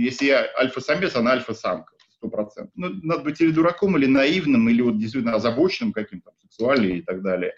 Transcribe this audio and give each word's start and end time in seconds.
если 0.00 0.26
я 0.26 0.46
альфа-самец, 0.58 1.14
она 1.14 1.32
альфа-самка, 1.32 1.92
сто 2.16 2.28
процентов. 2.28 2.72
Ну, 2.74 2.88
надо 3.02 3.22
быть 3.22 3.40
или 3.40 3.50
дураком, 3.50 3.96
или 3.98 4.06
наивным, 4.06 4.68
или 4.68 4.80
вот 4.80 4.98
действительно 4.98 5.34
озабоченным 5.34 5.92
каким-то, 5.92 6.32
сексуальным 6.40 6.96
и 6.96 7.02
так 7.02 7.22
далее, 7.22 7.54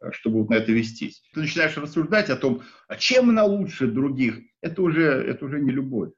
э, 0.00 0.10
чтобы 0.12 0.40
вот 0.40 0.50
на 0.50 0.54
это 0.54 0.72
вестись. 0.72 1.22
Ты 1.34 1.40
начинаешь 1.40 1.76
рассуждать 1.76 2.30
о 2.30 2.36
том, 2.36 2.62
а 2.88 2.96
чем 2.96 3.28
она 3.28 3.44
лучше 3.44 3.86
других, 3.88 4.38
это 4.62 4.80
уже, 4.80 5.04
это 5.04 5.44
уже 5.44 5.60
не 5.60 5.70
любовь. 5.70 6.12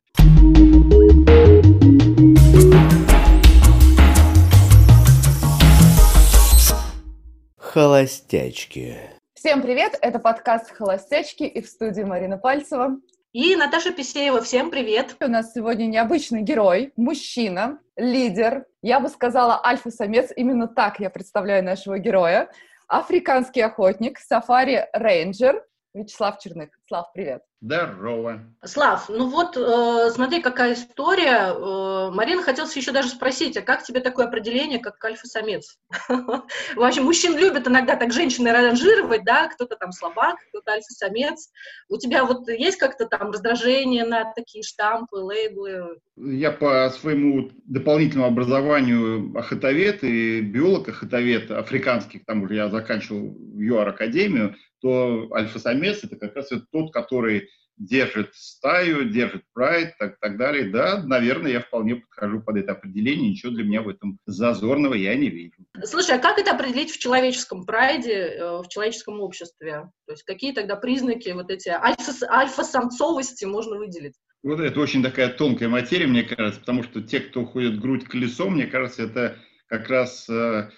Холостячки. 7.58 8.96
Всем 9.34 9.60
привет, 9.60 9.98
это 10.00 10.20
подкаст 10.20 10.70
«Холостячки» 10.70 11.42
и 11.42 11.60
в 11.60 11.66
студии 11.66 12.02
Марина 12.02 12.38
Пальцева. 12.38 13.00
И 13.34 13.56
Наташа 13.56 13.90
Писеева. 13.90 14.40
Всем 14.42 14.70
привет! 14.70 15.16
У 15.20 15.26
нас 15.26 15.52
сегодня 15.52 15.86
необычный 15.86 16.42
герой, 16.42 16.92
мужчина, 16.94 17.80
лидер, 17.96 18.66
я 18.80 19.00
бы 19.00 19.08
сказала 19.08 19.60
альфа-самец, 19.66 20.30
именно 20.36 20.68
так 20.68 21.00
я 21.00 21.10
представляю 21.10 21.64
нашего 21.64 21.98
героя, 21.98 22.48
африканский 22.86 23.60
охотник, 23.60 24.20
сафари-рейнджер 24.20 25.64
Вячеслав 25.94 26.38
Черных. 26.40 26.70
Слав, 26.88 27.12
привет! 27.12 27.42
Здорово. 27.60 28.42
Слав, 28.62 29.08
ну 29.08 29.30
вот, 29.30 29.56
э, 29.56 30.10
смотри, 30.10 30.42
какая 30.42 30.74
история. 30.74 31.54
Э, 31.54 32.10
Марина 32.10 32.42
хотелось 32.42 32.76
еще 32.76 32.92
даже 32.92 33.08
спросить, 33.08 33.56
а 33.56 33.62
как 33.62 33.84
тебе 33.84 34.00
такое 34.00 34.26
определение, 34.26 34.80
как 34.80 35.02
альфа-самец? 35.02 35.78
Вообще, 36.76 37.00
мужчин 37.00 37.38
любят 37.38 37.66
иногда 37.66 37.96
так 37.96 38.12
женщины 38.12 38.52
ранжировать, 38.52 39.24
да, 39.24 39.48
кто-то 39.48 39.76
там 39.76 39.92
слабак, 39.92 40.36
кто-то 40.50 40.72
альфа-самец. 40.72 41.50
У 41.88 41.96
тебя 41.96 42.24
вот 42.24 42.48
есть 42.48 42.76
как-то 42.76 43.06
там 43.06 43.30
раздражение 43.30 44.04
на 44.04 44.30
такие 44.34 44.62
штампы, 44.62 45.16
лейблы? 45.16 46.00
Я 46.16 46.50
по 46.50 46.90
своему 46.90 47.50
дополнительному 47.64 48.28
образованию 48.28 49.32
охотовед 49.38 50.04
и 50.04 50.40
биолог-охотовед 50.42 51.50
африканский, 51.52 52.18
к 52.18 52.26
тому 52.26 52.46
же 52.46 52.56
я 52.56 52.68
заканчивал 52.68 53.34
ЮАР-академию, 53.56 54.54
то 54.84 55.32
альфа-самец 55.32 56.04
это 56.04 56.16
как 56.16 56.36
раз 56.36 56.50
тот, 56.70 56.92
который 56.92 57.48
держит 57.78 58.34
стаю, 58.34 59.08
держит 59.08 59.42
прайд, 59.54 59.96
так, 59.98 60.20
так 60.20 60.36
далее. 60.36 60.70
Да, 60.70 61.02
наверное, 61.02 61.52
я 61.52 61.60
вполне 61.60 61.96
подхожу 61.96 62.42
под 62.42 62.58
это 62.58 62.72
определение, 62.72 63.30
ничего 63.30 63.50
для 63.50 63.64
меня 63.64 63.80
в 63.80 63.88
этом 63.88 64.18
зазорного 64.26 64.92
я 64.92 65.14
не 65.14 65.30
вижу. 65.30 65.54
Слушай, 65.84 66.16
а 66.16 66.18
как 66.18 66.38
это 66.38 66.50
определить 66.52 66.90
в 66.90 66.98
человеческом 66.98 67.64
прайде, 67.64 68.12
э, 68.12 68.58
в 68.58 68.68
человеческом 68.68 69.20
обществе? 69.20 69.90
То 70.06 70.12
есть 70.12 70.24
какие 70.24 70.52
тогда 70.52 70.76
признаки 70.76 71.30
вот 71.30 71.50
эти 71.50 71.70
альфа, 71.70 72.12
альфа-самцовости 72.28 73.46
можно 73.46 73.78
выделить? 73.78 74.14
Вот 74.42 74.60
это 74.60 74.78
очень 74.78 75.02
такая 75.02 75.30
тонкая 75.30 75.70
материя, 75.70 76.06
мне 76.06 76.24
кажется, 76.24 76.60
потому 76.60 76.82
что 76.82 77.00
те, 77.00 77.20
кто 77.20 77.46
ходит 77.46 77.80
грудь 77.80 78.04
колесом, 78.04 78.52
мне 78.52 78.66
кажется, 78.66 79.04
это 79.04 79.38
как 79.66 79.88
раз 79.88 80.28
э, 80.28 80.68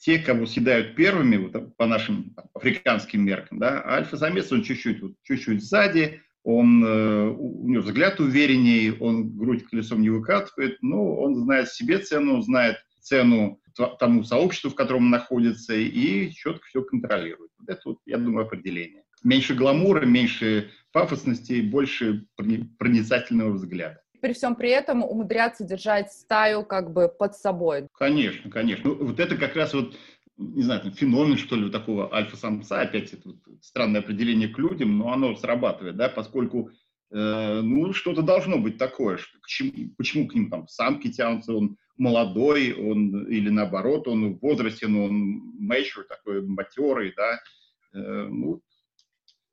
те, 0.00 0.18
кого 0.18 0.46
съедают 0.46 0.96
первыми, 0.96 1.36
вот, 1.36 1.76
по 1.76 1.86
нашим 1.86 2.34
африканским 2.54 3.22
меркам, 3.22 3.58
да, 3.58 3.84
альфа-самец, 3.86 4.50
он 4.50 4.62
чуть-чуть, 4.62 5.02
вот, 5.02 5.12
чуть-чуть 5.22 5.62
сзади, 5.62 6.22
он, 6.42 6.82
э, 6.82 7.28
у 7.28 7.68
него 7.68 7.82
взгляд 7.82 8.18
увереннее, 8.18 8.94
он 8.94 9.36
грудь 9.36 9.64
колесом 9.64 10.00
не 10.00 10.08
выкатывает, 10.08 10.78
но 10.80 11.16
он 11.16 11.36
знает 11.36 11.68
себе 11.68 11.98
цену, 11.98 12.40
знает 12.40 12.78
цену 13.00 13.60
тому 13.98 14.24
сообществу, 14.24 14.70
в 14.70 14.74
котором 14.74 15.04
он 15.04 15.10
находится, 15.10 15.74
и 15.74 16.30
четко 16.32 16.66
все 16.66 16.82
контролирует. 16.82 17.50
Вот 17.58 17.68
это, 17.68 17.80
вот, 17.84 17.98
я 18.06 18.16
думаю, 18.16 18.46
определение. 18.46 19.04
Меньше 19.22 19.54
гламура, 19.54 20.06
меньше 20.06 20.70
пафосности, 20.92 21.60
больше 21.60 22.26
проницательного 22.78 23.52
взгляда 23.52 24.00
при 24.20 24.32
всем 24.32 24.54
при 24.54 24.70
этом 24.70 25.02
умудряться 25.02 25.64
держать 25.64 26.12
стаю 26.12 26.64
как 26.64 26.92
бы 26.92 27.08
под 27.08 27.34
собой. 27.36 27.88
Конечно, 27.92 28.50
конечно. 28.50 28.90
Ну, 28.90 29.06
вот 29.06 29.20
это 29.20 29.36
как 29.36 29.56
раз 29.56 29.74
вот 29.74 29.94
не 30.40 30.62
знаю, 30.62 30.80
там, 30.80 30.92
феномен, 30.92 31.36
что 31.36 31.54
ли, 31.54 31.70
такого 31.70 32.12
альфа-самца, 32.14 32.80
опять 32.80 33.12
это 33.12 33.28
вот 33.28 33.36
странное 33.60 34.00
определение 34.00 34.48
к 34.48 34.58
людям, 34.58 34.96
но 34.96 35.12
оно 35.12 35.36
срабатывает, 35.36 35.96
да, 35.96 36.08
поскольку, 36.08 36.70
э, 37.10 37.60
ну, 37.62 37.92
что-то 37.92 38.22
должно 38.22 38.58
быть 38.58 38.78
такое, 38.78 39.18
что, 39.18 39.38
к 39.38 39.46
чему, 39.46 39.94
почему 39.98 40.26
к 40.26 40.34
ним 40.34 40.48
там 40.48 40.66
самки 40.66 41.12
тянутся, 41.12 41.52
он 41.52 41.76
молодой, 41.98 42.72
он, 42.72 43.26
или 43.26 43.50
наоборот, 43.50 44.08
он 44.08 44.36
в 44.36 44.40
возрасте, 44.40 44.86
но 44.86 45.04
он 45.04 45.58
mature, 45.60 46.04
такой 46.08 46.40
матерый, 46.40 47.12
да, 47.14 47.38
э, 47.92 48.28
ну, 48.30 48.62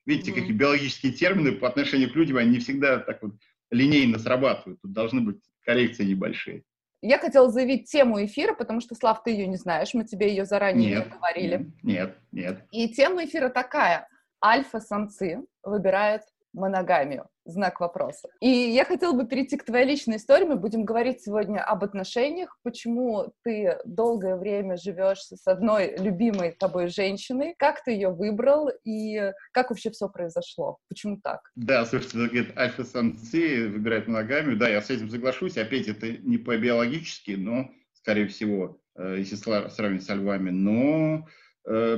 видите, 0.06 0.32
mm-hmm. 0.32 0.36
какие 0.36 0.54
биологические 0.54 1.12
термины 1.12 1.52
по 1.52 1.68
отношению 1.68 2.12
к 2.12 2.16
людям, 2.16 2.38
они 2.38 2.52
не 2.52 2.60
всегда 2.60 3.00
так 3.00 3.22
вот 3.22 3.34
линейно 3.72 4.20
срабатывают. 4.20 4.82
Тут 4.82 4.94
должны 4.94 5.22
быть 5.22 5.42
коррекции 5.64 6.06
небольшие. 6.06 6.64
Я 7.02 7.20
хотела 7.20 7.50
заявить 7.52 7.90
тему 7.90 8.24
эфира, 8.26 8.54
потому 8.54 8.82
что, 8.82 8.96
Слав, 8.96 9.24
ты 9.24 9.32
ее 9.32 9.48
не 9.48 9.58
знаешь, 9.58 9.94
мы 9.94 10.04
тебе 10.04 10.30
ее 10.30 10.46
заранее 10.46 10.90
нет, 10.90 11.06
не 11.06 11.12
говорили. 11.12 11.72
Нет, 11.84 12.18
нет. 12.32 12.66
И 12.72 12.90
тема 12.90 13.26
эфира 13.26 13.50
такая. 13.50 14.08
Альфа-самцы 14.44 15.44
выбирают 15.64 16.24
моногамию? 16.54 17.28
Знак 17.48 17.80
вопроса. 17.80 18.28
И 18.42 18.50
я 18.50 18.84
хотела 18.84 19.14
бы 19.14 19.26
перейти 19.26 19.56
к 19.56 19.64
твоей 19.64 19.86
личной 19.86 20.18
истории. 20.18 20.44
Мы 20.44 20.58
будем 20.58 20.84
говорить 20.84 21.22
сегодня 21.22 21.64
об 21.64 21.84
отношениях, 21.84 22.58
почему 22.62 23.34
ты 23.44 23.78
долгое 23.86 24.36
время 24.36 24.76
живешь 24.76 25.20
с 25.20 25.48
одной 25.48 25.96
любимой 25.98 26.52
тобой 26.52 26.90
женщиной, 26.90 27.56
как 27.58 27.84
ты 27.86 27.92
ее 27.92 28.10
выбрал 28.10 28.70
и 28.84 29.32
как 29.54 29.70
вообще 29.70 29.92
все 29.92 30.10
произошло, 30.10 30.78
почему 30.90 31.22
так? 31.24 31.40
Да, 31.56 31.86
слушайте, 31.86 32.18
говорит, 32.18 32.58
альфа-самцы 32.58 33.70
выбирают 33.70 34.08
моногамию. 34.08 34.58
Да, 34.58 34.68
я 34.68 34.82
с 34.82 34.90
этим 34.90 35.10
соглашусь. 35.10 35.58
Опять 35.58 35.88
это 35.88 36.10
не 36.10 36.38
по-биологически, 36.38 37.32
но, 37.32 37.70
скорее 37.94 38.28
всего, 38.28 38.82
э, 38.98 39.16
если 39.20 39.36
сравнить 39.36 40.04
со 40.04 40.16
львами, 40.16 40.50
но 40.50 41.28
э, 41.66 41.98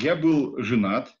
я 0.00 0.14
был 0.14 0.62
женат, 0.62 1.17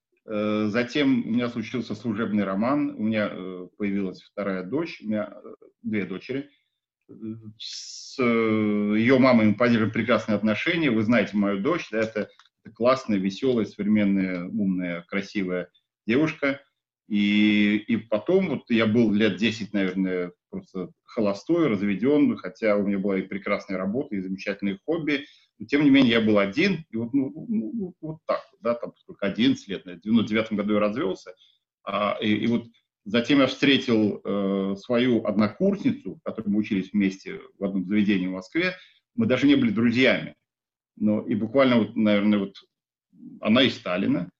затем 0.68 1.24
у 1.26 1.30
меня 1.30 1.48
случился 1.48 1.94
служебный 1.94 2.44
роман, 2.44 2.90
у 2.90 3.02
меня 3.02 3.30
э, 3.30 3.68
появилась 3.78 4.22
вторая 4.22 4.62
дочь, 4.62 5.00
у 5.00 5.06
меня 5.06 5.32
э, 5.32 5.54
две 5.82 6.04
дочери. 6.04 6.50
С 7.58 8.22
ее 8.22 9.18
мамой 9.18 9.46
мы 9.46 9.54
поддерживаем 9.54 9.92
прекрасные 9.92 10.36
отношения. 10.36 10.90
Вы 10.90 11.02
знаете 11.02 11.36
мою 11.36 11.60
дочь, 11.60 11.88
да, 11.90 12.00
это 12.00 12.28
классная, 12.74 13.16
веселая, 13.18 13.64
современная, 13.64 14.44
умная, 14.44 15.02
красивая 15.08 15.70
девушка. 16.06 16.60
И, 17.08 17.76
и 17.76 17.96
потом 17.96 18.48
вот 18.50 18.64
я 18.68 18.86
был 18.86 19.10
лет 19.10 19.36
10, 19.38 19.72
наверное, 19.72 20.32
просто 20.50 20.90
холостой, 21.04 21.68
разведен, 21.68 22.36
хотя 22.36 22.76
у 22.76 22.86
меня 22.86 22.98
была 22.98 23.18
и 23.18 23.22
прекрасная 23.22 23.78
работа, 23.78 24.14
и 24.14 24.20
замечательные 24.20 24.78
хобби. 24.84 25.24
Но, 25.58 25.66
тем 25.66 25.84
не 25.84 25.90
менее, 25.90 26.12
я 26.12 26.20
был 26.20 26.38
один, 26.38 26.84
и 26.90 26.96
вот, 26.96 27.12
ну, 27.12 27.32
ну, 27.48 27.72
ну 27.74 27.94
вот 28.00 28.18
так, 28.26 28.40
да, 28.60 28.74
там 28.74 28.92
сколько, 28.96 29.26
11 29.26 29.68
лет, 29.68 29.84
в 29.84 30.00
99 30.00 30.52
году 30.52 30.74
я 30.74 30.80
развелся, 30.80 31.34
а, 31.84 32.16
и, 32.20 32.32
и 32.32 32.46
вот 32.46 32.66
затем 33.04 33.40
я 33.40 33.46
встретил 33.46 34.20
э, 34.22 34.76
свою 34.76 35.24
однокурсницу, 35.24 36.20
которой 36.24 36.48
мы 36.48 36.58
учились 36.58 36.92
вместе 36.92 37.40
в 37.58 37.64
одном 37.64 37.86
заведении 37.86 38.26
в 38.26 38.32
Москве, 38.32 38.74
мы 39.14 39.26
даже 39.26 39.46
не 39.46 39.56
были 39.56 39.70
друзьями, 39.70 40.36
но 40.96 41.22
и 41.22 41.34
буквально 41.34 41.78
вот, 41.78 41.96
наверное, 41.96 42.38
вот 42.38 42.54
она 43.40 43.62
из 43.62 43.74
Сталина, 43.74 44.30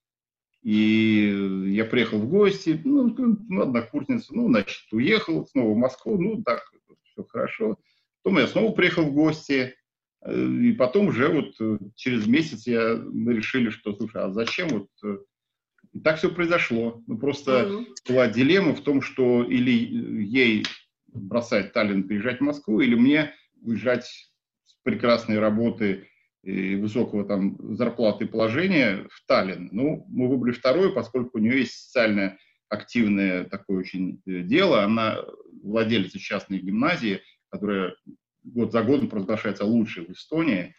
и 0.63 1.73
я 1.73 1.85
приехал 1.85 2.19
в 2.19 2.29
гости, 2.29 2.81
ну, 2.85 3.15
ну, 3.49 3.63
однокурсница, 3.63 4.35
ну, 4.35 4.49
значит, 4.49 4.93
уехал 4.93 5.47
снова 5.47 5.73
в 5.73 5.77
Москву, 5.77 6.21
ну, 6.21 6.43
так, 6.43 6.63
все 7.05 7.25
хорошо. 7.25 7.79
Потом 8.23 8.39
я 8.39 8.47
снова 8.47 8.73
приехал 8.73 9.05
в 9.05 9.13
гости, 9.13 9.75
и 10.27 10.73
потом 10.73 11.09
уже 11.09 11.29
вот 11.29 11.55
э, 11.61 11.79
через 11.95 12.27
месяц 12.27 12.67
я, 12.67 12.97
мы 12.97 13.35
решили, 13.35 13.71
что, 13.71 13.95
слушай, 13.95 14.23
а 14.23 14.33
зачем 14.33 14.69
вот... 14.69 14.89
Э, 15.05 15.19
и 15.93 16.01
так 16.01 16.19
все 16.19 16.31
произошло. 16.31 17.03
Ну, 17.07 17.19
просто 17.19 17.63
mm-hmm. 17.63 17.85
была 18.09 18.29
дилемма 18.29 18.75
в 18.75 18.83
том, 18.83 19.01
что 19.01 19.43
или 19.43 19.71
ей 19.71 20.67
бросать 21.07 21.73
Таллин, 21.73 22.07
приезжать 22.07 22.39
в 22.39 22.45
Москву, 22.45 22.81
или 22.81 22.95
мне 22.95 23.33
уезжать 23.63 24.05
с 24.67 24.75
прекрасной 24.83 25.39
работы 25.39 26.09
и 26.43 26.77
высокого 26.77 27.25
там 27.25 27.57
зарплаты 27.77 28.25
и 28.25 28.29
положения 28.29 29.07
в 29.11 29.27
Таллин. 29.27 29.69
Ну, 29.73 30.05
мы 30.09 30.29
выбрали 30.29 30.53
второе, 30.53 30.91
поскольку 30.91 31.39
у 31.39 31.41
нее 31.41 31.61
есть 31.61 31.87
социально 31.87 32.37
активное 32.69 33.45
такое 33.45 33.79
очень 33.79 34.21
дело. 34.27 34.83
Она 34.83 35.19
владелица 35.63 36.19
частной 36.19 36.59
гимназии, 36.59 37.23
которая 37.51 37.95
год 38.53 38.73
за 38.73 38.83
годом 38.83 39.09
провозглашается 39.09 39.65
лучшей 39.65 40.07
в 40.07 40.11
Эстонии. 40.11 40.75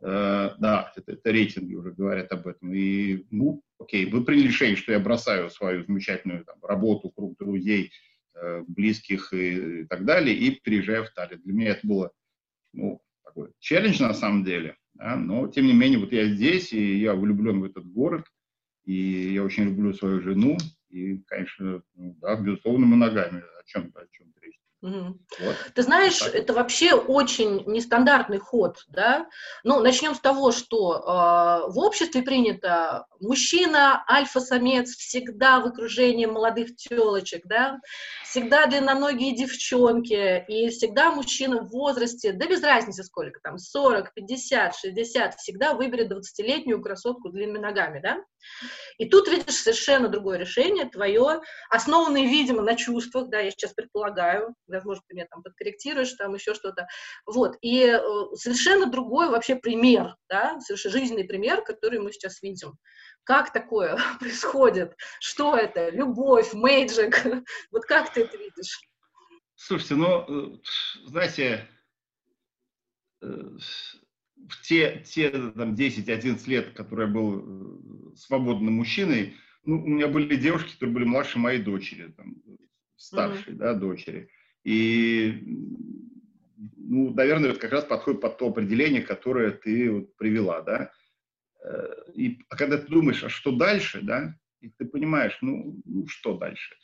Э, 0.00 0.50
да, 0.58 0.92
это, 0.96 1.12
это 1.12 1.30
рейтинги 1.30 1.74
уже 1.74 1.92
говорят 1.92 2.32
об 2.32 2.46
этом. 2.46 2.72
И, 2.72 3.24
ну, 3.30 3.62
окей, 3.78 4.06
вы 4.06 4.24
приняли 4.24 4.48
решение, 4.48 4.76
что 4.76 4.92
я 4.92 5.00
бросаю 5.00 5.50
свою 5.50 5.84
замечательную 5.84 6.44
там, 6.44 6.56
работу, 6.62 7.10
круг 7.10 7.36
друзей, 7.38 7.90
э, 8.34 8.62
близких 8.66 9.32
и, 9.32 9.80
и 9.80 9.84
так 9.84 10.04
далее, 10.04 10.36
и 10.36 10.60
переезжаю 10.60 11.04
в 11.04 11.10
Таллин. 11.10 11.40
Для 11.42 11.52
меня 11.52 11.70
это 11.70 11.86
было, 11.86 12.12
ну, 12.72 13.00
такой 13.24 13.50
челлендж 13.58 14.00
на 14.00 14.14
самом 14.14 14.44
деле, 14.44 14.76
да, 14.94 15.16
но, 15.16 15.48
тем 15.48 15.66
не 15.66 15.74
менее, 15.74 15.98
вот 15.98 16.12
я 16.12 16.26
здесь, 16.26 16.72
и 16.72 16.98
я 16.98 17.14
влюблен 17.14 17.60
в 17.60 17.64
этот 17.64 17.86
город, 17.86 18.24
и 18.84 19.32
я 19.34 19.44
очень 19.44 19.64
люблю 19.64 19.92
свою 19.92 20.20
жену, 20.20 20.56
и, 20.88 21.18
конечно, 21.26 21.82
ну, 21.94 22.16
да, 22.20 22.36
безусловно, 22.40 22.86
моногамия, 22.86 23.42
о 23.42 23.64
чем, 23.66 23.92
о 23.94 24.06
чем 24.10 24.32
речь. 24.40 24.58
Угу. 24.80 25.18
Вот. 25.40 25.56
Ты 25.74 25.82
знаешь, 25.82 26.20
вот 26.22 26.34
это 26.34 26.52
вообще 26.52 26.94
очень 26.94 27.64
нестандартный 27.66 28.38
ход, 28.38 28.84
да? 28.88 29.26
Ну, 29.64 29.80
начнем 29.80 30.14
с 30.14 30.20
того, 30.20 30.52
что 30.52 30.94
э, 30.94 31.72
в 31.72 31.78
обществе 31.78 32.22
принято 32.22 33.06
мужчина, 33.20 34.04
альфа-самец, 34.08 34.90
всегда 34.90 35.58
в 35.58 35.66
окружении 35.66 36.26
молодых 36.26 36.76
телочек, 36.76 37.44
да? 37.46 37.80
Всегда 38.22 38.66
длинноногие 38.66 39.34
девчонки, 39.34 40.44
и 40.46 40.68
всегда 40.68 41.10
мужчина 41.10 41.62
в 41.62 41.70
возрасте, 41.70 42.32
да 42.32 42.46
без 42.46 42.62
разницы 42.62 43.02
сколько, 43.02 43.40
там, 43.40 43.58
40, 43.58 44.14
50, 44.14 44.76
60, 44.76 45.34
всегда 45.34 45.74
выберет 45.74 46.12
20-летнюю 46.12 46.80
красотку 46.80 47.30
длинными 47.30 47.58
ногами, 47.58 47.98
да? 48.00 48.22
И 48.98 49.08
тут 49.08 49.28
видишь 49.28 49.56
совершенно 49.56 50.08
другое 50.08 50.38
решение, 50.38 50.84
твое, 50.84 51.40
основанное, 51.68 52.22
видимо, 52.22 52.62
на 52.62 52.76
чувствах, 52.76 53.28
да, 53.28 53.40
я 53.40 53.50
сейчас 53.50 53.72
предполагаю, 53.72 54.54
возможно, 54.68 55.02
ты 55.06 55.14
меня 55.14 55.26
там 55.30 55.42
подкорректируешь, 55.42 56.12
там 56.14 56.34
еще 56.34 56.54
что-то, 56.54 56.86
вот, 57.26 57.56
и 57.62 57.84
э, 57.84 58.00
совершенно 58.34 58.90
другой 58.90 59.28
вообще 59.28 59.56
пример, 59.56 60.16
да, 60.28 60.58
совершенно 60.60 60.98
жизненный 60.98 61.24
пример, 61.24 61.62
который 61.62 61.98
мы 62.00 62.12
сейчас 62.12 62.42
видим. 62.42 62.78
Как 63.24 63.52
такое 63.52 63.98
происходит? 64.20 64.94
Что 65.20 65.56
это? 65.56 65.90
Любовь, 65.90 66.52
мэйджик? 66.52 67.16
Вот 67.70 67.84
как 67.84 68.12
ты 68.12 68.22
это 68.22 68.36
видишь? 68.36 68.80
Слушайте, 69.54 69.96
ну, 69.96 70.52
э, 70.54 70.58
знаете, 71.06 71.68
э, 73.20 73.26
в 74.48 74.62
те, 74.62 75.02
те 75.04 75.30
там, 75.30 75.74
10-11 75.74 76.48
лет, 76.48 76.74
которые 76.74 77.08
я 77.08 77.12
был 77.12 78.12
э, 78.12 78.16
свободным 78.16 78.74
мужчиной, 78.74 79.36
ну, 79.64 79.82
у 79.82 79.86
меня 79.86 80.08
были 80.08 80.36
девушки, 80.36 80.72
которые 80.72 80.94
были 80.94 81.04
младше 81.04 81.38
моей 81.38 81.60
дочери, 81.60 82.12
там, 82.12 82.36
старшей, 82.96 83.52
mm-hmm. 83.52 83.56
да, 83.56 83.74
дочери. 83.74 84.30
И, 84.64 85.42
ну, 86.76 87.14
наверное, 87.14 87.50
это 87.50 87.60
как 87.60 87.72
раз 87.72 87.84
подходит 87.84 88.20
под 88.20 88.38
то 88.38 88.48
определение, 88.48 89.02
которое 89.02 89.50
ты 89.50 89.90
вот 89.90 90.16
привела, 90.16 90.62
да. 90.62 90.92
Э, 91.62 91.86
и 92.14 92.40
а 92.48 92.56
когда 92.56 92.78
ты 92.78 92.88
думаешь, 92.88 93.24
а 93.24 93.28
что 93.28 93.52
дальше, 93.52 94.00
да, 94.02 94.34
и 94.60 94.70
ты 94.70 94.84
понимаешь, 94.84 95.38
ну, 95.40 95.80
ну 95.84 96.06
что 96.06 96.36
дальше? 96.36 96.76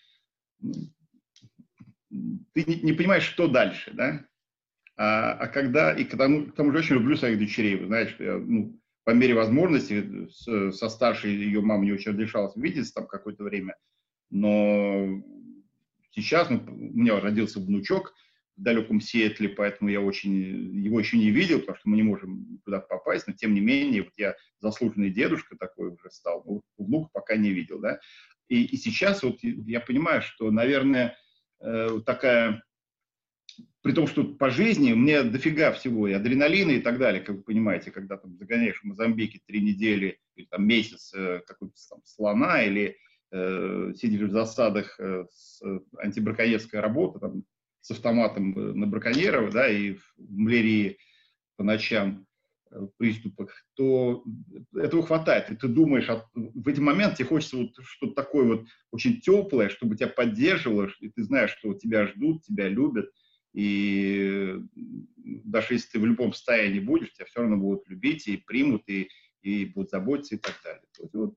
Ты 0.60 2.64
не, 2.64 2.80
не 2.80 2.92
понимаешь, 2.92 3.24
что 3.24 3.48
дальше, 3.48 3.90
да? 3.92 4.24
А, 4.96 5.32
а 5.32 5.48
когда, 5.48 5.92
и 5.92 6.04
к 6.04 6.16
тому, 6.16 6.46
к 6.46 6.54
тому 6.54 6.70
же 6.70 6.78
очень 6.78 6.94
люблю 6.94 7.16
своих 7.16 7.38
дочерей, 7.38 7.76
вы 7.76 7.86
знаете, 7.86 8.14
я, 8.18 8.38
ну, 8.38 8.78
по 9.04 9.10
мере 9.10 9.34
возможности 9.34 10.28
с, 10.28 10.72
со 10.72 10.88
старшей 10.88 11.34
ее 11.34 11.60
мамой 11.60 11.86
не 11.86 11.92
очень 11.92 12.12
разрешалось 12.12 12.56
видеться 12.56 12.94
там 12.94 13.06
какое-то 13.06 13.42
время, 13.42 13.76
но 14.30 15.22
сейчас 16.14 16.50
ну, 16.50 16.64
у 16.66 16.98
меня 16.98 17.20
родился 17.20 17.60
внучок 17.60 18.14
в 18.56 18.62
далеком 18.62 19.00
Сиэтле, 19.00 19.48
поэтому 19.48 19.90
я 19.90 20.00
очень 20.00 20.34
его 20.84 21.00
еще 21.00 21.18
не 21.18 21.30
видел, 21.30 21.60
потому 21.60 21.76
что 21.76 21.88
мы 21.88 21.96
не 21.96 22.02
можем 22.02 22.60
туда 22.64 22.80
попасть, 22.80 23.26
но 23.26 23.32
тем 23.32 23.54
не 23.54 23.60
менее, 23.60 24.02
вот 24.02 24.12
я 24.16 24.34
заслуженный 24.60 25.10
дедушка 25.10 25.56
такой 25.56 25.88
уже 25.88 26.10
стал, 26.10 26.44
но 26.46 26.60
внука 26.78 27.10
пока 27.12 27.36
не 27.36 27.50
видел, 27.50 27.80
да, 27.80 27.98
и, 28.48 28.64
и 28.64 28.76
сейчас 28.76 29.22
вот 29.22 29.38
я 29.42 29.80
понимаю, 29.80 30.22
что, 30.22 30.50
наверное, 30.50 31.16
э, 31.60 32.00
такая 32.06 32.62
при 33.82 33.92
том, 33.92 34.06
что 34.06 34.24
по 34.24 34.50
жизни 34.50 34.94
мне 34.94 35.22
дофига 35.22 35.70
всего, 35.72 36.08
и 36.08 36.12
адреналина 36.12 36.72
и 36.72 36.80
так 36.80 36.98
далее, 36.98 37.22
как 37.22 37.36
вы 37.36 37.42
понимаете, 37.42 37.90
когда 37.90 38.16
там 38.16 38.36
загоняешь 38.36 38.80
в 38.80 38.84
Мозамбике 38.84 39.40
три 39.46 39.60
недели 39.60 40.18
или 40.36 40.46
там 40.46 40.66
месяц 40.66 41.12
э, 41.14 41.42
какой-то 41.46 41.74
там 41.90 42.00
слона 42.04 42.62
или 42.62 42.96
э, 43.34 43.92
сидишь 43.96 44.28
в 44.28 44.32
засадах 44.32 44.98
э, 44.98 45.26
с 45.30 45.62
э, 45.62 45.80
антибраконьерская 45.98 46.80
работа 46.80 47.18
там, 47.18 47.44
с 47.80 47.90
автоматом 47.90 48.52
на 48.78 48.86
браконьеров, 48.86 49.52
да, 49.52 49.68
и 49.68 49.94
в 49.94 50.14
млерии 50.16 50.98
по 51.56 51.64
ночам 51.64 52.26
приступах, 52.96 53.50
то 53.74 54.24
этого 54.74 55.06
хватает. 55.06 55.50
И 55.50 55.56
ты 55.56 55.68
думаешь, 55.68 56.08
а 56.08 56.24
в 56.34 56.66
эти 56.66 56.80
моменты 56.80 57.18
тебе 57.18 57.28
хочется 57.28 57.58
вот 57.58 57.70
что-то 57.82 58.14
такое 58.14 58.44
вот 58.46 58.66
очень 58.90 59.20
теплое, 59.20 59.68
чтобы 59.68 59.96
тебя 59.96 60.08
поддерживало, 60.08 60.88
и 61.00 61.10
ты 61.10 61.22
знаешь, 61.22 61.54
что 61.56 61.74
тебя 61.74 62.06
ждут, 62.06 62.42
тебя 62.42 62.68
любят– 62.68 63.10
и 63.54 64.56
даже 65.14 65.74
если 65.74 65.90
ты 65.92 66.00
в 66.00 66.06
любом 66.06 66.32
состоянии 66.32 66.80
будешь, 66.80 67.12
тебя 67.12 67.26
все 67.26 67.40
равно 67.40 67.56
будут 67.56 67.88
любить 67.88 68.26
и 68.26 68.36
примут, 68.36 68.82
и, 68.88 69.08
и 69.42 69.66
будут 69.66 69.90
заботиться 69.90 70.34
и 70.34 70.38
так 70.38 70.60
далее. 70.64 70.82
Вот, 71.12 71.34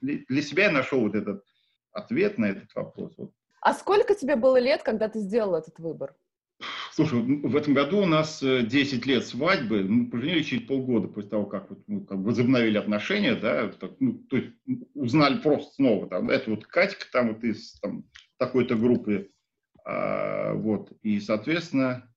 для 0.00 0.42
себя 0.42 0.64
я 0.64 0.70
нашел 0.70 1.00
вот 1.00 1.14
этот 1.14 1.44
ответ 1.92 2.38
на 2.38 2.46
этот 2.46 2.74
вопрос. 2.74 3.14
Вот. 3.16 3.32
А 3.60 3.74
сколько 3.74 4.14
тебе 4.14 4.36
было 4.36 4.58
лет, 4.58 4.82
когда 4.82 5.08
ты 5.08 5.20
сделал 5.20 5.54
этот 5.54 5.78
выбор? 5.78 6.14
Слушай, 6.92 7.22
в 7.22 7.56
этом 7.56 7.72
году 7.72 8.02
у 8.02 8.06
нас 8.06 8.40
10 8.42 8.72
э, 8.74 9.08
лет 9.08 9.26
свадьбы, 9.26 9.84
мы 9.84 10.10
поженились 10.10 10.46
через 10.46 10.66
полгода 10.66 11.08
после 11.08 11.30
того, 11.30 11.46
как, 11.46 11.68
ну, 11.86 12.04
как 12.04 12.18
возобновили 12.18 12.76
отношения, 12.76 13.34
да, 13.34 13.68
так, 13.68 13.92
ну, 14.00 14.14
то 14.28 14.36
есть 14.36 14.50
узнали 14.94 15.38
просто 15.38 15.74
снова, 15.74 16.08
там, 16.08 16.28
это 16.28 16.50
вот 16.50 16.66
Катька 16.66 17.06
там 17.10 17.34
вот 17.34 17.44
из 17.44 17.78
там, 17.80 18.04
такой-то 18.36 18.74
группы, 18.74 19.30
а, 19.86 20.52
вот, 20.54 20.92
и, 21.02 21.20
соответственно, 21.20 22.10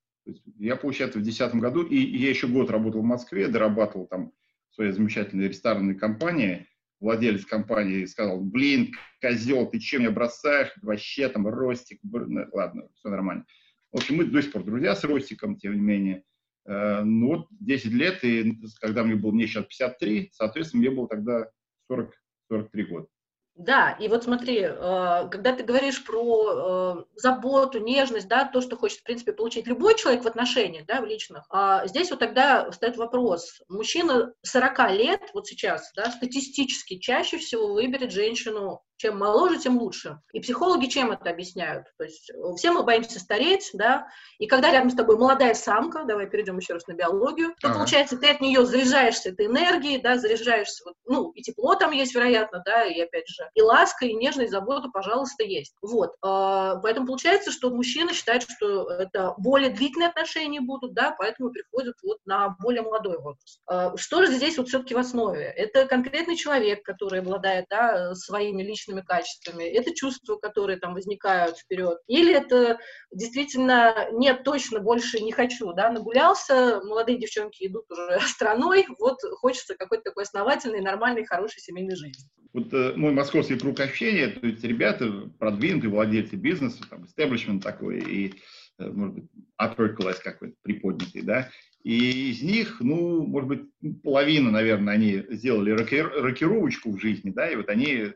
я, 0.58 0.76
получается, 0.76 1.20
в 1.20 1.24
2010 1.24 1.62
году, 1.62 1.84
и 1.84 1.98
я 1.98 2.30
еще 2.30 2.48
год 2.48 2.70
работал 2.70 3.02
в 3.02 3.06
Москве, 3.06 3.48
дорабатывал 3.48 4.08
там 4.08 4.32
в 4.72 4.76
своей 4.76 4.92
замечательной 4.92 5.48
ресторанной 5.48 5.96
компании, 5.96 6.68
владелец 7.04 7.46
компании 7.46 8.06
сказал, 8.06 8.40
блин, 8.40 8.94
козел, 9.22 9.70
ты 9.70 9.80
чем 9.80 10.02
меня 10.02 10.12
бросаешь, 10.12 10.72
вообще 10.82 11.28
там 11.28 11.48
Ростик, 11.48 12.00
ну, 12.02 12.46
ладно, 12.54 12.88
все 12.96 13.10
нормально. 13.10 13.46
В 13.92 13.98
общем, 13.98 14.16
мы 14.16 14.26
до 14.26 14.42
сих 14.42 14.54
пор 14.54 14.64
друзья 14.64 14.96
с 14.96 15.04
Ростиком, 15.04 15.58
тем 15.58 15.74
не 15.74 15.82
менее. 15.82 16.24
Э, 16.66 17.04
ну 17.04 17.28
вот 17.28 17.48
10 17.60 17.92
лет, 17.92 18.24
и 18.24 18.58
когда 18.80 19.04
мне 19.04 19.16
было, 19.16 19.32
мне 19.32 19.48
сейчас 19.48 19.66
53, 19.66 20.32
соответственно, 20.34 20.82
мне 20.82 20.92
было 20.92 21.10
тогда 21.10 21.50
40, 21.88 22.14
43 22.48 22.84
года. 22.86 23.08
Да, 23.56 23.92
и 24.00 24.08
вот 24.08 24.24
смотри, 24.24 24.62
э, 24.62 25.28
когда 25.30 25.54
ты 25.54 25.64
говоришь 25.64 26.04
про 26.04 26.98
э, 26.98 27.04
заботу, 27.16 27.80
нежность, 27.80 28.28
да, 28.28 28.46
то, 28.46 28.62
что 28.62 28.76
хочет, 28.76 29.00
в 29.00 29.04
принципе, 29.04 29.32
получить 29.32 29.68
любой 29.68 29.96
человек 29.96 30.24
в 30.24 30.28
отношениях, 30.28 30.88
да, 30.88 31.02
в 31.02 31.06
личных, 31.06 31.46
а 31.52 31.86
здесь 31.86 32.10
вот 32.10 32.20
тогда 32.20 32.72
встает 32.72 32.98
вопрос. 32.98 33.62
Мужчина 33.70 34.34
40 34.42 34.92
лет, 34.94 35.22
вот 35.36 35.46
сейчас, 35.46 35.92
да, 35.96 36.10
статистически 36.10 36.98
чаще 36.98 37.38
всего 37.38 37.74
выберет 37.74 38.12
женщину 38.12 38.82
чем 39.04 39.18
моложе, 39.18 39.60
тем 39.60 39.78
лучше. 39.78 40.20
И 40.32 40.40
психологи 40.40 40.86
чем 40.86 41.12
это 41.12 41.30
объясняют? 41.30 41.88
То 41.98 42.06
есть 42.06 42.30
э, 42.30 42.56
все 42.56 42.72
мы 42.72 42.84
боимся 42.84 43.20
стареть, 43.20 43.70
да, 43.74 44.08
и 44.40 44.48
когда 44.48 44.72
рядом 44.72 44.90
с 44.90 44.96
тобой 44.96 45.18
молодая 45.18 45.54
самка, 45.54 46.06
давай 46.06 46.28
перейдем 46.28 46.58
еще 46.58 46.74
раз 46.74 46.88
на 46.88 46.94
биологию, 46.94 47.54
то, 47.60 47.68
ага. 47.68 47.80
получается, 47.80 48.18
ты 48.18 48.30
от 48.30 48.40
нее 48.40 48.66
заряжаешься 48.66 49.30
этой 49.30 49.48
энергией, 49.48 50.02
да, 50.02 50.18
заряжаешься, 50.18 50.84
вот, 50.86 50.96
ну, 51.06 51.32
и 51.32 51.42
тепло 51.42 51.76
там 51.76 51.92
есть, 51.92 52.16
вероятно, 52.16 52.64
да, 52.66 52.86
и 52.86 53.00
опять 53.02 53.28
же, 53.28 53.50
и 53.54 53.62
ласка, 53.62 54.06
и 54.06 54.14
нежность, 54.14 54.52
забота, 54.52 54.88
пожалуйста, 54.88 55.44
есть. 55.44 55.76
Вот, 55.82 56.12
э, 56.12 56.76
поэтому 56.82 57.06
получается, 57.08 57.52
что 57.52 57.72
мужчина 57.72 58.14
считает, 58.14 58.44
что 58.44 58.90
это 58.90 59.34
более 59.38 59.70
длительные 59.70 60.10
отношения 60.10 60.62
будут, 60.62 60.94
да, 60.94 61.14
поэтому 61.18 61.50
приходят 61.50 61.96
вот 62.04 62.20
на 62.26 62.56
более 62.62 62.84
молодой 62.84 63.18
возраст. 63.20 63.60
Э, 63.70 63.92
что 63.98 64.26
же 64.26 64.32
здесь 64.32 64.58
вот 64.58 64.70
все-таки 64.70 64.96
в 64.96 64.98
основе? 64.98 65.44
Это 65.44 65.88
конкретный 65.88 66.38
человек, 66.38 66.84
который 66.84 67.20
обладает, 67.20 67.66
да, 67.70 68.16
своими 68.16 68.64
личными 68.64 68.93
личными 68.94 69.02
качествами, 69.02 69.64
это 69.64 69.94
чувства, 69.94 70.38
которые 70.38 70.78
там 70.78 70.94
возникают 70.94 71.58
вперед, 71.58 72.00
или 72.08 72.34
это 72.34 72.78
действительно 73.12 74.08
нет, 74.12 74.44
точно 74.44 74.80
больше 74.80 75.20
не 75.20 75.32
хочу, 75.32 75.74
да, 75.74 75.92
нагулялся, 75.92 76.82
молодые 76.84 77.20
девчонки 77.20 77.68
идут 77.68 77.86
уже 77.90 78.20
страной, 78.28 78.86
вот 79.00 79.18
хочется 79.40 79.76
какой-то 79.76 80.04
такой 80.06 80.24
основательной, 80.24 80.82
нормальной, 80.82 81.26
хорошей 81.26 81.62
семейной 81.62 81.96
жизни. 81.96 82.24
Вот 82.54 82.72
э, 82.74 82.94
мой 82.96 83.14
московский 83.14 83.58
круг 83.58 83.80
общения, 83.80 84.28
то 84.28 84.46
есть 84.46 84.64
ребята 84.64 85.30
продвинутые 85.40 85.90
владельцы 85.90 86.36
бизнеса, 86.36 86.84
там, 86.90 87.06
establishment 87.06 87.62
такой, 87.62 88.00
и, 88.00 88.34
э, 88.80 88.90
может 88.90 89.16
быть, 89.16 89.26
upper 89.62 89.96
class 89.96 90.18
какой-то 90.24 90.56
приподнятый, 90.62 91.24
да, 91.24 91.50
и 91.84 92.32
из 92.32 92.42
них, 92.42 92.78
ну, 92.80 93.26
может 93.26 93.50
быть, 93.50 94.02
половина, 94.04 94.52
наверное, 94.52 94.94
они 94.94 95.24
сделали 95.32 95.72
рокировочку 95.72 96.92
в 96.92 97.00
жизни, 97.00 97.32
да, 97.32 97.50
и 97.50 97.58
вот 97.58 97.70
они 97.70 97.92
э, 97.92 98.14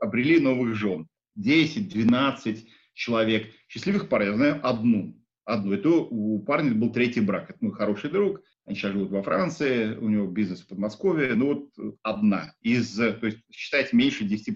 обрели 0.00 0.40
новых 0.40 0.74
жен. 0.74 1.06
10-12 1.38 2.64
человек. 2.94 3.48
Счастливых 3.68 4.08
пар 4.08 4.22
я 4.22 4.34
знаю 4.34 4.60
одну. 4.66 5.14
Одну. 5.44 5.72
Это 5.72 5.90
у 5.90 6.38
парня 6.40 6.74
был 6.74 6.90
третий 6.90 7.20
брак. 7.20 7.50
Это 7.50 7.58
мой 7.60 7.72
хороший 7.72 8.10
друг. 8.10 8.40
Они 8.64 8.76
сейчас 8.76 8.92
живут 8.92 9.10
во 9.10 9.22
Франции, 9.22 9.96
у 9.96 10.08
него 10.08 10.26
бизнес 10.26 10.60
в 10.60 10.68
Подмосковье. 10.68 11.34
Ну 11.34 11.46
вот 11.46 11.96
одна 12.02 12.54
из, 12.62 12.94
то 12.94 13.26
есть 13.26 13.40
считайте, 13.50 13.96
меньше 13.96 14.24
10% 14.24 14.54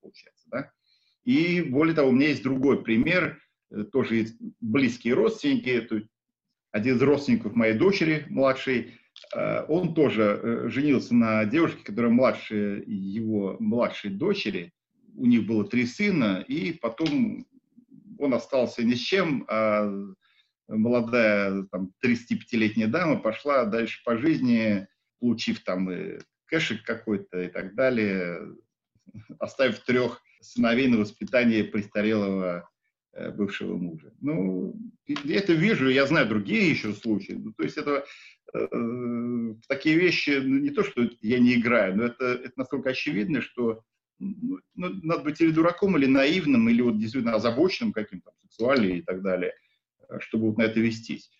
получается, 0.00 0.48
да. 0.50 0.70
И 1.24 1.62
более 1.62 1.94
того, 1.94 2.10
у 2.10 2.12
меня 2.12 2.28
есть 2.28 2.42
другой 2.42 2.84
пример, 2.84 3.40
э, 3.70 3.84
тоже 3.84 4.26
близкие 4.60 5.14
родственники, 5.14 5.80
то 5.80 5.96
есть 5.96 6.08
один 6.76 6.96
из 6.96 7.02
родственников 7.02 7.54
моей 7.54 7.72
дочери, 7.72 8.26
младшей, 8.28 8.98
э, 9.34 9.64
он 9.66 9.94
тоже 9.94 10.38
э, 10.42 10.68
женился 10.68 11.14
на 11.14 11.46
девушке, 11.46 11.82
которая 11.82 12.12
младше 12.12 12.84
его 12.86 13.56
младшей 13.58 14.10
дочери. 14.10 14.74
У 15.14 15.24
них 15.24 15.46
было 15.46 15.66
три 15.66 15.86
сына, 15.86 16.44
и 16.46 16.72
потом 16.72 17.46
он 18.18 18.34
остался 18.34 18.84
ни 18.84 18.92
с 18.92 18.98
чем, 18.98 19.46
а 19.48 19.90
молодая 20.68 21.62
там, 21.72 21.92
35-летняя 22.04 22.88
дама 22.88 23.16
пошла 23.20 23.64
дальше 23.64 24.02
по 24.04 24.18
жизни, 24.18 24.86
получив 25.18 25.64
там 25.64 25.90
и 25.90 26.18
кэшик 26.44 26.82
какой-то 26.82 27.40
и 27.40 27.48
так 27.48 27.74
далее, 27.74 28.54
оставив 29.38 29.78
трех 29.80 30.20
сыновей 30.42 30.88
на 30.88 30.98
воспитание 30.98 31.64
престарелого 31.64 32.68
бывшего 33.36 33.76
мужа. 33.76 34.12
Ну, 34.20 34.76
это 35.06 35.52
вижу, 35.52 35.88
я 35.88 36.06
знаю 36.06 36.28
другие 36.28 36.70
еще 36.70 36.92
случаи. 36.92 37.32
Ну, 37.32 37.52
то 37.52 37.62
есть 37.64 37.76
это 37.76 38.04
э, 38.54 39.54
такие 39.68 39.96
вещи, 39.96 40.40
ну, 40.42 40.58
не 40.58 40.70
то, 40.70 40.84
что 40.84 41.08
я 41.20 41.38
не 41.38 41.54
играю, 41.54 41.96
но 41.96 42.04
это, 42.04 42.24
это 42.26 42.52
настолько 42.56 42.90
очевидно, 42.90 43.40
что 43.40 43.82
ну, 44.18 44.58
ну, 44.74 44.88
надо 45.02 45.24
быть 45.24 45.40
или 45.40 45.50
дураком, 45.50 45.96
или 45.96 46.06
наивным, 46.06 46.68
или 46.68 46.82
вот 46.82 46.98
действительно 46.98 47.34
озабоченным 47.34 47.92
каким-то, 47.92 48.32
сексуальным 48.42 48.96
и 48.96 49.02
так 49.02 49.22
далее, 49.22 49.54
э, 50.08 50.18
чтобы 50.20 50.48
вот 50.48 50.58
на 50.58 50.62
это 50.62 50.80
вестись. 50.80 51.30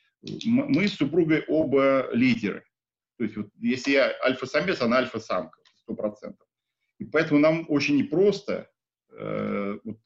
Мы 0.44 0.88
с 0.88 0.94
супругой 0.94 1.44
оба 1.46 2.08
лидеры. 2.12 2.64
То 3.18 3.24
есть 3.24 3.36
вот 3.36 3.48
если 3.60 3.92
я 3.92 4.12
альфа-самец, 4.24 4.80
она 4.80 4.98
альфа-самка, 4.98 5.58
сто 5.74 5.94
процентов. 5.94 6.46
И 6.98 7.04
поэтому 7.04 7.40
нам 7.40 7.64
очень 7.68 7.96
непросто 7.96 8.70
э, 9.12 9.78
вот, 9.84 9.98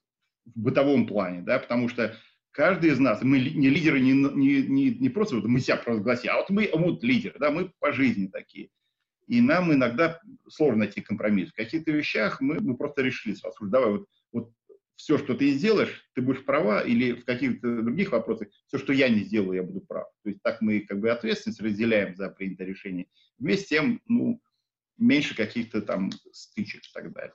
в 0.54 0.60
бытовом 0.60 1.06
плане, 1.06 1.42
да, 1.42 1.58
потому 1.58 1.88
что 1.88 2.16
каждый 2.50 2.90
из 2.90 2.98
нас, 2.98 3.22
мы 3.22 3.38
не 3.38 3.68
лидеры 3.68 4.00
не, 4.00 4.12
не, 4.12 4.62
не, 4.62 4.90
не 4.94 5.08
просто 5.08 5.36
вот 5.36 5.44
мы 5.46 5.60
себя 5.60 5.76
провозгласили, 5.76 6.30
а 6.30 6.36
вот 6.36 6.50
мы 6.50 6.70
вот 6.72 7.02
лидеры, 7.04 7.38
да, 7.38 7.50
мы 7.50 7.72
по 7.78 7.92
жизни 7.92 8.26
такие. 8.26 8.70
И 9.26 9.40
нам 9.40 9.72
иногда 9.72 10.20
сложно 10.48 10.80
найти 10.80 11.00
компромисс. 11.00 11.50
В 11.50 11.54
каких-то 11.54 11.92
вещах 11.92 12.40
мы, 12.40 12.58
мы 12.60 12.76
просто 12.76 13.02
решили 13.02 13.34
сразу, 13.34 13.66
давай 13.66 13.92
вот, 13.92 14.06
вот 14.32 14.52
все, 14.96 15.16
что 15.16 15.34
ты 15.34 15.50
сделаешь, 15.52 16.04
ты 16.14 16.20
будешь 16.20 16.44
права, 16.44 16.82
или 16.82 17.12
в 17.12 17.24
каких-то 17.24 17.82
других 17.82 18.12
вопросах, 18.12 18.48
все, 18.66 18.76
что 18.76 18.92
я 18.92 19.08
не 19.08 19.20
сделаю, 19.20 19.54
я 19.54 19.62
буду 19.62 19.80
прав. 19.80 20.06
То 20.22 20.30
есть 20.30 20.42
так 20.42 20.60
мы 20.60 20.80
как 20.80 21.00
бы 21.00 21.10
ответственность 21.10 21.60
разделяем 21.60 22.16
за 22.16 22.28
принятое 22.28 22.66
решение. 22.66 23.06
Вместе 23.38 23.64
с 23.64 23.68
тем, 23.68 24.02
ну, 24.06 24.42
меньше 24.98 25.34
каких-то 25.34 25.80
там 25.80 26.10
стычек 26.32 26.82
и 26.82 26.92
так 26.92 27.12
далее. 27.12 27.34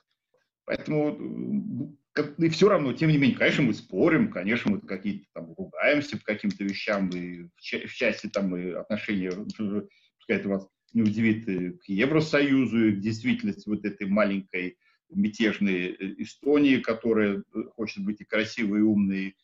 Поэтому 0.64 1.96
и 2.38 2.48
все 2.48 2.68
равно, 2.68 2.92
тем 2.92 3.10
не 3.10 3.18
менее, 3.18 3.36
конечно, 3.36 3.62
мы 3.62 3.74
спорим, 3.74 4.30
конечно, 4.30 4.70
мы 4.70 4.80
какие-то 4.80 5.26
там 5.34 5.54
ругаемся 5.56 6.16
по 6.16 6.24
каким-то 6.24 6.64
вещам, 6.64 7.08
и 7.10 7.44
в, 7.56 7.60
ча- 7.60 7.86
в 7.86 7.92
части 7.92 8.28
там 8.28 8.56
и 8.56 8.70
отношения, 8.70 9.32
пускай 9.32 10.36
это 10.36 10.48
вас 10.48 10.68
не 10.92 11.02
удивит, 11.02 11.48
э, 11.48 11.72
к 11.72 11.88
Евросоюзу, 11.88 12.88
и 12.88 12.92
к 12.92 13.00
действительности 13.00 13.68
вот 13.68 13.84
этой 13.84 14.06
маленькой 14.06 14.78
мятежной 15.10 15.88
э, 15.88 16.14
Эстонии, 16.18 16.78
которая 16.78 17.38
э, 17.38 17.62
хочет 17.74 18.04
быть 18.04 18.20
и 18.20 18.24
красивой, 18.24 18.80
и 18.80 18.82
умной, 18.82 19.36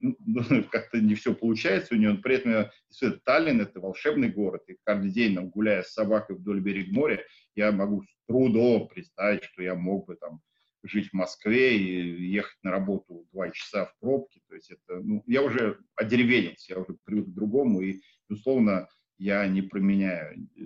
ну, 0.00 0.14
как-то 0.70 1.00
не 1.00 1.14
все 1.14 1.34
получается 1.34 1.94
у 1.94 1.96
нее, 1.96 2.12
но 2.12 2.20
при 2.20 2.36
этом 2.36 2.52
это 3.00 3.20
Таллин, 3.24 3.60
это 3.60 3.80
волшебный 3.80 4.30
город, 4.30 4.62
и 4.68 4.76
каждый 4.84 5.10
день, 5.10 5.34
там, 5.34 5.48
гуляя 5.48 5.82
с 5.82 5.92
собакой 5.92 6.36
вдоль 6.36 6.60
берега 6.60 6.92
моря, 6.92 7.24
я 7.54 7.72
могу 7.72 8.02
с 8.02 8.06
трудом 8.26 8.88
представить, 8.88 9.44
что 9.44 9.62
я 9.62 9.74
мог 9.74 10.06
бы 10.06 10.16
там 10.16 10.40
жить 10.88 11.10
в 11.10 11.14
Москве 11.14 11.76
и 11.78 12.26
ехать 12.30 12.58
на 12.62 12.70
работу 12.70 13.26
два 13.32 13.50
часа 13.50 13.86
в 13.86 13.98
пробке, 13.98 14.40
то 14.48 14.54
есть 14.54 14.70
это, 14.70 15.00
ну, 15.00 15.22
я 15.26 15.42
уже 15.42 15.78
одеревенился, 15.94 16.74
я 16.74 16.80
уже 16.80 16.96
привык 17.04 17.26
к 17.26 17.34
другому, 17.34 17.80
и, 17.80 18.00
безусловно, 18.28 18.88
я 19.18 19.46
не 19.46 19.62
променяю 19.62 20.48
э, 20.56 20.62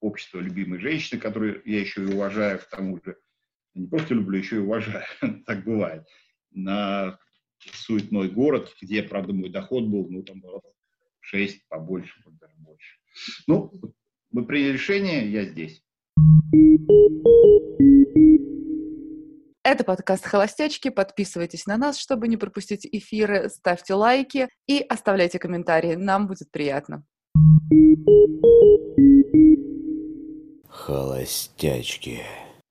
общество 0.00 0.40
любимой 0.40 0.80
женщины, 0.80 1.20
которую 1.20 1.62
я 1.64 1.80
еще 1.80 2.04
и 2.04 2.12
уважаю, 2.12 2.58
к 2.58 2.68
тому 2.68 3.00
же, 3.04 3.16
не 3.74 3.86
просто 3.86 4.14
люблю, 4.14 4.38
еще 4.38 4.56
и 4.56 4.60
уважаю, 4.60 5.04
так 5.46 5.64
бывает, 5.64 6.06
на 6.50 7.18
суетной 7.58 8.28
город, 8.30 8.74
где, 8.80 9.02
правда, 9.02 9.32
мой 9.32 9.50
доход 9.50 9.84
был, 9.84 10.08
ну, 10.08 10.22
там, 10.22 10.42
6, 11.20 11.68
побольше, 11.68 12.22
даже 12.40 12.54
больше. 12.58 12.96
Ну, 13.46 13.72
мы 14.30 14.46
приняли 14.46 14.72
решение, 14.72 15.30
я 15.30 15.44
здесь. 15.44 15.82
Это 19.70 19.84
подкаст 19.84 20.26
«Холостячки». 20.26 20.90
Подписывайтесь 20.90 21.64
на 21.66 21.76
нас, 21.76 21.96
чтобы 21.96 22.26
не 22.26 22.36
пропустить 22.36 22.84
эфиры, 22.90 23.48
ставьте 23.48 23.94
лайки 23.94 24.48
и 24.66 24.80
оставляйте 24.80 25.38
комментарии. 25.38 25.94
Нам 25.94 26.26
будет 26.26 26.50
приятно. 26.50 27.04
Холостячки. 30.68 32.24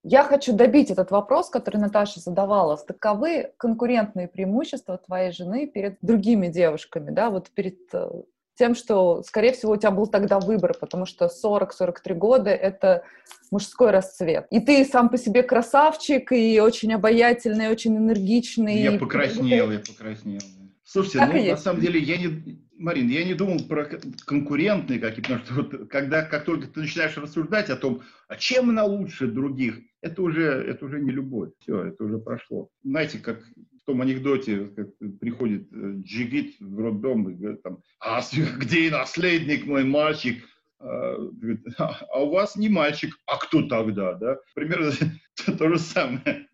Я 0.03 0.25
хочу 0.25 0.51
добить 0.51 0.91
этот 0.91 1.09
вопрос, 1.11 1.49
который 1.49 1.77
Наташа 1.77 2.19
задавала. 2.19 2.75
Таковы 2.75 3.53
конкурентные 3.55 4.27
преимущества 4.27 4.97
твоей 4.97 5.31
жены 5.31 5.67
перед 5.67 5.99
другими 6.01 6.47
девушками, 6.47 7.11
да, 7.11 7.29
вот 7.29 7.49
перед 7.51 7.79
э, 7.93 8.09
тем, 8.59 8.75
что, 8.75 9.23
скорее 9.23 9.53
всего, 9.53 9.71
у 9.71 9.77
тебя 9.77 9.91
был 9.91 10.05
тогда 10.05 10.39
выбор, 10.39 10.75
потому 10.77 11.05
что 11.05 11.29
40-43 11.43 12.13
года— 12.13 12.49
это 12.51 13.03
мужской 13.51 13.91
расцвет. 13.91 14.47
И 14.51 14.59
ты 14.59 14.83
сам 14.83 15.07
по 15.07 15.17
себе 15.17 15.43
красавчик, 15.43 16.33
и 16.33 16.59
очень 16.59 16.93
обаятельный, 16.93 17.69
очень 17.69 17.95
энергичный. 17.95 18.81
Я 18.81 18.99
покраснел, 18.99 19.71
я 19.71 19.79
покраснел. 19.79 20.41
Слушайте, 20.83 21.19
так 21.19 21.33
ну, 21.33 21.45
на 21.45 21.57
самом 21.57 21.81
деле, 21.81 22.01
я 22.01 22.17
не, 22.17 22.59
Марин, 22.77 23.07
я 23.07 23.23
не 23.23 23.33
думал 23.33 23.59
про 23.65 23.85
конкурентные 24.25 24.99
какие-то, 24.99 25.39
потому 25.39 25.45
что 25.45 25.53
вот 25.53 25.89
когда, 25.89 26.23
как 26.23 26.43
только 26.43 26.67
ты 26.67 26.81
начинаешь 26.81 27.15
рассуждать 27.15 27.69
о 27.69 27.77
том, 27.77 28.01
а 28.27 28.35
чем 28.35 28.71
она 28.71 28.83
лучше 28.83 29.27
других, 29.27 29.79
это 30.01 30.21
уже, 30.21 30.43
это 30.43 30.85
уже 30.85 30.99
не 30.99 31.11
любовь, 31.11 31.51
все, 31.59 31.85
это 31.85 32.03
уже 32.03 32.17
прошло. 32.17 32.69
Знаете, 32.83 33.19
как 33.19 33.39
том 33.89 34.01
анекдоте, 34.03 34.67
как 34.75 34.89
приходит 35.19 35.67
э, 35.73 35.93
Джигит 36.03 36.59
в 36.59 36.77
роддом 36.77 37.27
и 37.27 37.33
говорит 37.33 37.63
там, 37.63 37.79
а 37.99 38.21
где 38.59 38.91
наследник 38.91 39.65
мой 39.65 39.83
мальчик? 39.83 40.43
А, 40.79 41.15
а, 41.79 41.97
а 42.13 42.23
у 42.23 42.29
вас 42.29 42.55
не 42.55 42.69
мальчик, 42.69 43.17
а 43.25 43.37
кто 43.37 43.63
тогда, 43.63 44.13
да? 44.13 44.37
Примерно 44.53 44.91
то 45.57 45.69
же 45.69 45.79
самое. 45.79 46.47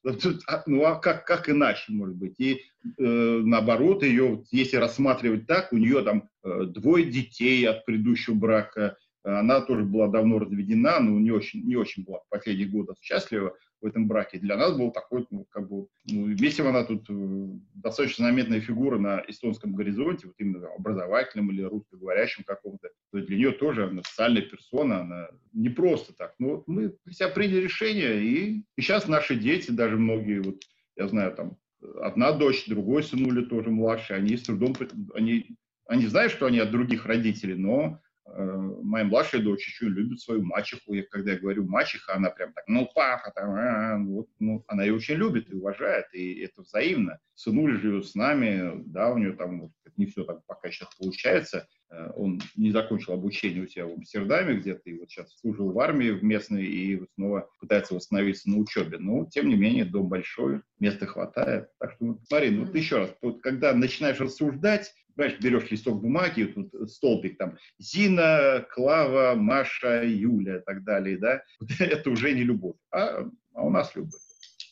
А, 0.48 0.64
ну 0.66 0.86
а 0.86 0.96
как, 0.96 1.26
как 1.26 1.50
иначе 1.50 1.92
может 1.92 2.16
быть? 2.16 2.36
И 2.40 2.54
э, 2.54 2.62
наоборот, 2.98 4.02
ее, 4.04 4.46
если 4.52 4.78
рассматривать 4.78 5.46
так, 5.46 5.74
у 5.74 5.78
нее 5.78 6.04
там 6.04 6.30
э, 6.42 6.64
двое 6.68 7.04
детей 7.04 7.68
от 7.68 7.86
предыдущего 7.86 8.36
брака, 8.36 8.96
она 9.26 9.62
тоже 9.62 9.84
была 9.84 10.08
давно 10.08 10.40
разведена, 10.40 11.00
но 11.00 11.20
не 11.20 11.32
очень, 11.32 11.64
не 11.64 11.76
очень 11.76 12.04
была 12.04 12.20
в 12.20 12.30
последние 12.30 12.68
годы 12.68 12.94
счастлива 13.02 13.56
в 13.82 13.86
этом 13.86 14.08
браке. 14.08 14.40
Для 14.40 14.56
нас 14.56 14.78
был 14.78 14.92
такой, 14.92 15.26
ну, 15.32 15.46
как 15.50 15.68
бы, 15.68 15.88
ну, 16.10 16.26
вместе 16.26 16.64
она 16.64 16.84
тут 16.84 17.10
э, 17.10 17.48
достаточно 17.74 18.26
заметная 18.26 18.62
фигура 18.62 18.98
на 18.98 19.24
эстонском 19.28 19.74
горизонте, 19.74 20.28
вот 20.28 20.36
именно 20.38 20.68
образовательном 20.78 21.52
или 21.52 21.62
русскоговорящем 21.64 22.44
каком-то. 22.46 22.90
То 23.12 23.18
есть 23.18 23.28
для 23.28 23.38
нее 23.38 23.52
тоже 23.52 23.88
она 23.88 24.02
социальная 24.04 24.44
персона, 24.44 25.02
она 25.02 25.28
не 25.54 25.70
просто 25.70 26.14
так. 26.14 26.36
Но 26.40 26.64
мы 26.68 26.96
для 27.06 27.28
приняли 27.30 27.62
решение, 27.62 28.24
и, 28.24 28.66
и 28.76 28.82
сейчас 28.82 29.08
наши 29.08 29.36
дети, 29.36 29.72
даже 29.72 29.98
многие, 29.98 30.42
вот, 30.42 30.62
я 30.96 31.08
знаю, 31.08 31.36
там, 31.36 31.58
одна 32.02 32.32
дочь, 32.32 32.66
другой 32.68 33.04
сынули 33.04 33.44
тоже 33.46 33.70
младший, 33.70 34.18
они 34.18 34.38
с 34.38 34.44
трудом, 34.44 34.76
они, 35.14 35.58
они 35.88 36.06
знают, 36.08 36.32
что 36.32 36.46
они 36.46 36.60
от 36.60 36.72
других 36.72 37.06
родителей, 37.06 37.56
но 37.56 38.00
моя 38.26 39.06
младшая 39.06 39.42
дочь 39.42 39.68
еще 39.68 39.88
любит 39.88 40.20
свою 40.20 40.44
мачеху. 40.44 40.94
И 40.94 41.02
когда 41.04 41.34
я 41.34 41.40
говорю 41.40 41.66
мачеха, 41.66 42.16
она 42.16 42.30
прям 42.30 42.54
так, 42.54 42.66
ну, 42.68 42.90
папа, 42.94 43.32
там, 43.36 43.52
а, 43.52 43.98
вот, 43.98 44.28
ну, 44.40 44.64
она 44.68 44.84
ее 44.84 44.96
очень 44.96 45.16
любит 45.16 45.52
и 45.52 45.56
уважает, 45.56 46.06
и 46.14 46.40
это 46.42 46.62
взаимно. 46.62 47.20
Сынуля 47.36 47.78
живет 47.78 48.08
с 48.08 48.16
нами, 48.16 48.84
да, 48.86 49.12
у 49.12 49.18
нее 49.18 49.34
там 49.34 49.62
вот, 49.62 49.72
не 49.98 50.06
все 50.06 50.24
так 50.24 50.46
пока 50.46 50.72
сейчас 50.72 50.90
получается. 50.96 51.68
Э, 51.90 52.12
он 52.16 52.42
не 52.56 52.72
закончил 52.72 53.14
обучение 53.14 53.64
у 53.64 53.68
себя 53.68 53.86
в 53.86 53.94
Амстердаме 53.94 54.56
где-то, 54.56 54.90
и 54.90 54.98
вот 54.98 55.10
сейчас 55.10 55.38
служил 55.40 55.72
в 55.72 55.80
армии 55.80 56.12
в 56.12 56.24
местной, 56.24 56.66
и 56.66 57.06
снова 57.16 57.50
пытается 57.60 57.96
восстановиться 57.96 58.50
на 58.50 58.58
учебе. 58.58 58.98
Но, 58.98 59.26
тем 59.26 59.50
не 59.50 59.56
менее, 59.56 59.86
дом 59.86 60.10
большой, 60.10 60.62
места 60.80 61.06
хватает. 61.06 61.70
Так 61.80 61.94
что, 61.94 62.18
Марин, 62.32 62.66
вот 62.66 62.76
еще 62.76 62.98
раз, 62.98 63.16
вот, 63.22 63.42
когда 63.42 63.74
начинаешь 63.74 64.20
рассуждать, 64.20 64.94
понимаешь, 65.16 65.40
берешь 65.40 65.72
листок 65.72 66.02
бумаги, 66.02 66.54
вот 66.56 66.92
столбик 66.92 67.38
там, 67.38 67.58
Зина, 67.80 68.66
Клава, 68.74 69.36
Маша, 69.36 70.04
Юля 70.04 70.58
и 70.58 70.62
так 70.66 70.84
далее, 70.84 71.18
да, 71.18 71.42
это 71.80 72.10
уже 72.10 72.34
не 72.34 72.44
любовь, 72.44 72.76
а, 72.92 73.26
а 73.54 73.64
у 73.64 73.70
нас 73.70 73.96
любовь. 73.96 74.22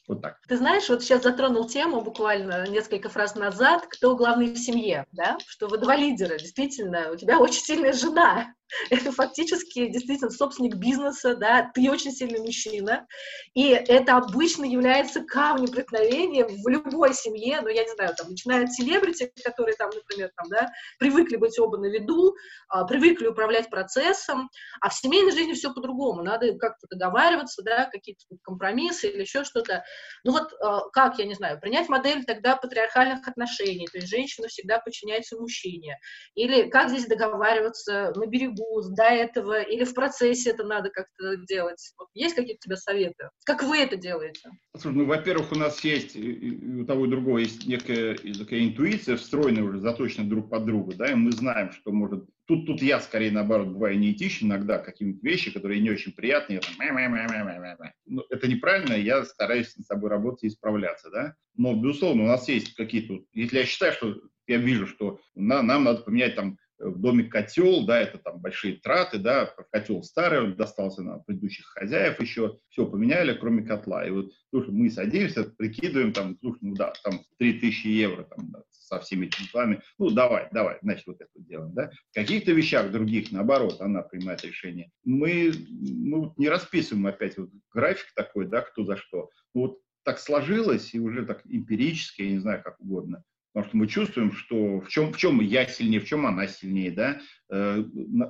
Вот 0.05 0.21
так. 0.21 0.37
Ты 0.49 0.57
знаешь, 0.57 0.89
вот 0.89 1.01
сейчас 1.01 1.23
затронул 1.23 1.65
тему 1.67 2.01
буквально 2.01 2.67
несколько 2.67 3.07
фраз 3.07 3.35
назад, 3.35 3.87
кто 3.89 4.17
главный 4.17 4.53
в 4.53 4.57
семье, 4.57 5.05
да? 5.13 5.37
Что 5.47 5.67
вы 5.67 5.77
два 5.77 5.95
лидера, 5.95 6.37
действительно, 6.37 7.09
у 7.11 7.15
тебя 7.15 7.39
очень 7.39 7.61
сильная 7.61 7.93
жена. 7.93 8.53
это 8.89 9.11
фактически 9.11 9.87
действительно 9.87 10.31
собственник 10.31 10.75
бизнеса, 10.75 11.35
да, 11.35 11.71
ты 11.73 11.89
очень 11.89 12.11
сильный 12.11 12.39
мужчина, 12.39 13.05
и 13.53 13.69
это 13.69 14.17
обычно 14.17 14.65
является 14.65 15.23
камнем 15.23 15.67
преткновения 15.67 16.45
в 16.45 16.67
любой 16.67 17.13
семье, 17.13 17.61
ну, 17.61 17.69
я 17.69 17.83
не 17.83 17.93
знаю, 17.93 18.15
там, 18.15 18.29
начиная 18.29 18.63
от 18.63 18.73
селебрити, 18.73 19.31
которые 19.43 19.75
там, 19.75 19.89
например, 19.93 20.31
там, 20.35 20.49
да, 20.49 20.71
привыкли 20.99 21.35
быть 21.35 21.57
оба 21.59 21.77
на 21.77 21.87
виду, 21.87 22.35
а, 22.69 22.85
привыкли 22.85 23.27
управлять 23.27 23.69
процессом, 23.69 24.49
а 24.81 24.89
в 24.89 24.93
семейной 24.93 25.31
жизни 25.31 25.53
все 25.53 25.73
по-другому, 25.73 26.23
надо 26.23 26.53
как-то 26.57 26.87
договариваться, 26.89 27.63
да, 27.63 27.85
какие-то 27.85 28.23
компромиссы 28.43 29.07
или 29.07 29.21
еще 29.21 29.43
что-то. 29.43 29.83
Ну 30.23 30.31
вот 30.31 30.53
а, 30.61 30.89
как, 30.89 31.19
я 31.19 31.25
не 31.25 31.35
знаю, 31.35 31.59
принять 31.59 31.89
модель 31.89 32.23
тогда 32.25 32.55
патриархальных 32.55 33.27
отношений, 33.27 33.87
то 33.91 33.97
есть 33.97 34.09
женщина 34.09 34.47
всегда 34.47 34.79
подчиняется 34.79 35.37
мужчине, 35.37 35.97
или 36.35 36.69
как 36.69 36.89
здесь 36.89 37.07
договариваться 37.07 38.13
на 38.15 38.25
берегу 38.25 38.62
до 38.95 39.03
этого, 39.03 39.61
или 39.61 39.83
в 39.83 39.93
процессе 39.93 40.51
это 40.51 40.63
надо 40.63 40.89
как-то 40.89 41.37
делать. 41.37 41.93
Вот 41.97 42.07
есть 42.13 42.35
какие-то 42.35 42.59
у 42.63 42.65
тебя 42.65 42.77
советы? 42.77 43.29
Как 43.45 43.63
вы 43.63 43.77
это 43.77 43.95
делаете? 43.95 44.49
Слушай, 44.77 44.95
ну, 44.95 45.05
во-первых, 45.05 45.51
у 45.51 45.55
нас 45.55 45.83
есть, 45.83 46.15
и 46.15 46.81
у 46.81 46.85
того 46.85 47.05
и 47.05 47.09
другого 47.09 47.39
есть 47.39 47.67
некая 47.67 48.15
такая 48.15 48.65
интуиция, 48.65 49.17
встроенная 49.17 49.63
уже, 49.63 49.79
заточена 49.79 50.29
друг 50.29 50.49
под 50.49 50.65
друга, 50.65 50.95
да, 50.95 51.11
и 51.11 51.15
мы 51.15 51.31
знаем, 51.31 51.71
что 51.71 51.91
может... 51.91 52.25
Тут, 52.45 52.65
тут 52.67 52.81
я, 52.81 52.99
скорее, 52.99 53.31
наоборот, 53.31 53.69
бываю 53.69 53.97
неэтичен 53.97 54.47
иногда, 54.47 54.77
какие-нибудь 54.77 55.23
вещи, 55.23 55.51
которые 55.51 55.79
не 55.79 55.91
очень 55.91 56.11
приятные, 56.11 56.55
я 56.55 56.61
там... 56.61 57.93
Ну, 58.05 58.23
это 58.29 58.47
неправильно, 58.47 58.93
я 58.93 59.23
стараюсь 59.23 59.75
над 59.77 59.87
собой 59.87 60.09
работать 60.09 60.43
и 60.43 60.47
исправляться, 60.47 61.09
да. 61.09 61.35
Но, 61.55 61.73
безусловно, 61.73 62.23
у 62.23 62.27
нас 62.27 62.47
есть 62.49 62.75
какие-то... 62.75 63.23
Если 63.33 63.59
я 63.59 63.65
считаю, 63.65 63.93
что 63.93 64.19
я 64.47 64.57
вижу, 64.57 64.87
что 64.87 65.19
на, 65.35 65.61
нам 65.61 65.85
надо 65.85 66.01
поменять 66.01 66.35
там 66.35 66.57
в 66.79 66.99
доме 66.99 67.25
котел, 67.25 67.85
да, 67.85 67.99
это 67.99 68.17
там 68.17 68.39
большие 68.39 68.77
траты, 68.77 69.17
да, 69.17 69.53
котел 69.71 70.03
старый, 70.03 70.41
он 70.41 70.55
достался 70.55 71.01
на 71.01 71.19
предыдущих 71.19 71.65
хозяев 71.67 72.19
еще, 72.19 72.59
все 72.69 72.85
поменяли, 72.85 73.33
кроме 73.33 73.63
котла. 73.63 74.05
И 74.05 74.11
вот, 74.11 74.31
слушай, 74.49 74.71
мы 74.71 74.89
садимся, 74.89 75.43
прикидываем, 75.43 76.13
там, 76.13 76.37
слушай, 76.39 76.59
ну 76.61 76.75
да, 76.75 76.93
там 77.03 77.21
3000 77.39 77.87
евро, 77.87 78.23
там, 78.23 78.51
да, 78.51 78.63
со 78.71 78.99
всеми 78.99 79.27
числами, 79.27 79.81
ну 79.97 80.09
давай, 80.09 80.49
давай, 80.51 80.77
значит, 80.81 81.07
вот 81.07 81.21
это 81.21 81.31
делаем, 81.35 81.73
да. 81.73 81.91
В 82.11 82.15
каких-то 82.15 82.51
вещах 82.51 82.91
других, 82.91 83.31
наоборот, 83.31 83.81
она 83.81 84.01
принимает 84.01 84.43
решение. 84.43 84.91
Мы, 85.03 85.51
ну, 85.69 86.33
не 86.37 86.49
расписываем 86.49 87.07
опять 87.07 87.37
вот 87.37 87.49
график 87.73 88.07
такой, 88.15 88.47
да, 88.47 88.61
кто 88.61 88.85
за 88.85 88.97
что. 88.97 89.29
Ну, 89.53 89.61
вот 89.61 89.79
так 90.03 90.19
сложилось, 90.19 90.93
и 90.93 90.99
уже 90.99 91.25
так 91.25 91.41
эмпирически, 91.45 92.23
я 92.23 92.31
не 92.31 92.39
знаю, 92.39 92.61
как 92.61 92.79
угодно, 92.79 93.23
потому 93.53 93.69
что 93.69 93.77
мы 93.77 93.87
чувствуем, 93.87 94.33
что 94.33 94.81
в 94.81 94.89
чем, 94.89 95.13
в 95.13 95.17
чем 95.17 95.39
я 95.39 95.67
сильнее, 95.67 95.99
в 95.99 96.05
чем 96.05 96.25
она 96.25 96.47
сильнее, 96.47 96.91
да, 96.91 97.21
э, 97.51 97.83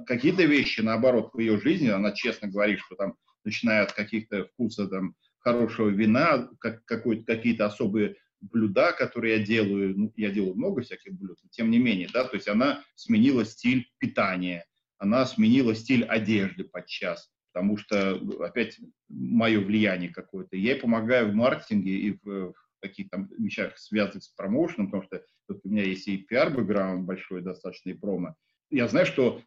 какие-то 0.06 0.44
вещи, 0.44 0.82
наоборот, 0.82 1.32
в 1.34 1.40
ее 1.40 1.60
жизни, 1.60 1.88
она 1.88 2.12
честно 2.12 2.50
говорит, 2.50 2.80
что 2.80 2.96
там, 2.96 3.16
начиная 3.46 3.84
от 3.84 3.94
каких-то 3.94 4.46
вкуса 4.46 4.88
там 4.88 5.16
хорошего 5.40 5.90
вина, 5.90 6.50
как, 6.60 6.86
какие-то 6.86 7.66
особые 7.66 8.16
блюда, 8.42 8.92
которые 8.92 9.38
я 9.38 9.46
делаю, 9.46 9.98
ну, 9.98 10.14
я 10.18 10.30
делаю 10.30 10.56
много 10.56 10.82
всяких 10.82 11.14
блюд, 11.14 11.38
но 11.42 11.50
тем 11.52 11.72
не 11.72 11.80
менее, 11.80 12.10
да, 12.14 12.26
то 12.26 12.36
есть 12.36 12.50
она 12.50 12.84
сменила 12.96 13.46
стиль 13.46 13.90
питания, 14.00 14.66
она 14.98 15.26
сменила 15.26 15.74
стиль 15.74 16.04
одежды 16.04 16.66
подчас, 16.66 17.30
потому 17.54 17.78
что, 17.78 18.20
опять, 18.44 18.78
мое 19.08 19.60
влияние 19.60 20.10
какое-то. 20.10 20.58
Я 20.58 20.74
ей 20.74 20.82
помогаю 20.82 21.32
в 21.32 21.36
маркетинге 21.36 21.92
и 21.92 22.20
в, 22.24 22.54
каких-то 22.84 23.18
там 23.18 23.30
вещах, 23.38 23.78
связанных 23.78 24.24
с 24.24 24.30
промоушеном, 24.30 24.88
потому 24.88 25.04
что 25.04 25.24
у 25.48 25.70
меня 25.70 25.84
есть 25.84 26.08
и 26.08 26.18
пиар-бэкграунд 26.18 27.06
большой 27.06 27.42
достаточно, 27.42 27.90
и 27.90 27.94
промо. 27.94 28.36
Я 28.70 28.88
знаю, 28.88 29.06
что 29.06 29.42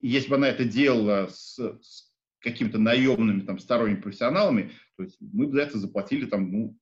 если 0.00 0.28
бы 0.28 0.36
она 0.36 0.48
это 0.48 0.64
делала 0.64 1.28
с, 1.28 1.58
с 1.58 2.12
какими-то 2.40 2.78
наемными 2.78 3.40
там 3.40 3.58
сторонними 3.58 4.00
профессионалами, 4.00 4.72
то 4.96 5.04
есть 5.04 5.16
мы 5.20 5.46
бы 5.46 5.54
за 5.54 5.62
это 5.62 5.78
заплатили 5.78 6.26
там, 6.26 6.50
ну, 6.50 6.78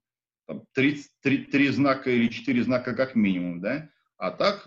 там, 0.46 0.64
3, 0.72 1.02
3, 1.22 1.38
3 1.44 1.68
знака 1.68 2.10
или 2.10 2.28
4 2.28 2.64
знака 2.64 2.94
как 2.94 3.14
минимум, 3.14 3.60
да, 3.60 3.90
а 4.16 4.30
так, 4.30 4.66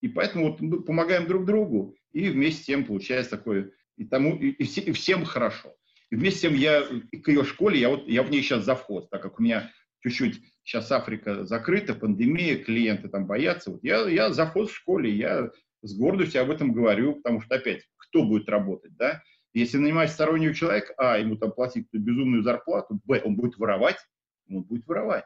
и 0.00 0.08
поэтому 0.08 0.50
вот 0.50 0.60
мы 0.60 0.82
помогаем 0.82 1.26
друг 1.26 1.44
другу, 1.44 1.96
и 2.12 2.30
вместе 2.30 2.62
с 2.62 2.66
тем 2.66 2.84
получается 2.84 3.32
такое, 3.32 3.72
и, 3.96 4.04
тому, 4.04 4.36
и, 4.36 4.50
и, 4.50 4.64
все, 4.64 4.80
и 4.80 4.92
всем 4.92 5.24
хорошо. 5.24 5.74
И 6.10 6.16
вместе 6.16 6.38
с 6.38 6.42
тем 6.42 6.54
я 6.54 6.82
к 7.22 7.28
ее 7.28 7.44
школе, 7.44 7.78
я, 7.78 7.88
вот, 7.90 8.08
я 8.08 8.22
в 8.22 8.30
ней 8.30 8.42
сейчас 8.42 8.64
завхоз, 8.64 9.08
так 9.08 9.22
как 9.22 9.38
у 9.38 9.42
меня 9.42 9.70
чуть-чуть 10.00 10.40
сейчас 10.64 10.90
Африка 10.92 11.44
закрыта, 11.44 11.94
пандемия, 11.94 12.62
клиенты 12.62 13.08
там 13.08 13.26
боятся. 13.26 13.70
Вот 13.70 13.82
я, 13.82 14.08
я 14.08 14.32
заход 14.32 14.70
в 14.70 14.74
школе, 14.74 15.10
я 15.14 15.50
с 15.82 15.96
гордостью 15.96 16.42
об 16.42 16.50
этом 16.50 16.72
говорю, 16.72 17.16
потому 17.16 17.40
что, 17.40 17.56
опять, 17.56 17.82
кто 17.96 18.24
будет 18.24 18.48
работать, 18.48 18.96
да? 18.96 19.22
Если 19.52 19.78
нанимать 19.78 20.10
стороннего 20.10 20.54
человека, 20.54 20.94
а, 20.96 21.18
ему 21.18 21.36
там 21.36 21.52
платить 21.52 21.88
безумную 21.92 22.42
зарплату, 22.42 23.00
б, 23.04 23.20
он 23.24 23.34
будет 23.34 23.56
воровать, 23.56 23.98
он 24.48 24.62
будет 24.62 24.86
воровать. 24.86 25.24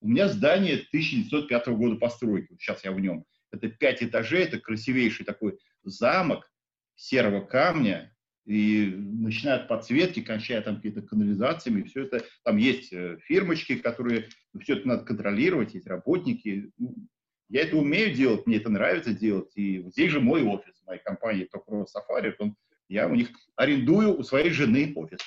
У 0.00 0.08
меня 0.08 0.28
здание 0.28 0.74
1905 0.74 1.68
года 1.68 1.96
постройки, 1.96 2.56
сейчас 2.58 2.84
я 2.84 2.92
в 2.92 3.00
нем. 3.00 3.24
Это 3.50 3.68
пять 3.68 4.02
этажей, 4.02 4.44
это 4.44 4.60
красивейший 4.60 5.26
такой 5.26 5.58
замок 5.82 6.48
серого 6.94 7.40
камня, 7.44 8.14
и 8.48 8.94
начиная 8.96 9.56
от 9.56 9.68
подсветки, 9.68 10.22
кончая 10.22 10.62
там 10.62 10.76
какие-то 10.76 11.02
канализациями, 11.02 11.82
все 11.82 12.04
это, 12.04 12.24
там 12.44 12.56
есть 12.56 12.92
э, 12.94 13.18
фирмочки, 13.24 13.76
которые, 13.76 14.30
ну, 14.54 14.60
все 14.60 14.76
это 14.76 14.88
надо 14.88 15.04
контролировать, 15.04 15.74
есть 15.74 15.86
работники. 15.86 16.72
Ну, 16.78 16.94
я 17.50 17.62
это 17.62 17.76
умею 17.76 18.14
делать, 18.14 18.46
мне 18.46 18.56
это 18.56 18.70
нравится 18.70 19.12
делать, 19.12 19.52
и 19.54 19.82
здесь 19.90 20.10
же 20.10 20.20
мой 20.20 20.42
офис, 20.42 20.74
моей 20.86 21.00
компании 21.02 21.44
Токро 21.44 21.84
Сафари, 21.84 22.34
он, 22.38 22.56
я 22.88 23.06
у 23.06 23.14
них 23.14 23.28
арендую 23.54 24.18
у 24.18 24.22
своей 24.22 24.50
жены 24.50 24.92
офис. 24.96 25.18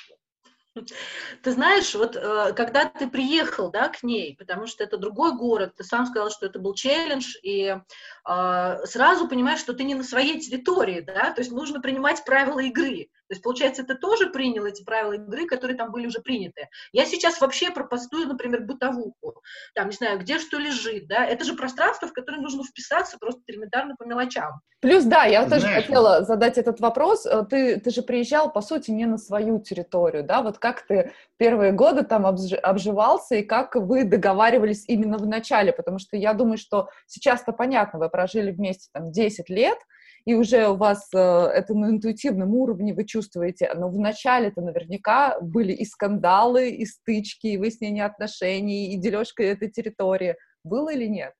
Ты 1.43 1.51
знаешь, 1.51 1.93
вот 1.95 2.15
э, 2.15 2.53
когда 2.53 2.85
ты 2.85 3.07
приехал, 3.07 3.71
да, 3.71 3.89
к 3.89 4.03
ней, 4.03 4.35
потому 4.37 4.67
что 4.67 4.83
это 4.83 4.97
другой 4.97 5.35
город, 5.35 5.75
ты 5.75 5.83
сам 5.83 6.05
сказал, 6.05 6.29
что 6.29 6.45
это 6.45 6.59
был 6.59 6.73
челлендж, 6.73 7.35
и 7.43 7.75
э, 7.75 8.77
сразу 8.85 9.27
понимаешь, 9.27 9.59
что 9.59 9.73
ты 9.73 9.83
не 9.83 9.95
на 9.95 10.03
своей 10.03 10.39
территории, 10.39 11.01
да, 11.01 11.31
то 11.31 11.41
есть 11.41 11.51
нужно 11.51 11.81
принимать 11.81 12.23
правила 12.23 12.59
игры. 12.59 13.09
То 13.31 13.35
есть, 13.35 13.43
получается, 13.43 13.85
ты 13.85 13.95
тоже 13.95 14.29
принял 14.29 14.65
эти 14.65 14.83
правила 14.83 15.13
игры, 15.13 15.47
которые 15.47 15.77
там 15.77 15.89
были 15.89 16.05
уже 16.05 16.19
приняты. 16.19 16.67
Я 16.91 17.05
сейчас 17.05 17.39
вообще 17.39 17.71
пропостую, 17.71 18.27
например, 18.27 18.63
бытовуху, 18.63 19.41
там, 19.73 19.87
не 19.87 19.95
знаю, 19.95 20.19
где 20.19 20.37
что 20.37 20.57
лежит, 20.57 21.07
да, 21.07 21.25
это 21.25 21.45
же 21.45 21.53
пространство, 21.53 22.09
в 22.09 22.11
которое 22.11 22.41
нужно 22.41 22.65
вписаться 22.65 23.17
просто 23.17 23.41
элементарно 23.47 23.95
по 23.95 24.03
мелочам. 24.03 24.59
Плюс, 24.81 25.05
да, 25.05 25.23
я 25.23 25.45
Знаешь, 25.45 25.63
тоже 25.63 25.73
хотела 25.75 26.23
задать 26.25 26.57
этот 26.57 26.81
вопрос. 26.81 27.25
Э, 27.25 27.45
ты, 27.49 27.79
ты 27.79 27.89
же 27.91 28.01
приезжал, 28.01 28.51
по 28.51 28.59
сути, 28.59 28.91
не 28.91 29.05
на 29.05 29.17
свою 29.17 29.61
территорию, 29.61 30.25
да, 30.25 30.41
вот 30.41 30.57
как 30.57 30.81
ты 30.81 31.13
первые 31.37 31.71
годы 31.71 32.03
там 32.03 32.25
обживался 32.25 33.35
и 33.35 33.43
как 33.43 33.75
вы 33.75 34.03
договаривались 34.03 34.83
именно 34.89 35.17
в 35.17 35.25
начале, 35.25 35.71
потому 35.71 35.99
что 35.99 36.17
я 36.17 36.33
думаю, 36.33 36.57
что 36.57 36.89
сейчас-то 37.07 37.53
понятно, 37.53 37.97
вы 37.97 38.09
прожили 38.09 38.51
вместе 38.51 38.89
там 38.91 39.09
10 39.09 39.49
лет, 39.49 39.77
и 40.25 40.33
уже 40.33 40.67
у 40.67 40.75
вас 40.75 41.09
э, 41.13 41.17
это 41.17 41.73
на 41.73 41.89
интуитивном 41.89 42.53
уровне 42.53 42.93
вы 42.93 43.05
чувствуете, 43.05 43.71
но 43.73 43.89
вначале-то 43.89 44.61
наверняка 44.61 45.39
были 45.41 45.73
и 45.73 45.85
скандалы, 45.85 46.69
и 46.69 46.85
стычки, 46.85 47.47
и 47.47 47.57
выяснение 47.57 48.05
отношений, 48.05 48.93
и 48.93 48.97
дележка 48.97 49.43
этой 49.43 49.69
территории. 49.69 50.35
Было 50.63 50.93
или 50.93 51.05
нет? 51.05 51.33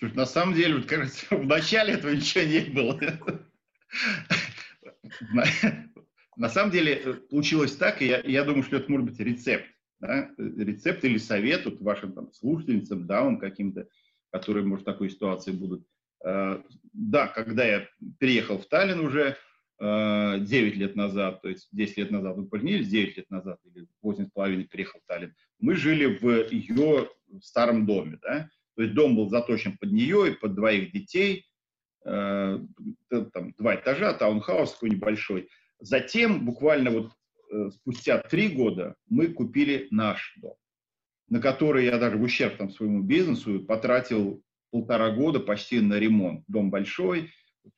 На 0.00 0.26
самом 0.26 0.54
деле, 0.54 0.76
вот, 0.76 0.86
кажется, 0.86 1.26
в 1.30 1.46
начале 1.46 1.94
этого 1.94 2.12
ничего 2.12 2.44
не 2.44 2.60
было. 2.60 2.98
На 6.36 6.48
самом 6.48 6.72
деле 6.72 6.94
э, 6.94 7.14
получилось 7.30 7.76
так, 7.76 8.02
и 8.02 8.06
я, 8.06 8.20
я 8.20 8.44
думаю, 8.44 8.64
что 8.64 8.76
это 8.76 8.90
может 8.90 9.06
быть 9.06 9.20
рецепт. 9.20 9.66
Да? 10.00 10.30
Рецепт 10.36 11.04
или 11.04 11.18
совет 11.18 11.64
вот 11.64 11.80
вашим 11.80 12.12
там, 12.12 12.32
слушательницам, 12.32 13.06
дамам 13.06 13.38
каким-то, 13.38 13.86
которые, 14.30 14.66
может, 14.66 14.82
в 14.82 14.90
такой 14.90 15.10
ситуации 15.10 15.52
будут. 15.52 15.86
Э, 16.24 16.62
да, 16.92 17.28
когда 17.28 17.64
я 17.64 17.88
переехал 18.18 18.58
в 18.58 18.66
Таллин 18.66 19.00
уже 19.00 19.36
9 19.78 19.80
э, 19.80 20.76
лет 20.76 20.96
назад, 20.96 21.42
то 21.42 21.48
есть 21.48 21.68
10 21.72 21.98
лет 21.98 22.10
назад 22.10 22.36
мы 22.36 22.46
поженились, 22.46 22.88
9 22.88 23.16
лет 23.18 23.30
назад 23.30 23.58
или 23.64 23.86
8 24.02 24.26
с 24.26 24.30
половиной 24.30 24.64
переехал 24.64 25.00
в 25.00 25.06
Таллин, 25.06 25.34
мы 25.58 25.74
жили 25.74 26.18
в 26.18 26.50
ее 26.50 27.10
старом 27.42 27.84
доме, 27.84 28.18
да, 28.22 28.48
то 28.76 28.82
есть 28.82 28.94
дом 28.94 29.16
был 29.16 29.28
заточен 29.28 29.76
под 29.76 29.92
нее 29.92 30.32
и 30.32 30.34
под 30.34 30.54
двоих 30.54 30.92
детей, 30.92 31.46
э, 32.06 32.58
там 33.10 33.52
два 33.58 33.74
этажа, 33.74 34.14
таунхаус 34.14 34.72
такой 34.72 34.90
небольшой. 34.90 35.48
Затем, 35.80 36.46
буквально 36.46 36.90
вот 36.90 37.12
спустя 37.74 38.18
три 38.18 38.48
года, 38.48 38.96
мы 39.08 39.28
купили 39.28 39.88
наш 39.90 40.34
дом, 40.40 40.54
на 41.28 41.40
который 41.40 41.84
я 41.84 41.98
даже 41.98 42.16
в 42.16 42.22
ущерб 42.22 42.56
там, 42.56 42.70
своему 42.70 43.02
бизнесу 43.02 43.60
потратил 43.60 44.42
полтора 44.74 45.10
года 45.10 45.38
почти 45.38 45.80
на 45.80 46.00
ремонт. 46.00 46.42
Дом 46.48 46.68
большой, 46.68 47.30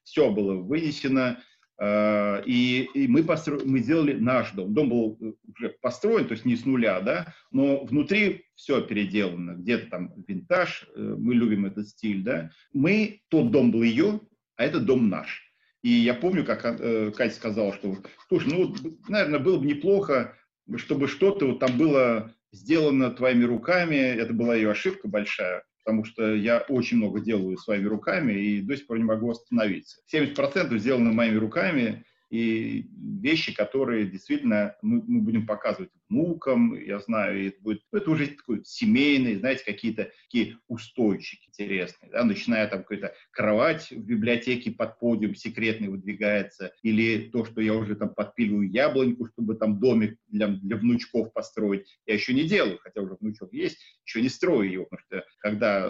все 0.03 0.31
было 0.31 0.55
вынесено, 0.55 1.43
э, 1.79 2.43
и, 2.47 2.89
и 2.95 3.07
мы, 3.07 3.23
постро... 3.23 3.61
мы 3.67 3.81
сделали 3.81 4.15
наш 4.15 4.53
дом. 4.53 4.73
Дом 4.73 4.89
был 4.89 5.19
э, 5.21 5.33
уже 5.55 5.77
построен, 5.83 6.27
то 6.27 6.33
есть 6.33 6.47
не 6.47 6.57
с 6.57 6.65
нуля, 6.65 7.03
да, 7.03 7.35
но 7.53 7.85
внутри 7.85 8.47
все 8.55 8.81
переделано. 8.81 9.57
Где-то 9.57 9.91
там 9.91 10.15
винтаж, 10.27 10.89
э, 10.97 11.01
мы 11.19 11.35
любим 11.35 11.67
этот 11.67 11.87
стиль, 11.87 12.23
да. 12.23 12.51
Мы, 12.73 13.21
тот 13.29 13.51
дом 13.51 13.73
был 13.73 13.83
ее, 13.83 14.23
а 14.57 14.65
этот 14.65 14.87
дом 14.87 15.11
наш. 15.11 15.43
И 15.83 15.91
я 15.91 16.15
помню, 16.15 16.47
как 16.47 16.65
э, 16.65 17.13
Катя 17.15 17.35
сказала, 17.35 17.75
что, 17.75 17.95
слушай, 18.29 18.51
ну, 18.51 18.75
наверное, 19.07 19.39
было 19.39 19.59
бы 19.59 19.67
неплохо, 19.67 20.35
чтобы 20.77 21.09
что-то 21.09 21.49
вот 21.49 21.59
там 21.59 21.77
было 21.77 22.33
сделано 22.53 23.11
твоими 23.11 23.45
руками. 23.45 23.97
Это 23.97 24.33
была 24.33 24.55
ее 24.55 24.71
ошибка 24.71 25.09
большая, 25.09 25.63
потому 25.87 26.05
что 26.05 26.35
я 26.35 26.59
очень 26.69 26.97
много 26.97 27.21
делаю 27.21 27.57
своими 27.57 27.87
руками 27.87 28.33
и 28.33 28.61
до 28.61 28.77
сих 28.77 28.89
пор 28.89 28.99
не 28.99 29.05
могу 29.05 29.31
остановиться. 29.31 30.01
70% 30.13 30.77
сделано 30.79 31.13
моими 31.13 31.37
руками, 31.37 32.05
и 32.29 32.89
вещи, 33.21 33.55
которые 33.55 34.07
действительно 34.11 34.75
мы, 34.83 35.01
мы 35.07 35.21
будем 35.21 35.47
показывать 35.47 35.93
внукам, 36.09 36.75
я 36.75 36.99
знаю, 37.01 37.49
это 37.49 37.61
будет, 37.61 37.83
это 37.93 38.11
уже 38.11 38.29
такой 38.29 38.63
семейный, 38.65 39.37
знаете, 39.37 39.65
какие-то 39.65 40.11
такие 40.25 40.59
устойчики 40.69 41.49
интересные, 41.49 42.11
да, 42.11 42.25
начиная 42.25 42.69
там 42.69 42.83
какая-то 42.83 43.15
кровать 43.31 43.91
в 43.91 44.05
библиотеке 44.05 44.71
под 44.71 44.99
подиум 44.99 45.35
секретный 45.35 45.89
выдвигается, 45.89 46.73
или 46.83 47.31
то, 47.31 47.45
что 47.45 47.61
я 47.61 47.75
уже 47.75 47.97
там 47.97 48.15
подпиливаю 48.15 48.71
яблоньку, 48.71 49.27
чтобы 49.27 49.55
там 49.55 49.79
домик 49.79 50.19
для, 50.29 50.49
для 50.49 50.77
внучков 50.77 51.33
построить, 51.33 51.87
я 52.07 52.15
еще 52.15 52.35
не 52.35 52.45
делаю, 52.45 52.79
хотя 52.79 53.01
уже 53.01 53.17
внучок 53.21 53.53
есть, 53.53 53.79
еще 54.05 54.23
не 54.23 54.29
строю 54.29 54.71
его, 54.71 54.85
потому 54.85 55.07
что 55.07 55.25
когда 55.39 55.89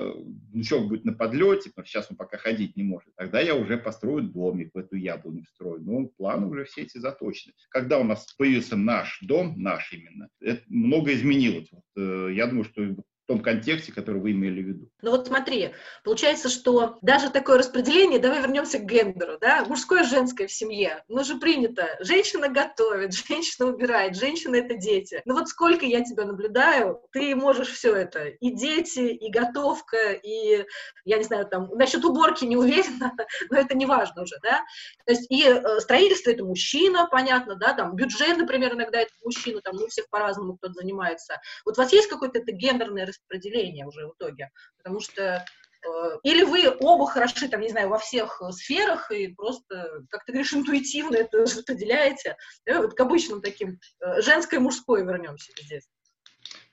внучок 0.52 0.88
будет 0.88 1.04
на 1.04 1.12
подлете, 1.12 1.70
потому 1.70 1.86
что 1.86 1.98
сейчас 1.98 2.10
он 2.10 2.16
пока 2.16 2.38
ходить 2.38 2.76
не 2.76 2.82
может, 2.82 3.14
тогда 3.16 3.40
я 3.40 3.54
уже 3.54 3.76
построю 3.76 4.22
домик 4.22 4.70
в 4.74 4.78
эту 4.78 4.96
яблоню 4.96 5.44
встрою, 5.44 5.82
ну, 5.82 6.12
планы 6.16 6.46
уже 6.46 6.64
все 6.64 6.82
эти 6.82 6.98
заточены. 6.98 7.54
Когда 7.70 7.98
у 7.98 8.04
нас 8.04 8.32
появился 8.34 8.76
наш 8.76 9.18
дом, 9.22 9.54
наш 9.56 9.92
именно, 10.06 10.28
это 10.40 10.62
много 10.68 11.12
изменилось. 11.12 11.70
Э, 11.96 12.30
я 12.32 12.46
думаю, 12.46 12.64
что 12.64 12.94
том 13.26 13.40
контексте, 13.40 13.92
который 13.92 14.20
вы 14.20 14.32
имели 14.32 14.62
в 14.62 14.66
виду. 14.66 14.88
Ну 15.02 15.10
вот 15.10 15.26
смотри, 15.26 15.72
получается, 16.04 16.48
что 16.48 16.98
даже 17.02 17.30
такое 17.30 17.58
распределение, 17.58 18.18
давай 18.18 18.40
вернемся 18.40 18.78
к 18.78 18.84
гендеру, 18.84 19.38
да, 19.40 19.64
мужское 19.64 20.02
и 20.02 20.06
женское 20.06 20.46
в 20.46 20.52
семье, 20.52 21.02
ну 21.08 21.24
же 21.24 21.36
принято, 21.36 21.96
женщина 22.00 22.48
готовит, 22.48 23.12
женщина 23.28 23.68
убирает, 23.68 24.16
женщина 24.16 24.56
это 24.56 24.76
дети. 24.76 25.22
Ну 25.24 25.34
вот 25.34 25.48
сколько 25.48 25.84
я 25.84 26.04
тебя 26.04 26.24
наблюдаю, 26.24 27.00
ты 27.12 27.34
можешь 27.34 27.68
все 27.68 27.94
это, 27.94 28.26
и 28.26 28.50
дети, 28.50 29.00
и 29.00 29.30
готовка, 29.30 30.12
и, 30.12 30.64
я 31.04 31.18
не 31.18 31.24
знаю, 31.24 31.46
там, 31.46 31.68
насчет 31.74 32.04
уборки 32.04 32.44
не 32.44 32.56
уверена, 32.56 33.12
но 33.50 33.58
это 33.58 33.76
не 33.76 33.86
важно 33.86 34.22
уже, 34.22 34.36
да, 34.42 34.62
то 35.04 35.12
есть 35.12 35.30
и 35.30 35.42
э, 35.42 35.80
строительство 35.80 36.30
это 36.30 36.44
мужчина, 36.44 37.08
понятно, 37.10 37.56
да, 37.56 37.72
там, 37.72 37.96
бюджет, 37.96 38.36
например, 38.36 38.74
иногда 38.74 39.00
это 39.00 39.10
мужчина, 39.24 39.60
там, 39.60 39.74
ну, 39.76 39.88
всех 39.88 40.08
по-разному 40.10 40.56
кто-то 40.56 40.74
занимается. 40.74 41.40
Вот 41.64 41.76
у 41.76 41.80
вас 41.80 41.92
есть 41.92 42.08
какое-то 42.08 42.38
это 42.38 42.52
гендерное 42.52 43.06
распределение 43.18 43.86
уже 43.86 44.06
в 44.06 44.14
итоге, 44.14 44.50
потому 44.78 45.00
что 45.00 45.22
э, 45.22 45.88
или 46.22 46.42
вы 46.42 46.68
оба 46.80 47.06
хороши, 47.06 47.48
там, 47.48 47.60
не 47.60 47.68
знаю, 47.68 47.88
во 47.88 47.98
всех 47.98 48.40
сферах 48.50 49.10
и 49.10 49.28
просто, 49.28 50.04
как 50.10 50.24
ты 50.24 50.32
говоришь, 50.32 50.54
интуитивно 50.54 51.16
это 51.16 51.38
распределяете. 51.42 52.36
Давай 52.64 52.82
вот 52.82 52.94
к 52.94 53.00
обычным 53.00 53.42
таким 53.42 53.78
э, 54.00 54.22
женской 54.22 54.58
и 54.58 54.62
мужской 54.62 55.04
вернемся 55.04 55.52
здесь. 55.60 55.88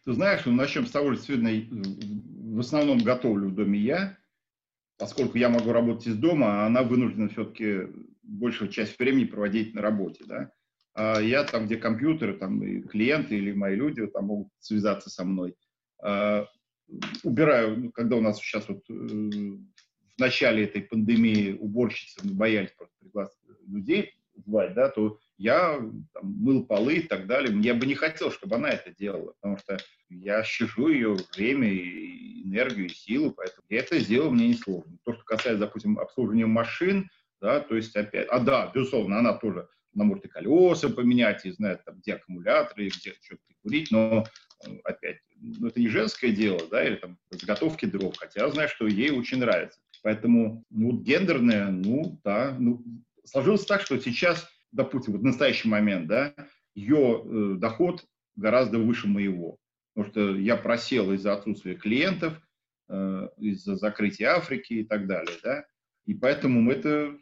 Ты 0.06 0.14
знаешь, 0.14 0.42
ну, 0.46 0.52
начнем 0.52 0.86
с 0.86 0.92
того, 0.92 1.14
что 1.14 1.24
сегодня 1.24 1.66
в 1.70 2.60
основном 2.60 3.00
готовлю 3.00 3.50
в 3.50 3.56
доме 3.56 3.80
я, 3.80 4.18
поскольку 4.98 5.38
я 5.38 5.50
могу 5.50 5.72
работать 5.72 6.08
из 6.08 6.16
дома, 6.18 6.64
а 6.64 6.66
она 6.66 6.84
вынуждена 6.84 7.30
все-таки 7.30 7.88
большую 8.22 8.70
часть 8.70 9.00
времени 9.00 9.26
проводить 9.26 9.74
на 9.74 9.82
работе, 9.82 10.24
да. 10.26 10.52
А 10.94 11.20
я 11.20 11.44
там, 11.44 11.66
где 11.66 11.78
компьютеры, 11.78 12.34
там 12.34 12.62
и 12.64 12.82
клиенты 12.82 13.36
или 13.36 13.52
мои 13.52 13.76
люди 13.76 14.06
там 14.08 14.26
могут 14.26 14.50
связаться 14.60 15.10
со 15.10 15.24
мной. 15.24 15.56
А, 16.04 16.48
убираю, 17.24 17.78
ну, 17.80 17.92
когда 17.92 18.18
у 18.18 18.22
нас 18.22 18.38
сейчас 18.38 18.68
вот 18.68 18.84
э, 18.90 18.94
в 18.94 20.20
начале 20.20 20.66
этой 20.66 20.82
пандемии 20.82 21.58
уборщицы 21.60 22.20
мы 22.24 22.34
боялись 22.34 22.72
просто 22.72 22.94
пригласить 23.00 23.40
людей 23.68 24.14
звать, 24.46 24.74
да, 24.74 24.90
то 24.90 25.18
я 25.38 25.78
там, 26.14 26.24
мыл 26.24 26.66
полы 26.66 26.96
и 26.98 27.02
так 27.02 27.28
далее. 27.28 27.58
Я 27.62 27.74
бы 27.74 27.86
не 27.86 27.96
хотел, 27.96 28.32
чтобы 28.32 28.56
она 28.56 28.70
это 28.70 28.94
делала, 28.94 29.34
потому 29.34 29.58
что 29.58 29.78
я 30.10 30.44
щажу 30.44 30.90
ее 30.90 31.16
время, 31.36 31.70
и 31.70 32.44
энергию, 32.44 32.88
и 32.88 32.94
силу, 32.94 33.32
поэтому 33.32 33.66
я 33.70 33.80
это 33.80 34.00
сделал, 34.00 34.32
мне 34.32 34.48
не 34.48 34.54
сложно. 34.56 34.98
То, 35.04 35.14
что 35.14 35.24
касается, 35.24 35.66
допустим, 35.66 35.98
обслуживания 36.00 36.46
машин, 36.46 37.10
да, 37.42 37.60
то 37.62 37.76
есть 37.76 37.96
опять, 37.96 38.28
а 38.30 38.40
да, 38.40 38.72
безусловно, 38.74 39.20
она 39.20 39.34
тоже, 39.34 39.68
она 39.96 40.06
может 40.06 40.26
и 40.26 40.28
колеса 40.28 40.90
поменять, 40.90 41.46
и 41.46 41.52
знает, 41.52 41.84
там, 41.86 42.00
где 42.00 42.16
аккумуляторы, 42.16 42.88
где 42.88 43.14
что-то 43.22 43.42
прикурить, 43.48 43.92
но 43.92 44.26
опять, 44.84 45.20
ну, 45.40 45.68
это 45.68 45.80
не 45.80 45.88
женское 45.88 46.32
дело, 46.32 46.62
да, 46.70 46.86
или 46.86 46.96
там 46.96 47.18
заготовки 47.30 47.86
дров, 47.86 48.16
хотя 48.18 48.42
я 48.42 48.50
знаю, 48.50 48.70
что 48.70 48.88
ей 48.88 49.12
очень 49.12 49.40
нравится. 49.40 49.80
Поэтому, 50.02 50.64
ну, 50.70 50.92
гендерное, 51.00 51.70
ну, 51.72 52.20
да, 52.24 52.56
ну, 52.60 52.84
сложилось 53.24 53.66
так, 53.66 53.82
что 53.82 54.00
сейчас, 54.00 54.48
допустим, 54.72 55.14
вот 55.14 55.22
в 55.22 55.26
настоящий 55.26 55.70
момент, 55.70 56.08
да, 56.08 56.34
ее 56.76 57.24
э, 57.24 57.56
доход 57.58 58.06
гораздо 58.36 58.80
выше 58.80 59.08
моего. 59.08 59.58
Потому 59.94 60.12
что 60.12 60.36
я 60.36 60.58
просел 60.58 61.14
из-за 61.14 61.34
отсутствия 61.34 61.76
клиентов, 61.76 62.34
э, 62.90 63.30
из-за 63.38 63.76
закрытия 63.76 64.36
Африки 64.36 64.74
и 64.74 64.84
так 64.84 65.08
далее, 65.08 65.38
да. 65.44 65.66
И 66.06 66.14
поэтому 66.14 66.62
мы 66.62 66.74
это 66.74 67.18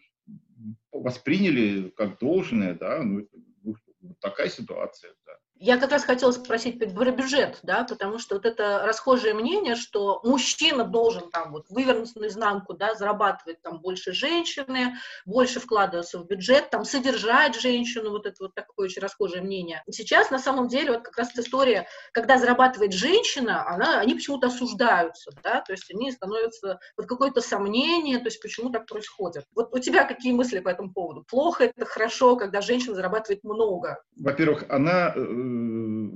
восприняли 0.91 1.89
как 1.89 2.19
должное, 2.19 2.73
да, 2.73 3.03
ну, 3.03 3.27
вот 3.63 3.77
такая 4.19 4.49
ситуация. 4.49 5.13
Я 5.61 5.77
как 5.77 5.91
раз 5.91 6.03
хотела 6.03 6.31
спросить 6.31 6.79
про 6.79 7.11
бюджет, 7.11 7.59
да, 7.61 7.83
потому 7.83 8.17
что 8.17 8.35
вот 8.35 8.45
это 8.45 8.81
расхожее 8.83 9.35
мнение, 9.35 9.75
что 9.75 10.19
мужчина 10.23 10.83
должен 10.83 11.29
там 11.29 11.51
вот 11.51 11.69
вывернуться 11.69 12.19
наизнанку, 12.19 12.73
да, 12.73 12.95
зарабатывать 12.95 13.61
там 13.61 13.79
больше 13.79 14.11
женщины, 14.11 14.95
больше 15.23 15.59
вкладываться 15.59 16.17
в 16.17 16.25
бюджет, 16.25 16.71
там 16.71 16.83
содержать 16.83 17.61
женщину, 17.61 18.09
вот 18.09 18.25
это 18.25 18.37
вот 18.39 18.55
такое 18.55 18.87
очень 18.87 19.03
расхожее 19.03 19.43
мнение. 19.43 19.83
Сейчас 19.91 20.31
на 20.31 20.39
самом 20.39 20.67
деле 20.67 20.93
вот 20.93 21.03
как 21.03 21.15
раз 21.17 21.29
история, 21.37 21.87
когда 22.11 22.39
зарабатывает 22.39 22.93
женщина, 22.93 23.67
она, 23.67 23.99
они 23.99 24.15
почему-то 24.15 24.47
осуждаются, 24.47 25.31
да, 25.43 25.61
то 25.61 25.73
есть 25.73 25.93
они 25.93 26.11
становятся 26.11 26.79
под 26.95 27.05
какое-то 27.05 27.39
сомнение, 27.39 28.17
то 28.17 28.25
есть 28.25 28.41
почему 28.41 28.71
так 28.71 28.87
происходит. 28.87 29.45
Вот 29.55 29.71
у 29.75 29.77
тебя 29.77 30.05
какие 30.05 30.33
мысли 30.33 30.57
по 30.57 30.69
этому 30.69 30.91
поводу? 30.91 31.23
Плохо 31.23 31.65
это, 31.65 31.85
хорошо, 31.85 32.35
когда 32.35 32.61
женщина 32.61 32.95
зарабатывает 32.95 33.43
много? 33.43 34.03
Во-первых, 34.15 34.65
она 34.69 35.13
Э, 35.15 35.19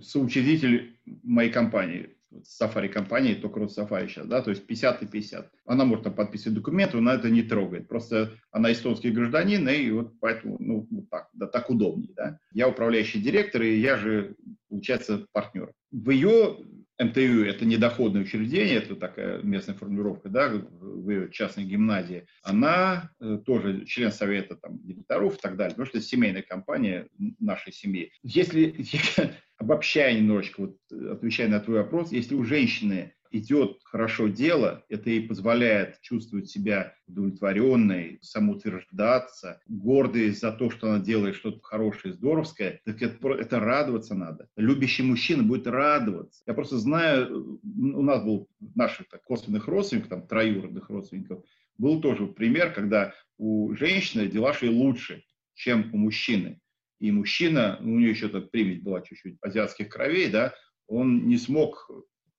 соучредитель 0.02 0.98
моей 1.24 1.52
компании, 1.52 2.10
Safari 2.44 2.90
компании, 2.90 3.34
только 3.34 3.60
род 3.60 3.78
Safari 3.78 4.08
сейчас, 4.08 4.28
да, 4.28 4.42
то 4.42 4.50
есть 4.50 4.66
50 4.66 5.04
и 5.04 5.06
50. 5.06 5.52
Она 5.66 5.86
может 5.86 6.04
там 6.04 6.14
подписывать 6.14 6.58
документы, 6.58 7.00
но 7.00 7.14
это 7.14 7.30
не 7.30 7.44
трогает. 7.44 7.88
Просто 7.88 8.34
она 8.52 8.72
эстонский 8.72 9.12
гражданин, 9.12 9.68
и 9.70 9.92
вот 9.92 10.20
поэтому, 10.20 10.58
ну, 10.60 10.88
вот 10.90 11.10
так, 11.10 11.30
да, 11.34 11.48
так 11.48 11.70
удобнее, 11.70 12.12
да. 12.16 12.40
Я 12.52 12.68
управляющий 12.68 13.22
директор, 13.22 13.62
и 13.62 13.80
я 13.80 13.98
же, 13.98 14.36
получается, 14.70 15.26
партнер. 15.32 15.72
В 15.92 16.10
ее 16.10 16.58
МТУ– 17.00 17.44
это 17.46 17.66
недоходное 17.66 18.22
учреждение, 18.22 18.76
это 18.76 18.96
такая 18.96 19.42
местная 19.42 19.76
формулировка, 19.76 20.30
да, 20.30 20.50
в 20.50 21.30
частной 21.30 21.66
гимназии. 21.66 22.26
Она 22.44 23.12
э, 23.20 23.40
тоже 23.46 23.86
член 23.86 24.12
совета 24.12 24.56
там, 24.56 24.80
директоров 24.86 25.38
и 25.38 25.42
так 25.42 25.58
далее, 25.58 25.72
потому 25.72 25.88
что 25.88 25.98
это 25.98 26.08
семейная 26.08 26.42
компания 26.42 27.10
нашей 27.40 27.74
семьи. 27.74 28.12
Если, 28.24 28.76
обобщая 29.58 30.18
немножечко, 30.18 30.62
вот, 30.62 30.78
отвечая 31.12 31.50
на 31.50 31.60
твой 31.60 31.80
вопрос, 31.80 32.12
если 32.12 32.36
у 32.36 32.44
женщины 32.44 33.15
идет 33.38 33.80
хорошо 33.84 34.28
дело, 34.28 34.84
это 34.90 35.10
ей 35.10 35.28
позволяет 35.28 36.00
чувствовать 36.02 36.50
себя 36.50 36.94
удовлетворенной, 37.08 38.20
самоутверждаться, 38.22 39.62
гордой 39.68 40.32
за 40.32 40.52
то, 40.52 40.70
что 40.70 40.92
она 40.92 41.04
делает 41.04 41.36
что-то 41.36 41.60
хорошее, 41.62 42.14
здоровское, 42.14 42.82
так 42.86 43.02
это, 43.02 43.30
это 43.30 43.60
радоваться 43.60 44.16
надо. 44.16 44.48
Любящий 44.56 45.04
мужчина 45.04 45.44
будет 45.44 45.68
радоваться. 45.68 46.42
Я 46.46 46.54
просто 46.54 46.78
знаю, 46.78 47.60
у 47.64 48.02
нас 48.02 48.24
был 48.24 48.48
наших 48.76 49.10
так, 49.10 49.24
косвенных 49.24 49.68
родственников, 49.68 50.10
там, 50.10 50.28
троюродных 50.28 50.90
родственников, 50.90 51.44
был 51.78 52.02
тоже 52.02 52.28
пример, 52.28 52.74
когда 52.74 53.14
у 53.38 53.74
женщины 53.76 54.28
дела 54.28 54.54
шли 54.54 54.70
лучше, 54.70 55.24
чем 55.54 55.94
у 55.94 55.98
мужчины. 55.98 56.60
И 57.00 57.12
мужчина, 57.12 57.78
ну, 57.82 57.96
у 57.96 58.00
нее 58.00 58.12
еще 58.12 58.30
так 58.30 58.52
примесь 58.52 58.82
была 58.82 59.02
чуть-чуть 59.02 59.38
азиатских 59.42 59.90
кровей, 59.90 60.30
да, 60.30 60.54
он 60.88 61.28
не 61.28 61.38
смог 61.38 61.90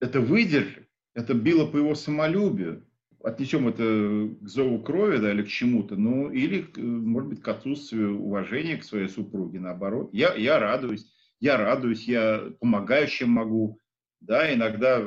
это 0.00 0.20
выдержать, 0.20 0.88
это 1.14 1.34
било 1.34 1.66
по 1.66 1.76
его 1.76 1.94
самолюбию. 1.94 2.86
Отнесем 3.22 3.66
это 3.66 4.28
к 4.40 4.48
зову 4.48 4.80
крови, 4.82 5.16
да, 5.18 5.32
или 5.32 5.42
к 5.42 5.48
чему-то, 5.48 5.96
ну, 5.96 6.30
или, 6.30 6.66
может 6.76 7.30
быть, 7.30 7.42
к 7.42 7.48
отсутствию 7.48 8.20
уважения 8.20 8.76
к 8.76 8.84
своей 8.84 9.08
супруге, 9.08 9.58
наоборот. 9.58 10.10
Я, 10.12 10.34
я 10.34 10.60
радуюсь, 10.60 11.10
я 11.40 11.56
радуюсь, 11.56 12.06
я 12.06 12.52
помогаю, 12.60 13.08
чем 13.08 13.30
могу, 13.30 13.80
да, 14.20 14.52
иногда, 14.54 15.02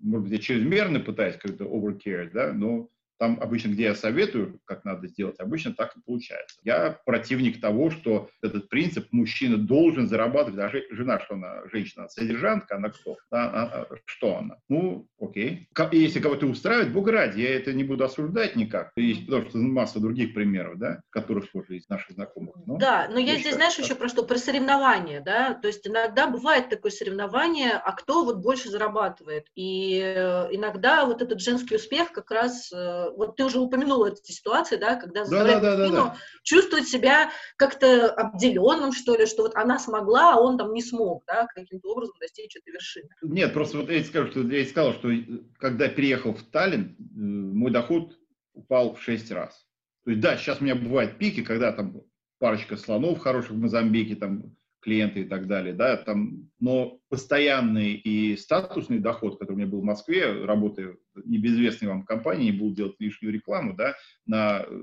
может 0.00 0.24
быть, 0.24 0.32
я 0.32 0.38
чрезмерно 0.38 1.00
пытаюсь 1.00 1.36
как-то 1.36 1.64
overcare, 1.64 2.30
да, 2.30 2.52
но 2.52 2.90
там 3.22 3.38
обычно, 3.40 3.68
где 3.68 3.84
я 3.84 3.94
советую, 3.94 4.58
как 4.64 4.84
надо 4.84 5.06
сделать, 5.06 5.38
обычно 5.38 5.72
так 5.72 5.96
и 5.96 6.00
получается. 6.04 6.58
Я 6.64 6.98
противник 7.06 7.60
того, 7.60 7.92
что 7.92 8.28
этот 8.42 8.68
принцип 8.68 9.06
мужчина 9.12 9.56
должен 9.56 10.08
зарабатывать, 10.08 10.58
а 10.58 10.72
жена, 10.92 11.20
что 11.20 11.34
она 11.34 11.62
женщина, 11.70 12.08
содержанка, 12.08 12.74
она 12.74 12.88
кто? 12.88 13.18
А, 13.30 13.46
а, 13.46 13.86
что 14.06 14.38
она? 14.38 14.56
Ну, 14.68 15.06
окей. 15.20 15.68
Если 15.92 16.18
кого-то 16.18 16.46
устраивает, 16.46 16.92
бог 16.92 17.06
ради, 17.06 17.42
я 17.42 17.54
это 17.54 17.72
не 17.72 17.84
буду 17.84 18.02
осуждать 18.02 18.56
никак. 18.56 18.90
Есть, 18.96 19.26
потому 19.26 19.48
что 19.48 19.58
масса 19.58 20.00
других 20.00 20.34
примеров, 20.34 20.78
да, 20.78 21.00
которых 21.10 21.48
тоже 21.52 21.74
есть 21.74 21.88
наших 21.88 22.10
знакомых. 22.16 22.56
Но 22.66 22.76
да, 22.76 23.06
но 23.08 23.20
я, 23.20 23.36
здесь, 23.36 23.54
знаешь, 23.54 23.76
так. 23.76 23.84
еще 23.84 23.94
про 23.94 24.08
что? 24.08 24.24
Про 24.24 24.36
соревнования, 24.36 25.20
да, 25.20 25.54
то 25.54 25.68
есть 25.68 25.86
иногда 25.86 26.26
бывает 26.26 26.70
такое 26.70 26.90
соревнование, 26.90 27.74
а 27.74 27.92
кто 27.92 28.24
вот 28.24 28.38
больше 28.38 28.68
зарабатывает. 28.68 29.46
И 29.54 30.00
э, 30.00 30.48
иногда 30.50 31.04
вот 31.06 31.22
этот 31.22 31.40
женский 31.40 31.76
успех 31.76 32.10
как 32.10 32.28
раз 32.32 32.72
э, 32.72 33.11
вот 33.16 33.36
ты 33.36 33.44
уже 33.44 33.58
упомянула 33.58 34.08
эти 34.08 34.32
ситуации, 34.32 34.76
да, 34.76 34.96
когда 34.96 35.24
заставляет 35.24 35.62
да, 35.62 35.76
да, 35.76 35.88
да, 35.88 35.94
да. 35.94 36.16
чувствовать 36.42 36.88
себя 36.88 37.30
как-то 37.56 38.10
обделенным, 38.10 38.92
что 38.92 39.16
ли, 39.16 39.26
что 39.26 39.42
вот 39.42 39.54
она 39.54 39.78
смогла, 39.78 40.34
а 40.34 40.40
он 40.40 40.58
там 40.58 40.72
не 40.72 40.82
смог, 40.82 41.24
да, 41.26 41.46
каким-то 41.54 41.90
образом 41.90 42.14
достичь 42.20 42.56
этой 42.56 42.72
вершины. 42.72 43.08
Нет, 43.22 43.52
просто 43.52 43.78
вот 43.78 43.90
я 43.90 44.02
скажу, 44.04 44.30
что 44.30 44.40
я 44.42 44.64
сказал, 44.66 44.92
что 44.94 45.10
э, 45.10 45.22
когда 45.58 45.88
переехал 45.88 46.34
в 46.34 46.42
Таллин, 46.42 46.96
э, 46.98 47.04
мой 47.14 47.70
доход 47.70 48.18
упал 48.54 48.94
в 48.94 49.02
6 49.02 49.30
раз. 49.32 49.66
То 50.04 50.10
есть, 50.10 50.22
да, 50.22 50.36
сейчас 50.36 50.60
у 50.60 50.64
меня 50.64 50.74
бывают 50.74 51.18
пики, 51.18 51.42
когда 51.42 51.72
там 51.72 52.02
парочка 52.38 52.76
слонов 52.76 53.20
хороших 53.20 53.52
в 53.52 53.58
Мозамбике, 53.58 54.16
там 54.16 54.56
клиенты 54.82 55.20
и 55.20 55.24
так 55.24 55.46
далее, 55.46 55.72
да, 55.72 55.96
там, 55.96 56.50
но 56.58 57.00
постоянный 57.08 57.94
и 57.94 58.36
статусный 58.36 58.98
доход, 58.98 59.38
который 59.38 59.54
у 59.54 59.58
меня 59.58 59.68
был 59.68 59.80
в 59.80 59.84
Москве, 59.84 60.44
работая 60.44 60.96
в 61.14 61.28
небезвестной 61.28 61.88
вам 61.88 62.04
компании, 62.04 62.50
не 62.50 62.58
буду 62.58 62.74
делать 62.74 62.96
лишнюю 62.98 63.32
рекламу, 63.32 63.74
да, 63.74 63.94
на 64.26 64.64
э, 64.66 64.82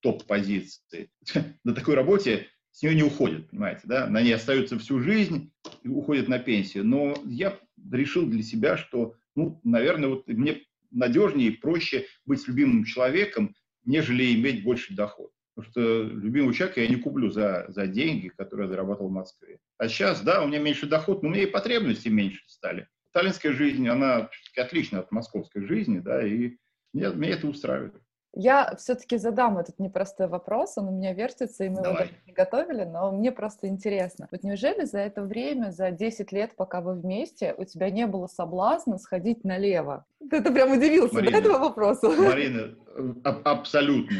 топ-позиции, 0.00 1.10
на 1.64 1.74
такой 1.74 1.94
работе 1.94 2.48
с 2.72 2.82
нее 2.82 2.94
не 2.94 3.02
уходят, 3.02 3.50
понимаете, 3.50 3.82
да, 3.84 4.06
на 4.08 4.22
ней 4.22 4.34
остаются 4.34 4.78
всю 4.78 5.00
жизнь 5.00 5.52
и 5.82 5.88
уходят 5.88 6.26
на 6.28 6.38
пенсию, 6.38 6.84
но 6.84 7.14
я 7.26 7.58
решил 7.92 8.26
для 8.26 8.42
себя, 8.42 8.76
что, 8.78 9.14
ну, 9.36 9.60
наверное, 9.62 10.08
вот 10.08 10.26
мне 10.26 10.62
надежнее 10.90 11.48
и 11.48 11.56
проще 11.56 12.06
быть 12.24 12.46
любимым 12.48 12.84
человеком, 12.84 13.54
нежели 13.84 14.34
иметь 14.34 14.64
больше 14.64 14.94
доход. 14.94 15.33
Потому 15.54 15.70
что 15.70 16.02
любимого 16.02 16.52
человека 16.52 16.80
я 16.80 16.88
не 16.88 16.96
куплю 16.96 17.30
за, 17.30 17.66
за 17.68 17.86
деньги, 17.86 18.28
которые 18.28 18.66
я 18.66 18.70
заработал 18.70 19.08
в 19.08 19.12
Москве. 19.12 19.58
А 19.78 19.88
сейчас, 19.88 20.20
да, 20.22 20.42
у 20.42 20.48
меня 20.48 20.58
меньше 20.58 20.86
доход, 20.86 21.22
но 21.22 21.28
у 21.28 21.32
меня 21.32 21.44
и 21.44 21.50
потребности 21.50 22.08
меньше 22.08 22.42
стали. 22.48 22.88
Таллинская 23.12 23.52
жизнь, 23.52 23.86
она 23.86 24.28
отлична 24.56 24.98
от 25.00 25.12
московской 25.12 25.64
жизни, 25.64 26.00
да, 26.00 26.26
и 26.26 26.56
меня, 26.92 27.10
меня 27.10 27.34
это 27.34 27.46
устраивает. 27.46 27.94
Я 28.36 28.74
все-таки 28.76 29.16
задам 29.16 29.58
этот 29.58 29.78
непростой 29.78 30.26
вопрос, 30.26 30.76
он 30.76 30.88
у 30.88 30.90
меня 30.90 31.14
вертится, 31.14 31.62
и 31.62 31.68
мы 31.68 31.76
Давай. 31.76 31.90
его 31.90 31.98
даже 31.98 32.12
не 32.26 32.32
готовили, 32.32 32.82
но 32.82 33.12
мне 33.12 33.30
просто 33.30 33.68
интересно. 33.68 34.26
Вот 34.32 34.42
неужели 34.42 34.84
за 34.86 34.98
это 34.98 35.22
время, 35.22 35.70
за 35.70 35.92
10 35.92 36.32
лет, 36.32 36.56
пока 36.56 36.80
вы 36.80 36.94
вместе, 36.94 37.54
у 37.56 37.64
тебя 37.64 37.90
не 37.90 38.08
было 38.08 38.26
соблазна 38.26 38.98
сходить 38.98 39.44
налево? 39.44 40.04
Ты 40.18 40.42
прям 40.42 40.72
удивился, 40.72 41.14
Марина, 41.14 41.30
да, 41.30 41.38
этого 41.38 41.58
вопроса? 41.58 42.08
Марина, 42.08 42.74
а- 43.22 43.52
абсолютно. 43.52 44.16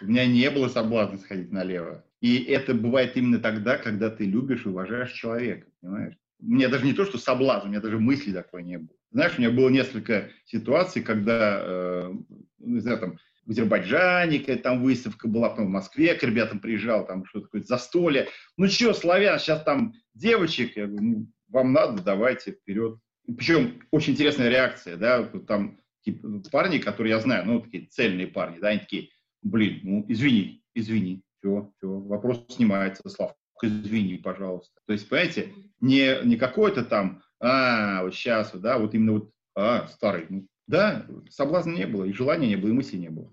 У 0.00 0.06
меня 0.06 0.26
не 0.26 0.50
было 0.50 0.68
соблазна 0.68 1.18
сходить 1.18 1.52
налево. 1.52 2.04
И 2.20 2.42
это 2.44 2.74
бывает 2.74 3.16
именно 3.16 3.38
тогда, 3.38 3.76
когда 3.78 4.10
ты 4.10 4.24
любишь 4.24 4.64
и 4.64 4.68
уважаешь 4.68 5.12
человека, 5.12 5.68
понимаешь? 5.80 6.14
У 6.40 6.46
меня 6.50 6.68
даже 6.68 6.84
не 6.84 6.92
то, 6.92 7.04
что 7.04 7.18
соблазн, 7.18 7.66
у 7.66 7.70
меня 7.70 7.80
даже 7.80 7.98
мысли 7.98 8.32
такой 8.32 8.62
не 8.62 8.78
было. 8.78 8.96
Знаешь, 9.10 9.34
у 9.36 9.40
меня 9.40 9.50
было 9.50 9.68
несколько 9.68 10.30
ситуаций, 10.44 11.02
когда, 11.02 11.60
э, 11.62 12.12
не 12.58 12.80
знаю, 12.80 12.98
там, 12.98 13.18
в 13.46 13.50
Азербайджане 13.50 14.40
там 14.56 14.82
выставка 14.82 15.28
была, 15.28 15.50
потом 15.50 15.66
в 15.66 15.70
Москве 15.70 16.14
к 16.14 16.22
ребятам 16.24 16.58
приезжал, 16.58 17.06
там 17.06 17.24
что-то 17.24 17.46
такое 17.46 17.62
застолье. 17.62 18.28
Ну 18.56 18.66
что, 18.66 18.92
славян, 18.92 19.38
сейчас 19.38 19.62
там 19.62 19.94
девочек, 20.14 20.76
я 20.76 20.86
говорю, 20.86 21.04
ну, 21.04 21.26
вам 21.48 21.72
надо, 21.72 22.02
давайте, 22.02 22.52
вперед. 22.52 22.98
Причем 23.24 23.82
очень 23.90 24.14
интересная 24.14 24.48
реакция, 24.48 24.96
да, 24.96 25.22
там 25.22 25.78
типа, 26.04 26.42
парни, 26.50 26.78
которые 26.78 27.12
я 27.12 27.20
знаю, 27.20 27.46
ну, 27.46 27.60
такие 27.60 27.86
цельные 27.86 28.26
парни, 28.26 28.58
да, 28.58 28.68
они 28.68 28.80
такие, 28.80 29.10
блин, 29.46 29.80
ну, 29.82 30.04
извини, 30.08 30.62
извини, 30.74 31.22
все, 31.38 31.70
все, 31.76 31.88
вопрос 31.88 32.44
снимается, 32.48 33.08
Славка, 33.08 33.36
извини, 33.62 34.18
пожалуйста. 34.18 34.74
То 34.86 34.92
есть, 34.92 35.08
понимаете, 35.08 35.52
не, 35.80 36.24
не 36.24 36.36
какой-то 36.36 36.84
там, 36.84 37.22
а, 37.40 38.02
вот 38.02 38.14
сейчас, 38.14 38.52
да, 38.54 38.78
вот 38.78 38.94
именно 38.94 39.12
вот, 39.12 39.30
а, 39.54 39.86
старый, 39.88 40.26
ну, 40.28 40.46
да, 40.66 41.06
соблазна 41.30 41.72
не 41.72 41.86
было, 41.86 42.04
и 42.04 42.12
желания 42.12 42.48
не 42.48 42.56
было, 42.56 42.70
и 42.70 42.72
мысли 42.72 42.96
не 42.96 43.08
было. 43.08 43.32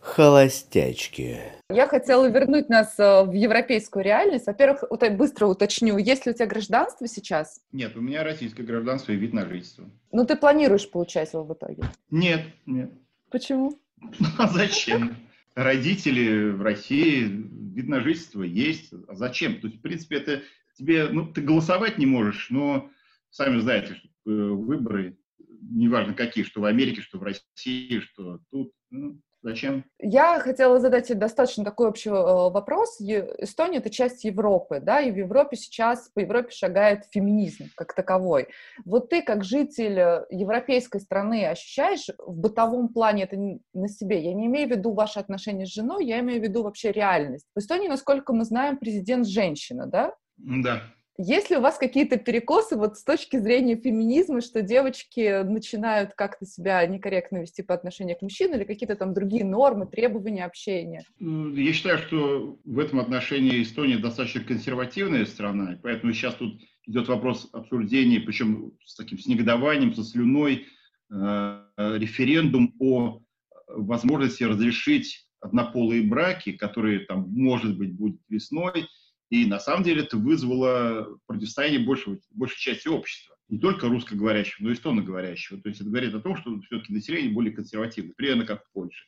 Холостячки. 0.00 1.38
Я 1.72 1.86
хотела 1.86 2.28
вернуть 2.28 2.68
нас 2.68 2.98
э, 2.98 3.24
в 3.24 3.32
европейскую 3.32 4.04
реальность. 4.04 4.46
Во-первых, 4.46 4.84
быстро 5.16 5.46
уточню, 5.46 5.96
есть 5.96 6.26
ли 6.26 6.32
у 6.32 6.34
тебя 6.34 6.46
гражданство 6.46 7.08
сейчас? 7.08 7.60
Нет, 7.72 7.96
у 7.96 8.00
меня 8.00 8.22
российское 8.22 8.62
гражданство 8.62 9.12
и 9.12 9.16
вид 9.16 9.32
на 9.32 9.46
жительство. 9.46 9.90
Ну, 10.12 10.26
ты 10.26 10.36
планируешь 10.36 10.90
получать 10.90 11.32
его 11.32 11.44
в 11.44 11.52
итоге? 11.54 11.82
Нет, 12.10 12.42
нет. 12.66 12.90
Почему? 13.30 13.78
А 14.38 14.48
зачем? 14.48 15.16
Родители 15.54 16.50
в 16.50 16.62
России, 16.62 17.24
вид 17.24 17.88
на 17.88 18.00
жительство 18.00 18.42
есть. 18.42 18.92
А 19.08 19.14
зачем? 19.14 19.60
То 19.60 19.68
есть, 19.68 19.78
в 19.78 19.82
принципе, 19.82 20.16
это 20.16 20.42
тебе, 20.76 21.08
ну, 21.08 21.26
ты 21.26 21.40
голосовать 21.40 21.98
не 21.98 22.06
можешь, 22.06 22.48
но 22.50 22.90
сами 23.30 23.60
знаете, 23.60 23.94
что 23.94 24.08
э, 24.26 24.30
выборы, 24.30 25.16
неважно 25.60 26.14
какие, 26.14 26.44
что 26.44 26.60
в 26.60 26.64
Америке, 26.64 27.00
что 27.00 27.18
в 27.18 27.22
России, 27.22 28.00
что 28.00 28.40
тут, 28.50 28.72
ну, 28.90 29.20
Зачем? 29.42 29.84
Я 29.98 30.38
хотела 30.38 30.78
задать 30.78 31.08
тебе 31.08 31.18
достаточно 31.18 31.64
такой 31.64 31.88
общий 31.88 32.10
э, 32.10 32.12
вопрос. 32.12 33.00
Эстония— 33.00 33.78
это 33.78 33.90
часть 33.90 34.24
Европы, 34.24 34.80
да, 34.80 35.00
и 35.00 35.10
в 35.10 35.16
Европе 35.16 35.56
сейчас, 35.56 36.08
по 36.14 36.20
Европе 36.20 36.50
шагает 36.50 37.06
феминизм 37.10 37.66
как 37.74 37.92
таковой. 37.94 38.48
Вот 38.84 39.10
ты, 39.10 39.20
как 39.20 39.42
житель 39.42 39.98
э, 39.98 40.26
европейской 40.30 41.00
страны, 41.00 41.44
ощущаешь 41.46 42.08
в 42.18 42.36
бытовом 42.36 42.88
плане 42.88 43.24
это 43.24 43.36
на 43.74 43.88
себе? 43.88 44.22
Я 44.22 44.32
не 44.34 44.46
имею 44.46 44.68
в 44.68 44.70
виду 44.70 44.92
ваши 44.92 45.18
отношения 45.18 45.66
с 45.66 45.72
женой, 45.72 46.06
я 46.06 46.20
имею 46.20 46.40
в 46.40 46.44
виду 46.44 46.62
вообще 46.62 46.92
реальность. 46.92 47.46
В 47.56 47.58
Эстонии, 47.58 47.88
насколько 47.88 48.32
мы 48.32 48.44
знаем, 48.44 48.76
президент 48.76 49.26
женщина, 49.26 49.86
да? 49.86 50.14
Да. 50.36 50.82
Есть 51.18 51.50
ли 51.50 51.56
у 51.56 51.60
вас 51.60 51.76
какие-то 51.76 52.16
перекосы 52.16 52.76
вот 52.76 52.96
с 52.96 53.04
точки 53.04 53.36
зрения 53.36 53.76
феминизма, 53.76 54.40
что 54.40 54.62
девочки 54.62 55.42
начинают 55.42 56.14
как-то 56.14 56.46
себя 56.46 56.86
некорректно 56.86 57.38
вести 57.38 57.62
по 57.62 57.74
отношению 57.74 58.16
к 58.16 58.22
мужчинам 58.22 58.56
или 58.56 58.64
какие-то 58.64 58.96
там 58.96 59.12
другие 59.12 59.44
нормы, 59.44 59.86
требования 59.86 60.44
общения? 60.44 61.04
Я 61.20 61.72
считаю, 61.74 61.98
что 61.98 62.58
в 62.64 62.78
этом 62.78 62.98
отношении 62.98 63.62
Эстония 63.62 63.98
достаточно 63.98 64.42
консервативная 64.42 65.26
страна, 65.26 65.74
и 65.74 65.76
поэтому 65.76 66.14
сейчас 66.14 66.34
тут 66.34 66.62
идет 66.86 67.08
вопрос 67.08 67.48
обсуждения, 67.52 68.20
причем 68.20 68.72
с 68.84 68.96
таким 68.96 69.18
с 69.18 69.26
негодованием, 69.26 69.94
со 69.94 70.04
слюной, 70.04 70.66
э, 71.10 71.64
референдум 71.76 72.74
о 72.80 73.20
возможности 73.68 74.44
разрешить 74.44 75.28
однополые 75.40 76.02
браки, 76.02 76.52
которые 76.52 77.00
там, 77.00 77.28
может 77.28 77.76
быть, 77.76 77.92
будет 77.94 78.20
весной, 78.28 78.86
и 79.32 79.46
на 79.46 79.58
самом 79.58 79.82
деле 79.82 80.02
это 80.02 80.18
вызвало 80.18 81.18
противостояние 81.26 81.80
большей, 81.80 82.20
большей 82.32 82.60
части 82.60 82.86
общества. 82.86 83.34
Не 83.48 83.58
только 83.58 83.88
русскоговорящего, 83.88 84.64
но 84.64 84.70
и 84.70 84.74
эстоноговорящего. 84.74 85.58
То 85.58 85.70
есть 85.70 85.80
это 85.80 85.88
говорит 85.88 86.14
о 86.14 86.20
том, 86.20 86.36
что 86.36 86.60
все-таки 86.60 86.92
население 86.92 87.32
более 87.32 87.54
консервативное, 87.54 88.12
примерно 88.14 88.44
как 88.44 88.62
в 88.62 88.70
Польше. 88.72 89.06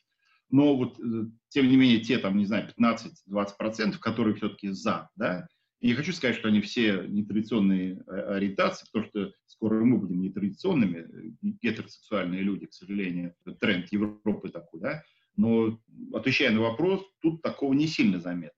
Но 0.49 0.75
вот, 0.77 0.99
э, 0.99 1.27
тем 1.49 1.69
не 1.69 1.77
менее, 1.77 1.99
те, 1.99 2.17
там, 2.17 2.39
не 2.39 2.45
знаю, 2.47 2.67
15-20%, 2.75 3.99
которые 3.99 4.33
все-таки 4.33 4.69
за, 4.69 5.11
да, 5.15 5.47
не 5.79 5.93
хочу 5.93 6.11
сказать, 6.11 6.37
что 6.37 6.47
они 6.47 6.59
все 6.61 7.05
нетрадиционные 7.07 8.03
э, 8.07 8.19
ориентации, 8.35 8.87
потому 8.91 9.05
что 9.11 9.31
скоро 9.45 9.85
мы 9.85 9.99
будем 9.99 10.21
нетрадиционными, 10.21 10.97
э, 10.97 11.49
гетеросексуальные 11.61 12.41
люди, 12.41 12.65
к 12.65 12.73
сожалению, 12.73 13.35
тренд 13.59 13.91
Европы 13.91 14.49
такой, 14.49 14.79
да, 14.79 15.03
но 15.37 15.79
отвечая 16.13 16.49
на 16.49 16.61
вопрос, 16.61 17.05
тут 17.21 17.43
такого 17.43 17.73
не 17.73 17.85
сильно 17.85 18.19
заметно. 18.19 18.57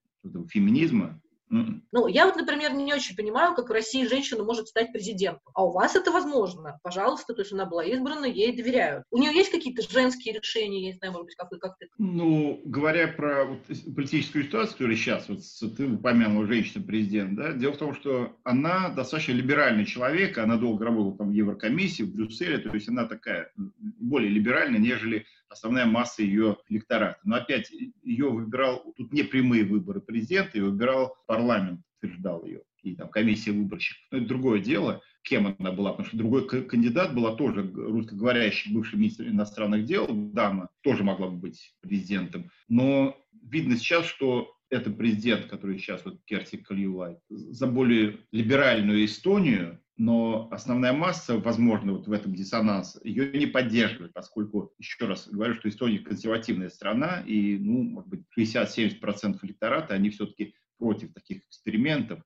Феминизма 0.49 1.21
ну, 1.49 2.07
я 2.07 2.25
вот, 2.25 2.35
например, 2.35 2.73
не 2.73 2.93
очень 2.93 3.15
понимаю, 3.15 3.55
как 3.55 3.69
в 3.69 3.71
России 3.71 4.07
женщина 4.07 4.43
может 4.43 4.67
стать 4.67 4.91
президентом. 4.91 5.51
А 5.53 5.63
у 5.63 5.71
вас 5.71 5.95
это 5.95 6.11
возможно. 6.11 6.79
Пожалуйста, 6.83 7.33
то 7.33 7.41
есть 7.41 7.53
она 7.53 7.65
была 7.65 7.85
избрана, 7.85 8.25
ей 8.25 8.55
доверяют. 8.55 9.05
У 9.11 9.17
нее 9.17 9.33
есть 9.33 9.51
какие-то 9.51 9.81
женские 9.89 10.35
решения, 10.35 10.81
я 10.81 10.91
не 10.91 10.97
знаю, 10.97 11.13
может 11.13 11.27
быть, 11.27 11.35
как, 11.35 11.49
как 11.49 11.77
ты... 11.77 11.87
Ну, 11.97 12.61
говоря 12.65 13.07
про 13.07 13.45
вот, 13.45 13.59
политическую 13.95 14.43
ситуацию, 14.43 14.73
которая 14.73 14.95
сейчас, 14.95 15.29
вот 15.29 15.39
ты 15.77 15.87
упомянула 15.87 16.45
женщина-президент, 16.47 17.35
да, 17.35 17.53
дело 17.53 17.73
в 17.73 17.77
том, 17.77 17.95
что 17.95 18.35
она 18.43 18.89
достаточно 18.89 19.33
либеральный 19.33 19.85
человек, 19.85 20.37
она 20.37 20.57
долго 20.57 20.85
работала 20.85 21.17
там 21.17 21.29
в 21.29 21.33
Еврокомиссии, 21.33 22.03
в 22.03 22.13
Брюсселе, 22.13 22.57
то 22.57 22.73
есть 22.73 22.89
она 22.89 23.05
такая 23.05 23.51
более 23.55 24.29
либеральная, 24.29 24.79
нежели 24.79 25.25
основная 25.49 25.85
масса 25.85 26.23
ее 26.23 26.57
электората. 26.69 27.19
Но 27.23 27.35
опять 27.35 27.71
ее 28.03 28.29
выбирал, 28.29 28.93
тут 28.95 29.13
не 29.13 29.23
прямые 29.23 29.63
выборы 29.65 30.01
президента, 30.01 30.57
ее 30.57 30.65
выбирал 30.65 31.15
парламент, 31.27 31.81
утверждал 31.97 32.45
ее. 32.45 32.61
и 32.83 32.95
там 32.95 33.09
комиссия 33.09 33.51
выборщиков. 33.51 34.01
Но 34.11 34.19
это 34.19 34.27
другое 34.27 34.59
дело, 34.59 35.01
кем 35.23 35.55
она 35.59 35.71
была, 35.71 35.91
потому 35.91 36.07
что 36.07 36.17
другой 36.17 36.47
кандидат 36.47 37.13
была 37.13 37.35
тоже 37.35 37.69
русскоговорящий 37.73 38.73
бывший 38.73 38.97
министр 38.97 39.27
иностранных 39.27 39.85
дел, 39.85 40.07
дама, 40.09 40.69
тоже 40.81 41.03
могла 41.03 41.27
бы 41.27 41.37
быть 41.37 41.75
президентом. 41.81 42.49
Но 42.69 43.17
видно 43.43 43.75
сейчас, 43.77 44.05
что 44.05 44.53
это 44.69 44.89
президент, 44.89 45.47
который 45.47 45.77
сейчас 45.77 46.03
вот 46.05 46.19
Керти 46.25 46.57
Кальюлай, 46.57 47.17
за 47.29 47.67
более 47.67 48.19
либеральную 48.31 49.05
Эстонию, 49.05 49.79
но 49.97 50.47
основная 50.51 50.93
масса, 50.93 51.37
возможно, 51.37 51.93
вот 51.93 52.07
в 52.07 52.11
этом 52.11 52.35
диссонанс, 52.35 52.99
ее 53.03 53.31
не 53.31 53.47
поддерживает, 53.47 54.13
поскольку, 54.13 54.71
еще 54.77 55.05
раз 55.05 55.27
говорю, 55.27 55.55
что 55.55 55.69
Эстония 55.69 55.99
консервативная 55.99 56.69
страна, 56.69 57.23
и, 57.25 57.57
ну, 57.57 57.81
может 57.83 58.09
быть, 58.09 58.21
60-70% 58.37 59.39
электората, 59.41 59.95
они 59.95 60.11
все-таки 60.11 60.53
против 60.77 61.13
таких 61.13 61.43
экспериментов. 61.47 62.21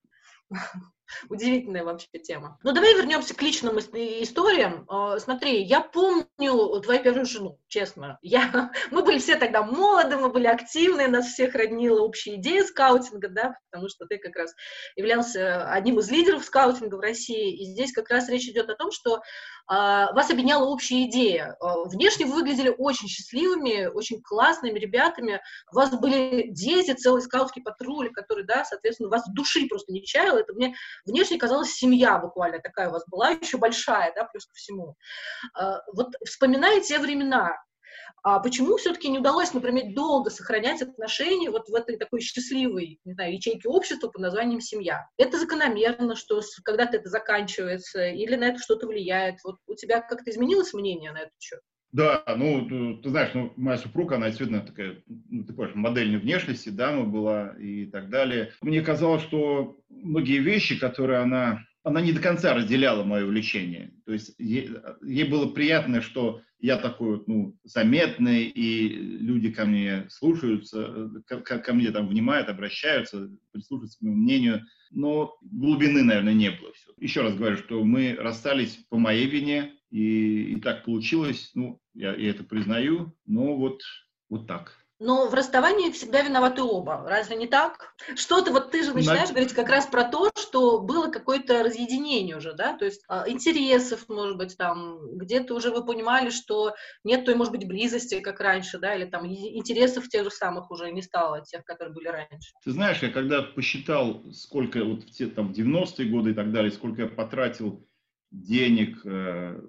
Удивительная 1.29 1.85
вообще 1.85 2.07
тема. 2.21 2.59
Ну, 2.63 2.73
давай 2.73 2.93
вернемся 2.95 3.33
к 3.33 3.41
личным 3.41 3.79
историям. 3.79 4.85
А, 4.89 5.17
смотри, 5.19 5.63
я 5.63 5.79
помню 5.79 6.81
твою 6.81 7.03
первую 7.03 7.25
жену, 7.25 7.59
честно. 7.71 8.19
Я... 8.21 8.71
Мы 8.91 9.03
были 9.03 9.17
все 9.17 9.35
тогда 9.37 9.63
молоды, 9.63 10.17
мы 10.17 10.29
были 10.29 10.47
активны, 10.47 11.07
нас 11.07 11.27
всех 11.27 11.55
роднила 11.55 12.01
общая 12.01 12.35
идея 12.35 12.63
скаутинга, 12.63 13.29
да, 13.29 13.55
потому 13.69 13.89
что 13.89 14.05
ты 14.05 14.17
как 14.17 14.35
раз 14.35 14.53
являлся 14.95 15.71
одним 15.71 15.99
из 15.99 16.11
лидеров 16.11 16.43
скаутинга 16.43 16.95
в 16.95 16.99
России, 16.99 17.55
и 17.55 17.65
здесь 17.65 17.93
как 17.93 18.09
раз 18.09 18.29
речь 18.29 18.47
идет 18.47 18.69
о 18.69 18.75
том, 18.75 18.91
что 18.91 19.21
а, 19.67 20.11
вас 20.13 20.29
объединяла 20.29 20.65
общая 20.65 21.05
идея. 21.05 21.55
А, 21.61 21.83
внешне 21.85 22.25
вы 22.25 22.33
выглядели 22.33 22.75
очень 22.77 23.07
счастливыми, 23.07 23.85
очень 23.85 24.21
классными 24.21 24.77
ребятами. 24.77 25.41
У 25.71 25.75
вас 25.75 25.97
были 25.97 26.49
дети, 26.49 26.93
целый 26.93 27.21
скаутский 27.21 27.63
патруль, 27.63 28.11
который, 28.11 28.43
да, 28.43 28.65
соответственно, 28.65 29.09
вас 29.09 29.23
души 29.33 29.67
просто 29.67 29.93
не 29.93 30.03
чаял. 30.03 30.37
Это 30.37 30.53
мне 30.53 30.75
внешне 31.05 31.37
казалась 31.37 31.71
семья 31.71 32.17
буквально 32.17 32.59
такая 32.59 32.89
у 32.89 32.91
вас 32.91 33.03
была, 33.07 33.29
еще 33.29 33.57
большая, 33.57 34.13
да, 34.13 34.25
плюс 34.25 34.45
ко 34.45 34.53
всему. 34.55 34.97
А, 35.53 35.79
вот 35.93 36.09
вспоминая 36.25 36.81
те 36.81 36.99
времена, 36.99 37.60
а 38.23 38.39
почему 38.39 38.77
все-таки 38.77 39.09
не 39.09 39.19
удалось, 39.19 39.53
например, 39.53 39.93
долго 39.93 40.29
сохранять 40.29 40.81
отношения 40.81 41.49
вот 41.49 41.69
в 41.69 41.73
этой 41.73 41.97
такой 41.97 42.21
счастливой, 42.21 42.99
не 43.03 43.13
знаю, 43.13 43.33
ячейке 43.33 43.67
общества 43.67 44.09
под 44.09 44.21
названием 44.21 44.61
семья? 44.61 45.07
Это 45.17 45.39
закономерно, 45.39 46.15
что 46.15 46.41
когда-то 46.63 46.97
это 46.97 47.09
заканчивается, 47.09 48.07
или 48.07 48.35
на 48.35 48.45
это 48.45 48.59
что-то 48.59 48.87
влияет? 48.87 49.35
Вот 49.43 49.57
у 49.67 49.75
тебя 49.75 50.01
как-то 50.01 50.29
изменилось 50.29 50.73
мнение 50.73 51.11
на 51.11 51.19
этот 51.19 51.39
счет? 51.39 51.61
Да, 51.91 52.23
ну, 52.37 53.01
ты 53.01 53.09
знаешь, 53.09 53.31
ну, 53.33 53.51
моя 53.57 53.77
супруга, 53.77 54.15
она 54.15 54.27
действительно 54.27 54.61
такая, 54.61 55.03
ну, 55.07 55.43
ты 55.43 55.53
понимаешь, 55.53 55.75
модельной 55.75 56.19
внешности, 56.19 56.69
дама 56.69 57.03
была 57.03 57.53
и 57.59 57.85
так 57.85 58.09
далее. 58.09 58.53
Мне 58.61 58.81
казалось, 58.81 59.23
что 59.23 59.77
многие 59.89 60.39
вещи, 60.39 60.79
которые 60.79 61.19
она 61.19 61.59
она 61.83 62.01
не 62.01 62.13
до 62.13 62.21
конца 62.21 62.53
разделяла 62.53 63.03
мое 63.03 63.25
увлечение. 63.25 63.93
То 64.05 64.13
есть 64.13 64.35
ей, 64.37 64.69
ей 65.03 65.23
было 65.23 65.47
приятно, 65.47 66.01
что 66.01 66.41
я 66.59 66.77
такой 66.77 67.23
ну, 67.25 67.57
заметный, 67.63 68.43
и 68.43 68.87
люди 68.89 69.51
ко 69.51 69.65
мне 69.65 70.05
слушаются, 70.09 71.09
ко, 71.25 71.39
ко 71.39 71.73
мне 71.73 71.91
там 71.91 72.07
внимают, 72.07 72.49
обращаются, 72.49 73.31
прислушиваются 73.51 73.97
к 73.97 74.01
моему 74.01 74.17
мнению. 74.17 74.65
Но 74.91 75.35
глубины, 75.41 76.03
наверное, 76.03 76.33
не 76.33 76.51
было. 76.51 76.71
Все. 76.73 76.91
Еще 76.97 77.21
раз 77.21 77.35
говорю, 77.35 77.57
что 77.57 77.83
мы 77.83 78.15
расстались 78.15 78.75
по 78.89 78.97
моей 78.97 79.27
вине, 79.27 79.73
и, 79.89 80.53
и 80.53 80.61
так 80.61 80.85
получилось. 80.85 81.51
Ну, 81.55 81.81
я, 81.95 82.13
я 82.13 82.29
это 82.29 82.43
признаю, 82.43 83.15
но 83.25 83.57
вот, 83.57 83.81
вот 84.29 84.47
так 84.47 84.80
но 85.01 85.27
в 85.27 85.33
расставании 85.33 85.89
всегда 85.89 86.21
виноваты 86.21 86.61
оба. 86.61 87.03
Разве 87.07 87.35
не 87.35 87.47
так? 87.47 87.95
Что-то 88.15 88.51
вот 88.51 88.69
ты 88.69 88.83
же 88.83 88.93
начинаешь 88.93 89.29
На... 89.29 89.33
говорить 89.33 89.53
как 89.53 89.67
раз 89.67 89.87
про 89.87 90.03
то, 90.03 90.29
что 90.39 90.79
было 90.79 91.07
какое-то 91.07 91.63
разъединение 91.63 92.37
уже, 92.37 92.53
да, 92.53 92.77
то 92.77 92.85
есть 92.85 93.03
э, 93.09 93.23
интересов, 93.25 94.07
может 94.09 94.37
быть, 94.37 94.55
там, 94.57 94.99
где-то 95.17 95.55
уже 95.55 95.71
вы 95.71 95.83
понимали, 95.83 96.29
что 96.29 96.75
нет 97.03 97.25
той, 97.25 97.33
может 97.33 97.51
быть, 97.51 97.67
близости, 97.67 98.19
как 98.19 98.39
раньше, 98.41 98.77
да, 98.77 98.93
или 98.93 99.05
там 99.05 99.25
интересов 99.25 100.07
тех 100.07 100.23
же 100.23 100.29
самых 100.29 100.69
уже 100.69 100.91
не 100.91 101.01
стало, 101.01 101.41
тех, 101.41 101.65
которые 101.65 101.95
были 101.95 102.07
раньше. 102.07 102.51
Ты 102.63 102.69
знаешь, 102.69 103.01
я 103.01 103.09
когда 103.09 103.41
посчитал, 103.41 104.21
сколько 104.31 104.85
вот 104.85 105.03
в 105.03 105.09
те 105.09 105.25
там 105.25 105.51
90-е 105.51 106.09
годы 106.09 106.29
и 106.29 106.33
так 106.35 106.51
далее, 106.51 106.71
сколько 106.71 107.01
я 107.01 107.07
потратил 107.07 107.87
денег 108.29 109.03
э, 109.03 109.59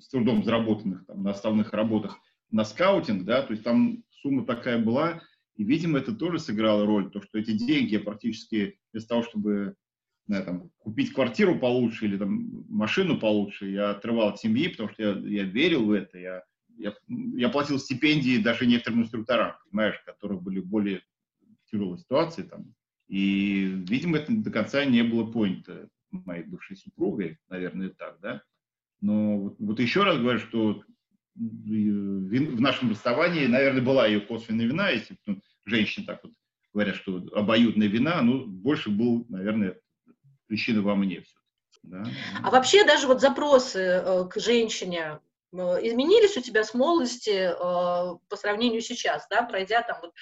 с 0.00 0.08
трудом 0.08 0.42
заработанных 0.42 1.06
там, 1.06 1.22
на 1.22 1.30
основных 1.30 1.72
работах 1.72 2.18
на 2.50 2.64
скаутинг, 2.64 3.24
да, 3.24 3.42
то 3.42 3.52
есть 3.52 3.62
там 3.62 4.02
сумма 4.22 4.44
такая 4.44 4.78
была, 4.78 5.22
и, 5.56 5.64
видимо, 5.64 5.98
это 5.98 6.14
тоже 6.14 6.38
сыграло 6.38 6.86
роль, 6.86 7.10
то, 7.10 7.20
что 7.22 7.38
эти 7.38 7.52
деньги 7.52 7.98
практически 7.98 8.78
вместо 8.92 9.08
того, 9.10 9.22
чтобы 9.22 9.76
знаю, 10.30 10.44
там, 10.44 10.70
купить 10.78 11.12
квартиру 11.12 11.58
получше 11.58 12.06
или 12.06 12.16
там, 12.16 12.64
машину 12.68 13.18
получше, 13.18 13.68
я 13.68 13.90
отрывал 13.90 14.28
от 14.28 14.38
семьи, 14.38 14.68
потому 14.68 14.88
что 14.90 15.02
я, 15.02 15.10
я 15.10 15.42
верил 15.42 15.86
в 15.86 15.92
это, 15.92 16.18
я, 16.18 16.44
я, 16.78 16.94
я 17.08 17.48
платил 17.48 17.78
стипендии 17.78 18.38
даже 18.38 18.66
некоторым 18.66 19.02
инструкторам, 19.02 19.54
понимаешь, 19.64 20.00
которые 20.06 20.40
были 20.40 20.60
более 20.60 21.02
тяжелой 21.70 21.98
ситуации 21.98 22.42
там. 22.42 22.74
И, 23.08 23.64
видимо, 23.88 24.18
это 24.18 24.32
до 24.32 24.50
конца 24.52 24.84
не 24.84 25.02
было 25.02 25.30
понято 25.30 25.88
моей 26.12 26.44
бывшей 26.44 26.76
супругой, 26.76 27.38
наверное, 27.48 27.90
так, 27.90 28.18
да. 28.20 28.42
Но 29.00 29.38
вот, 29.38 29.56
вот 29.58 29.80
еще 29.80 30.04
раз 30.04 30.18
говорю, 30.18 30.38
что 30.38 30.84
в 31.40 32.60
нашем 32.60 32.90
расставании, 32.90 33.46
наверное, 33.46 33.82
была 33.82 34.06
ее 34.06 34.20
косвенная 34.20 34.66
вина, 34.66 34.90
если 34.90 35.16
ну, 35.26 35.40
женщины 35.64 36.06
так 36.06 36.20
вот 36.22 36.32
говорят, 36.72 36.96
что 36.96 37.16
обоюдная 37.34 37.88
вина, 37.88 38.20
ну, 38.22 38.46
больше 38.46 38.90
был, 38.90 39.24
наверное, 39.28 39.78
причина 40.46 40.82
во 40.82 40.94
мне 40.94 41.22
все. 41.22 41.34
Да? 41.82 42.04
А 42.42 42.50
вообще 42.50 42.84
даже 42.84 43.06
вот 43.06 43.20
запросы 43.20 43.78
э, 43.78 44.28
к 44.28 44.38
женщине 44.38 45.18
Э, 45.29 45.29
изменились 45.52 46.36
у 46.36 46.40
тебя 46.40 46.62
с 46.62 46.74
молодости 46.74 47.30
э, 47.30 47.54
по 47.54 48.36
сравнению 48.36 48.80
сейчас, 48.80 49.26
да, 49.28 49.42
пройдя 49.42 49.82
там 49.82 49.98
вот, 50.02 50.12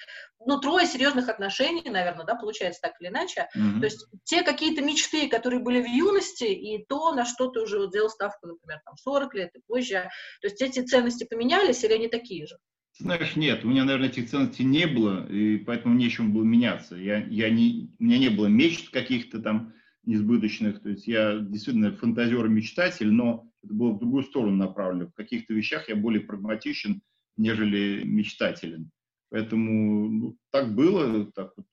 ну, 0.46 0.58
трое 0.60 0.86
серьезных 0.86 1.28
отношений, 1.28 1.88
наверное, 1.88 2.24
да, 2.24 2.34
получается 2.34 2.80
так 2.80 2.92
или 3.00 3.08
иначе. 3.08 3.48
Mm-hmm. 3.56 3.80
То 3.80 3.84
есть 3.84 4.06
те 4.24 4.42
какие-то 4.42 4.82
мечты, 4.82 5.28
которые 5.28 5.60
были 5.60 5.82
в 5.82 5.86
юности, 5.86 6.44
и 6.44 6.84
то, 6.86 7.12
на 7.14 7.26
что 7.26 7.48
ты 7.48 7.60
уже 7.60 7.78
вот 7.78 7.90
сделал 7.90 8.08
ставку, 8.08 8.46
например, 8.46 8.80
там 8.84 8.96
40 8.96 9.34
лет 9.34 9.50
и 9.54 9.60
позже, 9.66 10.08
то 10.40 10.48
есть 10.48 10.62
эти 10.62 10.80
ценности 10.80 11.24
поменялись 11.24 11.84
или 11.84 11.92
они 11.92 12.08
такие 12.08 12.46
же? 12.46 12.56
Знаешь, 12.98 13.36
нет, 13.36 13.64
у 13.64 13.68
меня, 13.68 13.84
наверное, 13.84 14.08
этих 14.08 14.28
ценностей 14.28 14.64
не 14.64 14.86
было, 14.86 15.24
и 15.30 15.58
поэтому 15.58 15.94
нечем 15.94 16.32
было 16.32 16.42
меняться. 16.42 16.96
Я, 16.96 17.18
я 17.26 17.48
не, 17.48 17.94
у 18.00 18.04
меня 18.04 18.18
не 18.18 18.28
было 18.28 18.46
мечт 18.46 18.90
каких-то 18.90 19.40
там 19.40 19.74
несбыточных, 20.04 20.82
то 20.82 20.88
есть 20.88 21.06
я 21.06 21.38
действительно 21.38 21.92
фантазер 21.92 22.46
и 22.46 22.48
мечтатель, 22.48 23.10
но 23.12 23.48
это 23.68 23.74
было 23.74 23.92
в 23.92 23.98
другую 23.98 24.24
сторону 24.24 24.56
направлено. 24.56 25.08
В 25.08 25.14
каких-то 25.14 25.52
вещах 25.52 25.88
я 25.88 25.96
более 25.96 26.22
прагматичен, 26.22 27.02
нежели 27.36 28.02
мечтателен. 28.02 28.90
Поэтому 29.28 30.08
ну, 30.08 30.38
так 30.50 30.74
было. 30.74 31.30
Так 31.32 31.52
вот. 31.56 31.66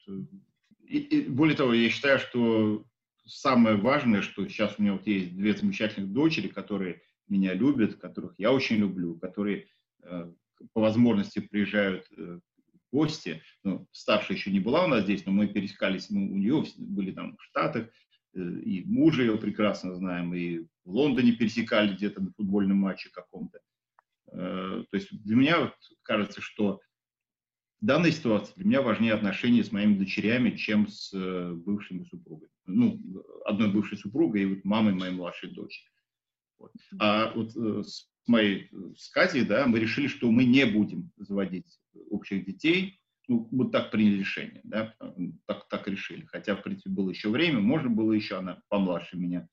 и, 0.81 0.97
и, 0.97 1.29
более 1.29 1.55
того, 1.55 1.73
я 1.73 1.89
считаю, 1.89 2.19
что 2.19 2.85
самое 3.25 3.77
важное, 3.77 4.21
что 4.21 4.47
сейчас 4.47 4.75
у 4.77 4.81
меня 4.81 4.93
вот 4.93 5.07
есть 5.07 5.35
две 5.35 5.55
замечательных 5.55 6.11
дочери, 6.11 6.49
которые 6.49 7.01
меня 7.29 7.53
любят, 7.53 7.95
которых 7.95 8.35
я 8.37 8.51
очень 8.51 8.75
люблю, 8.75 9.17
которые 9.17 9.67
э, 10.03 10.31
по 10.73 10.81
возможности 10.81 11.39
приезжают 11.39 12.05
э, 12.17 12.39
гости. 12.91 13.41
Ну, 13.63 13.87
старшая 13.93 14.37
еще 14.37 14.51
не 14.51 14.59
была 14.59 14.83
у 14.83 14.87
нас 14.87 15.03
здесь, 15.03 15.25
но 15.25 15.31
мы 15.31 15.47
пересекались, 15.47 16.09
мы 16.09 16.29
у 16.29 16.35
нее 16.35 16.65
были 16.77 17.11
там 17.11 17.37
в 17.37 17.43
Штатах, 17.43 17.87
Э, 17.87 18.04
и 18.35 18.83
мужа 18.85 19.23
его 19.23 19.37
прекрасно 19.37 19.95
знаем, 19.95 20.33
и 20.33 20.59
в 20.83 20.91
Лондоне 20.91 21.33
пересекали 21.33 21.93
где-то 21.93 22.21
на 22.21 22.31
футбольном 22.33 22.77
матче 22.77 23.09
каком-то. 23.11 23.59
Э, 24.31 24.83
то 24.89 24.97
есть 24.97 25.09
для 25.23 25.35
меня 25.35 25.59
вот 25.61 25.73
кажется, 26.03 26.41
что 26.41 26.81
в 27.81 27.85
данной 27.85 28.11
ситуации 28.11 28.53
для 28.55 28.65
меня 28.65 28.81
важнее 28.81 29.13
отношения 29.13 29.63
с 29.63 29.71
моими 29.71 29.97
дочерями, 29.97 30.51
чем 30.51 30.87
с 30.87 31.13
э, 31.13 31.53
бывшими 31.53 32.03
супругами. 32.05 32.51
Ну, 32.65 32.99
одной 33.45 33.71
бывшей 33.71 33.97
супругой 33.97 34.41
и 34.41 34.45
вот 34.45 34.65
мамой 34.65 34.93
моей 34.93 35.13
младшей 35.13 35.51
дочери. 35.51 35.87
Вот. 36.57 36.71
А 36.99 37.31
вот 37.33 37.51
с 37.51 38.09
моей, 38.27 38.69
с 38.97 39.09
Катей, 39.09 39.45
да, 39.45 39.67
мы 39.67 39.79
решили, 39.79 40.07
что 40.07 40.31
мы 40.31 40.45
не 40.45 40.65
будем 40.65 41.11
заводить 41.17 41.79
общих 42.09 42.45
детей, 42.45 42.99
ну, 43.27 43.47
вот 43.51 43.71
так 43.71 43.91
приняли 43.91 44.19
решение, 44.19 44.61
да, 44.63 44.95
так, 45.45 45.67
так 45.69 45.87
решили. 45.87 46.25
Хотя, 46.25 46.55
в 46.55 46.63
принципе, 46.63 46.89
было 46.89 47.09
еще 47.09 47.29
время, 47.29 47.59
можно 47.59 47.89
было 47.89 48.13
еще, 48.13 48.37
она 48.37 48.61
помладше 48.69 49.17
меня. 49.17 49.47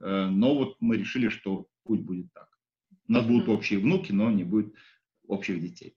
Э, 0.00 0.26
но 0.26 0.54
вот 0.54 0.76
мы 0.80 0.96
решили, 0.96 1.28
что 1.28 1.66
путь 1.84 2.00
будет 2.00 2.32
так. 2.32 2.48
У 3.08 3.12
нас 3.12 3.24
будут 3.24 3.48
общие 3.48 3.78
внуки, 3.78 4.12
но 4.12 4.30
не 4.30 4.44
будет 4.44 4.74
общих 5.26 5.60
детей. 5.60 5.96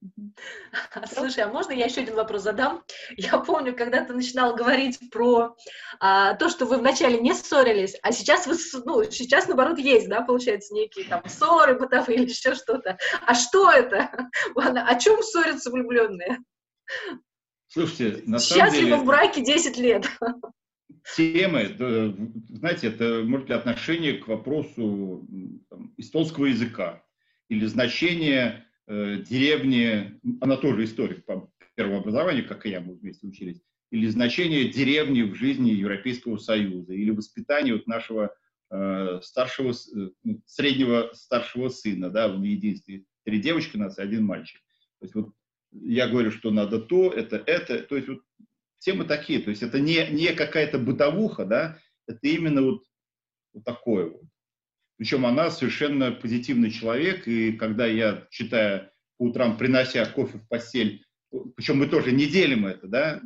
Слушай, 1.12 1.44
а 1.44 1.48
можно 1.48 1.72
я 1.72 1.86
еще 1.86 2.00
один 2.00 2.14
вопрос 2.14 2.42
задам? 2.42 2.82
Я 3.16 3.38
помню, 3.38 3.76
когда 3.76 4.04
ты 4.04 4.12
начинал 4.14 4.54
говорить 4.54 4.98
про 5.10 5.56
а, 5.98 6.34
то, 6.34 6.48
что 6.48 6.66
вы 6.66 6.78
вначале 6.78 7.20
не 7.20 7.34
ссорились, 7.34 7.96
а 8.02 8.12
сейчас 8.12 8.46
вы, 8.46 8.54
ну, 8.84 9.04
сейчас 9.04 9.46
наоборот 9.46 9.78
есть, 9.78 10.08
да, 10.08 10.22
получается, 10.22 10.74
некие 10.74 11.06
там 11.06 11.22
ссоры 11.28 11.74
бытовые 11.78 12.20
или 12.20 12.30
еще 12.30 12.54
что-то. 12.54 12.98
А 13.26 13.34
что 13.34 13.70
это? 13.70 14.30
О 14.56 14.94
чем 14.98 15.22
ссорятся 15.22 15.70
влюбленные? 15.70 16.38
Слушайте, 17.68 18.22
на 18.26 18.38
самом 18.38 18.64
Счастливы 18.66 18.90
деле... 18.90 19.02
в 19.02 19.04
браке 19.04 19.44
10 19.44 19.78
лет. 19.78 20.06
темы, 21.16 21.74
знаете, 22.48 22.88
это 22.88 23.22
может 23.24 23.48
ли 23.48 23.54
отношение 23.54 24.14
к 24.14 24.28
вопросу 24.28 25.26
там, 25.68 25.94
эстонского 25.96 26.46
языка 26.46 27.04
или 27.48 27.66
значение 27.66 28.66
э, 28.86 29.16
деревни, 29.18 30.20
она 30.40 30.56
тоже 30.56 30.84
историк 30.84 31.24
по 31.24 31.50
первому 31.74 31.98
образованию, 31.98 32.46
как 32.46 32.66
и 32.66 32.70
я, 32.70 32.80
мы 32.80 32.94
вместе 32.94 33.26
учились, 33.26 33.62
или 33.90 34.06
значение 34.08 34.68
деревни 34.68 35.22
в 35.22 35.34
жизни 35.34 35.70
Европейского 35.70 36.36
Союза, 36.36 36.92
или 36.92 37.10
воспитание 37.10 37.74
вот 37.74 37.86
нашего 37.86 38.34
э, 38.70 39.20
старшего, 39.22 39.72
э, 39.72 40.10
ну, 40.22 40.42
среднего 40.46 41.10
старшего 41.12 41.68
сына, 41.68 42.10
да, 42.10 42.28
в 42.28 42.42
единстве. 42.42 43.04
Три 43.24 43.40
девочки 43.40 43.76
у 43.76 43.80
нас 43.80 43.98
и 43.98 44.02
один 44.02 44.24
мальчик. 44.24 44.60
То 45.00 45.04
есть 45.04 45.14
вот 45.14 45.32
я 45.72 46.08
говорю, 46.08 46.30
что 46.30 46.50
надо 46.50 46.80
то, 46.80 47.10
это, 47.10 47.36
это, 47.36 47.80
то 47.80 47.96
есть 47.96 48.08
вот 48.08 48.20
темы 48.78 49.04
такие, 49.04 49.40
то 49.40 49.50
есть 49.50 49.62
это 49.62 49.80
не, 49.80 50.06
не 50.10 50.32
какая-то 50.32 50.78
бытовуха, 50.78 51.44
да, 51.44 51.78
это 52.06 52.20
именно 52.22 52.62
вот, 52.62 52.82
вот 53.52 53.64
такое 53.64 54.10
вот. 54.10 54.22
Причем 54.96 55.24
она 55.24 55.50
совершенно 55.50 56.12
позитивный 56.12 56.70
человек, 56.70 57.26
и 57.26 57.52
когда 57.52 57.86
я 57.86 58.26
читаю 58.30 58.90
по 59.16 59.24
утрам, 59.24 59.56
принося 59.56 60.04
кофе 60.06 60.38
в 60.38 60.48
постель, 60.48 61.04
причем 61.56 61.78
мы 61.78 61.86
тоже 61.86 62.12
не 62.12 62.26
делим 62.26 62.66
это, 62.66 62.86
да, 62.86 63.20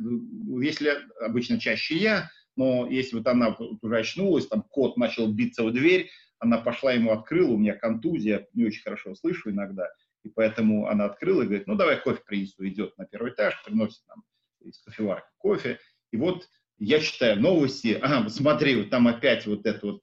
если 0.61 0.93
обычно 1.19 1.59
чаще 1.59 1.97
я, 1.97 2.29
но 2.55 2.87
если 2.89 3.17
вот 3.17 3.27
она 3.27 3.57
уже 3.81 3.97
очнулась, 3.97 4.47
там 4.47 4.61
кот 4.61 4.95
начал 4.97 5.31
биться 5.33 5.63
в 5.63 5.73
дверь, 5.73 6.09
она 6.39 6.59
пошла 6.59 6.93
ему 6.93 7.11
открыла, 7.11 7.51
у 7.51 7.57
меня 7.57 7.73
контузия, 7.75 8.47
не 8.53 8.65
очень 8.65 8.83
хорошо 8.83 9.15
слышу 9.15 9.49
иногда, 9.49 9.89
и 10.25 10.29
поэтому 10.29 10.87
она 10.87 11.05
открыла 11.05 11.43
и 11.43 11.45
говорит, 11.45 11.67
ну 11.67 11.75
давай 11.75 12.01
кофе 12.01 12.21
принесу, 12.25 12.67
идет 12.67 12.97
на 12.97 13.05
первый 13.05 13.31
этаж, 13.31 13.61
приносит 13.63 14.01
нам 14.07 14.23
из 14.61 14.79
кофеварки 14.79 15.27
кофе, 15.37 15.79
и 16.11 16.17
вот 16.17 16.47
я 16.77 16.99
читаю 16.99 17.39
новости, 17.39 17.97
ага, 18.01 18.27
смотри, 18.29 18.75
вот 18.75 18.89
там 18.89 19.07
опять 19.07 19.45
вот 19.45 19.65
это 19.65 19.85
вот, 19.85 20.01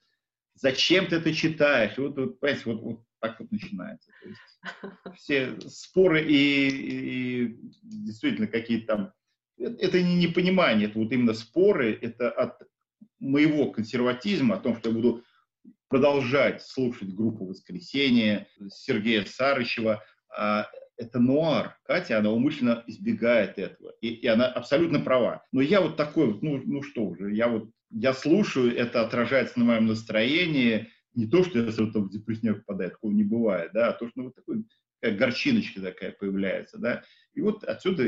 зачем 0.55 1.07
ты 1.07 1.17
это 1.17 1.35
читаешь, 1.35 1.99
вот, 1.99 2.17
вот, 2.17 2.41
понимаете, 2.41 2.71
вот, 2.71 2.81
вот 2.83 3.05
так 3.21 3.41
вот 3.41 3.51
начинается. 3.51 4.11
То 4.23 4.29
есть 4.29 5.21
все 5.21 5.61
споры 5.69 6.25
и, 6.25 6.69
и 6.69 7.59
действительно 7.83 8.47
какие-то 8.47 8.87
там... 8.87 9.13
Это 9.59 10.03
не 10.03 10.17
непонимание, 10.17 10.89
это 10.89 10.99
вот 10.99 11.13
именно 11.13 11.35
споры, 11.35 11.97
это 12.01 12.31
от 12.31 12.59
моего 13.21 13.71
консерватизма, 13.71 14.57
о 14.57 14.61
том, 14.61 14.77
что 14.77 14.89
я 14.89 14.95
буду 14.95 15.25
продолжать 15.89 16.63
слушать 16.63 17.15
группу 17.15 17.47
«Воскресенье» 17.47 18.49
Сергея 18.71 19.25
Сарычева. 19.27 20.03
А, 20.37 20.69
это 20.97 21.19
нуар. 21.19 21.79
Катя, 21.85 22.19
она 22.19 22.31
умышленно 22.31 22.85
избегает 22.87 23.59
этого. 23.59 23.93
И, 24.01 24.09
и 24.09 24.27
она 24.27 24.47
абсолютно 24.47 25.01
права. 25.01 25.45
Но 25.53 25.61
я 25.61 25.81
вот 25.81 25.97
такой, 25.97 26.39
ну, 26.41 26.61
ну 26.65 26.83
что 26.83 27.05
уже, 27.05 27.35
я 27.35 27.49
вот, 27.49 27.71
я 27.91 28.13
слушаю, 28.13 28.77
это 28.77 29.03
отражается 29.03 29.59
на 29.59 29.65
моем 29.65 29.87
настроении, 29.87 30.91
не 31.15 31.27
то, 31.27 31.45
что 31.45 31.59
я 31.59 31.71
сразу 31.71 32.03
в 32.03 32.11
депрессию 32.11 32.57
попадаю, 32.57 32.91
такого 32.91 33.13
не 33.13 33.25
бывает, 33.25 33.73
да, 33.75 33.89
а 33.89 33.93
то, 33.93 34.09
что 34.09 34.13
ну, 34.17 34.25
вот 34.25 34.35
такой, 34.35 34.65
такая 35.01 35.19
горчиночка 35.19 35.81
такая 35.81 36.13
появляется, 36.13 36.79
да, 36.79 37.03
и 37.35 37.41
вот 37.43 37.65
отсюда 37.65 38.05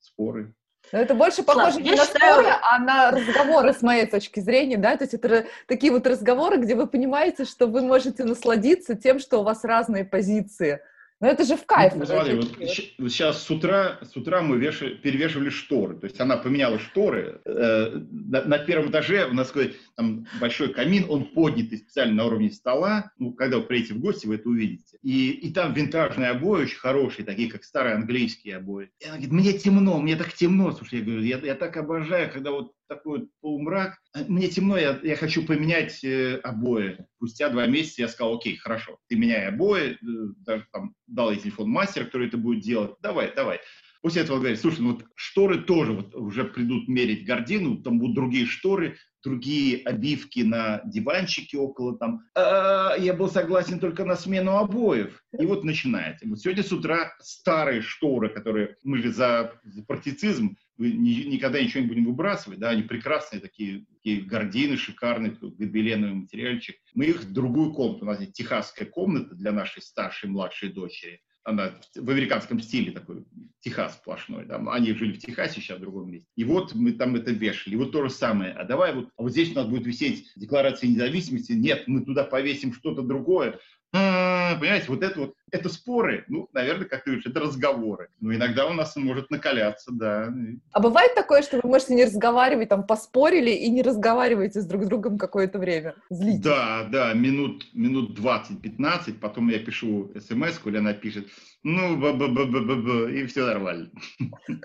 споры. 0.00 0.54
Но 0.92 0.98
это 0.98 1.14
больше 1.14 1.42
похоже 1.42 1.72
Слав, 1.72 1.84
не 1.84 1.90
на 1.90 2.04
считаю... 2.04 2.34
споры, 2.34 2.56
а 2.62 2.78
на 2.78 3.10
разговоры, 3.10 3.72
с 3.72 3.82
моей 3.82 4.06
точки 4.06 4.40
зрения, 4.40 4.76
да, 4.76 4.96
то 4.96 5.04
есть 5.04 5.14
это 5.14 5.46
такие 5.66 5.92
вот 5.92 6.06
разговоры, 6.06 6.56
где 6.56 6.74
вы 6.74 6.86
понимаете, 6.86 7.44
что 7.44 7.66
вы 7.66 7.82
можете 7.82 8.24
насладиться 8.24 8.94
тем, 8.96 9.18
что 9.18 9.40
у 9.40 9.44
вас 9.44 9.64
разные 9.64 10.04
позиции, 10.04 10.80
но 11.20 11.26
это 11.26 11.44
же 11.44 11.56
в 11.56 11.66
кайф. 11.66 11.94
Ну, 11.96 12.06
смотри, 12.06 12.36
вот, 12.36 12.56
вот 12.56 13.10
сейчас 13.10 13.42
с 13.42 13.50
утра, 13.50 13.98
с 14.02 14.16
утра 14.16 14.40
мы 14.40 14.56
вешали, 14.58 14.94
перевешивали 14.94 15.50
шторы. 15.50 15.96
То 15.96 16.06
есть 16.06 16.20
она 16.20 16.36
поменяла 16.36 16.78
шторы. 16.78 17.40
Э, 17.44 18.00
на, 18.10 18.44
на 18.44 18.58
первом 18.58 18.90
этаже 18.90 19.26
у 19.26 19.34
нас 19.34 19.48
такой 19.48 19.76
там, 19.96 20.26
большой 20.40 20.72
камин, 20.72 21.06
он 21.08 21.24
поднятый 21.24 21.78
специально 21.78 22.14
на 22.14 22.26
уровне 22.26 22.52
стола. 22.52 23.10
Ну, 23.18 23.32
когда 23.32 23.56
вы 23.56 23.64
приедете 23.64 23.94
в 23.94 24.00
гости, 24.00 24.26
вы 24.26 24.36
это 24.36 24.48
увидите. 24.48 24.98
И, 25.02 25.30
и 25.30 25.52
там 25.52 25.72
винтажные 25.74 26.30
обои 26.30 26.62
очень 26.62 26.78
хорошие, 26.78 27.26
такие 27.26 27.50
как 27.50 27.64
старые 27.64 27.96
английские 27.96 28.56
обои. 28.56 28.90
И 29.00 29.04
она 29.04 29.14
говорит, 29.14 29.32
мне 29.32 29.52
темно, 29.54 29.98
мне 30.00 30.14
так 30.14 30.32
темно. 30.32 30.70
Слушай, 30.70 31.00
я 31.00 31.04
говорю, 31.04 31.22
я, 31.22 31.38
я 31.38 31.54
так 31.56 31.76
обожаю, 31.76 32.30
когда 32.32 32.52
вот 32.52 32.74
такой 32.88 33.28
полумрак. 33.40 33.98
Мне 34.26 34.48
темно, 34.48 34.76
я, 34.76 34.98
я 35.02 35.16
хочу 35.16 35.44
поменять 35.44 36.02
э, 36.02 36.36
обои. 36.42 36.98
Спустя 37.16 37.48
два 37.50 37.66
месяца 37.66 38.02
я 38.02 38.08
сказал, 38.08 38.36
окей, 38.36 38.56
хорошо, 38.56 38.98
ты 39.08 39.16
меняй 39.16 39.48
обои, 39.48 39.92
э, 39.92 39.96
даже 40.38 40.66
там 40.72 40.94
дал 41.06 41.30
ей 41.30 41.38
телефон 41.38 41.70
мастера, 41.70 42.04
который 42.04 42.28
это 42.28 42.38
будет 42.38 42.62
делать. 42.62 42.92
Давай, 43.00 43.32
давай. 43.34 43.60
После 44.00 44.22
этого 44.22 44.38
говорит, 44.38 44.60
слушай, 44.60 44.80
ну 44.80 44.92
вот 44.92 45.04
шторы 45.14 45.62
тоже 45.62 45.92
вот 45.92 46.14
уже 46.14 46.44
придут 46.44 46.88
мерить 46.88 47.26
гардину, 47.26 47.82
там 47.82 47.98
будут 47.98 48.14
другие 48.14 48.46
шторы, 48.46 48.96
другие 49.24 49.82
обивки 49.84 50.40
на 50.40 50.80
диванчике 50.84 51.58
около 51.58 51.98
там. 51.98 52.22
А, 52.34 52.94
я 52.96 53.12
был 53.12 53.28
согласен 53.28 53.80
только 53.80 54.04
на 54.04 54.14
смену 54.14 54.56
обоев. 54.56 55.20
И 55.38 55.44
вот 55.44 55.64
начинается. 55.64 56.28
Вот 56.28 56.40
сегодня 56.40 56.62
с 56.62 56.72
утра 56.72 57.12
старые 57.20 57.82
шторы, 57.82 58.28
которые 58.28 58.76
мы 58.84 58.98
же 58.98 59.12
за, 59.12 59.58
за 59.64 59.82
партицизм, 59.84 60.56
мы 60.78 60.90
ни, 60.90 61.24
никогда 61.24 61.60
ничего 61.60 61.82
не 61.82 61.88
будем 61.88 62.04
выбрасывать, 62.06 62.58
да, 62.58 62.70
они 62.70 62.82
прекрасные 62.82 63.40
такие, 63.40 63.84
такие 63.94 64.22
гардины 64.22 64.76
шикарные, 64.76 65.36
гобеленовый 65.40 66.14
материальчик. 66.14 66.76
Мы 66.94 67.06
их 67.06 67.22
в 67.22 67.32
другую 67.32 67.72
комнату, 67.72 68.04
у 68.04 68.08
нас 68.08 68.20
есть 68.20 68.32
техасская 68.32 68.88
комната 68.88 69.34
для 69.34 69.52
нашей 69.52 69.82
старшей, 69.82 70.30
младшей 70.30 70.70
дочери 70.70 71.20
она 71.48 71.74
в 71.94 72.10
американском 72.10 72.60
стиле 72.60 72.92
такой, 72.92 73.24
Техас 73.60 73.94
сплошной, 73.94 74.44
да, 74.44 74.62
они 74.70 74.92
жили 74.92 75.14
в 75.14 75.18
Техасе, 75.18 75.60
сейчас 75.60 75.78
в 75.78 75.80
другом 75.80 76.10
месте. 76.10 76.28
И 76.36 76.44
вот 76.44 76.74
мы 76.74 76.92
там 76.92 77.16
это 77.16 77.30
вешали. 77.30 77.74
И 77.74 77.76
вот 77.76 77.92
то 77.92 78.04
же 78.04 78.10
самое. 78.10 78.52
А 78.52 78.64
давай 78.64 78.94
вот, 78.94 79.08
а 79.16 79.22
вот 79.22 79.32
здесь 79.32 79.52
у 79.52 79.54
нас 79.54 79.66
будет 79.66 79.86
висеть 79.86 80.30
декларация 80.36 80.90
независимости. 80.90 81.52
Нет, 81.52 81.84
мы 81.86 82.04
туда 82.04 82.24
повесим 82.24 82.72
что-то 82.72 83.02
другое. 83.02 83.58
А, 83.92 84.56
понимаете, 84.60 84.86
вот 84.88 85.02
это 85.02 85.20
вот, 85.20 85.34
это 85.50 85.68
споры, 85.68 86.24
ну, 86.28 86.48
наверное, 86.52 86.86
как 86.86 87.04
ты 87.04 87.10
говоришь, 87.10 87.26
это 87.26 87.40
разговоры. 87.40 88.08
Но 88.20 88.34
иногда 88.34 88.66
у 88.66 88.72
нас 88.72 88.96
он 88.96 89.04
может 89.04 89.30
накаляться, 89.30 89.90
да. 89.92 90.32
А 90.72 90.80
бывает 90.80 91.14
такое, 91.14 91.42
что 91.42 91.60
вы 91.62 91.68
можете 91.68 91.94
не 91.94 92.04
разговаривать, 92.04 92.68
там, 92.68 92.86
поспорили 92.86 93.50
и 93.50 93.68
не 93.70 93.82
разговариваете 93.82 94.60
с 94.60 94.66
друг 94.66 94.84
с 94.84 94.86
другом 94.86 95.18
какое-то 95.18 95.58
время? 95.58 95.94
Злитесь? 96.10 96.40
Да, 96.40 96.86
да, 96.90 97.12
минут, 97.14 97.66
минут 97.72 98.18
20-15, 98.18 99.14
потом 99.20 99.48
я 99.48 99.58
пишу 99.58 100.10
смс 100.18 100.60
или 100.64 100.78
она 100.78 100.92
пишет, 100.92 101.28
ну, 101.64 101.96
б 101.96 102.12
-б 102.12 102.28
-б 102.28 102.46
-б 102.46 102.64
-б 102.64 102.82
-б, 102.82 103.12
и 103.12 103.26
все 103.26 103.44
нормально. 103.44 103.90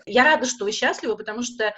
Я 0.06 0.24
рада, 0.24 0.46
что 0.46 0.66
вы 0.66 0.72
счастливы, 0.72 1.18
потому 1.18 1.42
что 1.42 1.66
э, 1.66 1.74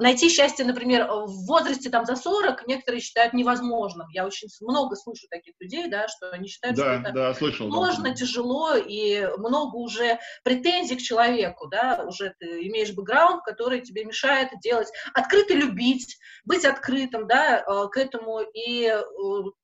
найти 0.00 0.28
счастье, 0.28 0.64
например, 0.64 1.06
в 1.06 1.46
возрасте 1.46 1.88
там 1.88 2.04
за 2.04 2.16
40 2.16 2.66
некоторые 2.66 3.00
считают 3.00 3.32
невозможным. 3.32 4.08
Я 4.10 4.26
очень 4.26 4.48
много 4.60 4.94
слышу 4.96 5.26
таких 5.30 5.54
людей, 5.58 5.88
да, 5.88 6.06
что 6.08 6.30
они 6.30 6.48
считают, 6.48 6.76
да, 6.76 6.82
что 6.82 6.92
это 6.92 7.12
да, 7.12 7.34
слышал, 7.34 7.70
сложно, 7.70 8.10
да. 8.10 8.14
Тяжело 8.16 8.74
и 8.74 9.26
много 9.38 9.76
уже 9.76 10.18
претензий 10.42 10.96
к 10.96 11.02
человеку, 11.02 11.68
да, 11.68 12.04
уже 12.06 12.34
ты 12.38 12.66
имеешь 12.66 12.92
бэкграунд, 12.92 13.42
который 13.44 13.80
тебе 13.80 14.04
мешает 14.04 14.48
делать, 14.62 14.88
открыто 15.14 15.54
любить, 15.54 16.18
быть 16.44 16.64
открытым, 16.64 17.26
да, 17.28 17.60
э, 17.60 17.88
к 17.90 17.96
этому 17.96 18.40
и 18.40 18.86
э, 18.86 19.02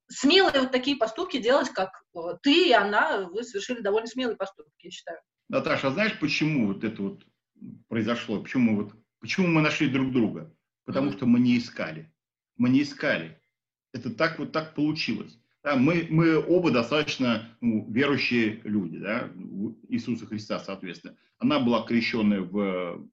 смелые 0.09 0.61
вот 0.61 0.71
такие 0.73 0.97
поступки 0.97 1.39
делать, 1.39 1.71
как 1.71 1.91
э, 2.15 2.19
ты 2.43 2.69
и 2.69 2.73
она, 2.73 3.29
вы 3.29 3.43
совершили 3.43 3.81
довольно 3.81 4.07
смелые 4.07 4.37
поступки, 4.37 4.87
я 4.87 4.91
считаю. 4.91 5.19
Наташа, 5.49 5.89
а 5.89 5.91
знаешь, 5.91 6.19
почему 6.21 6.69
вот 6.69 6.85
это 6.85 7.03
вот 7.03 7.25
произошло? 7.89 8.41
Почему, 8.41 8.77
вот, 8.77 8.93
почему 9.21 9.49
мы 9.49 9.61
нашли 9.61 9.89
друг 9.89 10.13
друга? 10.13 10.55
Потому 10.85 11.11
mm-hmm. 11.11 11.17
что 11.17 11.27
мы 11.27 11.41
не 11.41 11.59
искали. 11.59 12.13
Мы 12.57 12.69
не 12.69 12.83
искали. 12.83 13.41
Это 13.93 14.11
так 14.11 14.39
вот 14.39 14.53
так 14.53 14.75
получилось. 14.75 15.39
Да, 15.63 15.77
мы, 15.77 16.07
мы 16.11 16.39
оба 16.39 16.73
достаточно 16.73 17.57
ну, 17.61 17.87
верующие 17.91 18.61
люди, 18.65 18.99
да, 18.99 19.31
Иисуса 19.89 20.27
Христа, 20.27 20.59
соответственно. 20.59 21.17
Она 21.39 21.61
была 21.61 21.85
крещенная 21.85 22.41
в, 22.41 22.97
в 22.97 23.09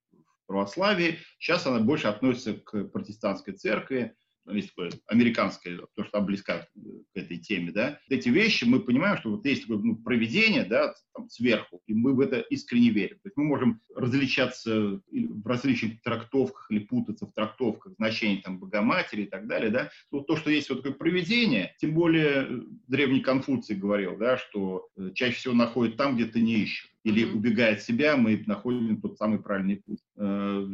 православии, 0.48 1.20
сейчас 1.38 1.68
она 1.68 1.80
больше 1.80 2.08
относится 2.08 2.54
к 2.54 2.86
протестантской 2.86 3.54
церкви, 3.54 4.16
есть 4.48 4.70
такое 4.70 4.92
американское, 5.08 5.78
то, 5.78 6.04
что 6.04 6.12
там 6.12 6.26
близко 6.26 6.68
к 7.14 7.18
этой 7.18 7.38
теме, 7.38 7.72
да, 7.72 8.00
эти 8.10 8.30
вещи 8.30 8.66
мы 8.66 8.80
понимаем, 8.80 9.18
что 9.18 9.32
вот 9.32 9.46
есть 9.46 9.64
такое 9.64 9.78
ну, 9.78 9.96
проведение, 9.98 10.66
да, 10.66 10.94
там, 11.14 11.30
сверху, 11.30 11.82
и 11.88 11.94
мы 11.94 12.14
в 12.14 12.20
это 12.20 12.40
искренне 12.40 12.90
верим. 12.90 13.18
То 13.18 13.28
есть 13.28 13.38
мы 13.38 13.44
можем 13.46 13.82
различаться 13.96 15.02
в 15.12 15.48
различных 15.48 16.02
трактовках 16.02 16.72
или 16.72 16.80
путаться 16.80 17.26
в 17.26 17.34
трактовках 17.34 17.94
значений 17.96 18.42
там 18.42 18.60
Богоматери 18.60 19.24
и 19.24 19.28
так 19.28 19.48
далее, 19.48 19.70
да. 19.70 19.90
Вот 20.12 20.28
то, 20.28 20.36
что 20.36 20.50
есть 20.50 20.70
вот 20.70 20.84
такое 20.84 20.98
проведение, 20.98 21.76
тем 21.80 21.94
более 21.94 22.48
э, 22.48 22.62
древний 22.88 23.22
Конфуций 23.22 23.76
говорил, 23.76 24.18
да, 24.18 24.38
что 24.38 24.88
э, 24.98 25.12
чаще 25.14 25.36
всего 25.36 25.54
находит 25.54 25.98
там, 25.98 26.16
где 26.16 26.26
ты 26.26 26.42
не 26.42 26.56
ищешь 26.64 26.94
или 27.04 27.26
убегая 27.26 27.74
от 27.74 27.82
себя, 27.82 28.18
мы 28.18 28.44
находим 28.46 29.02
тот 29.02 29.18
самый 29.18 29.40
правильный 29.40 29.78
путь. 29.78 30.00
Э, 30.18 30.66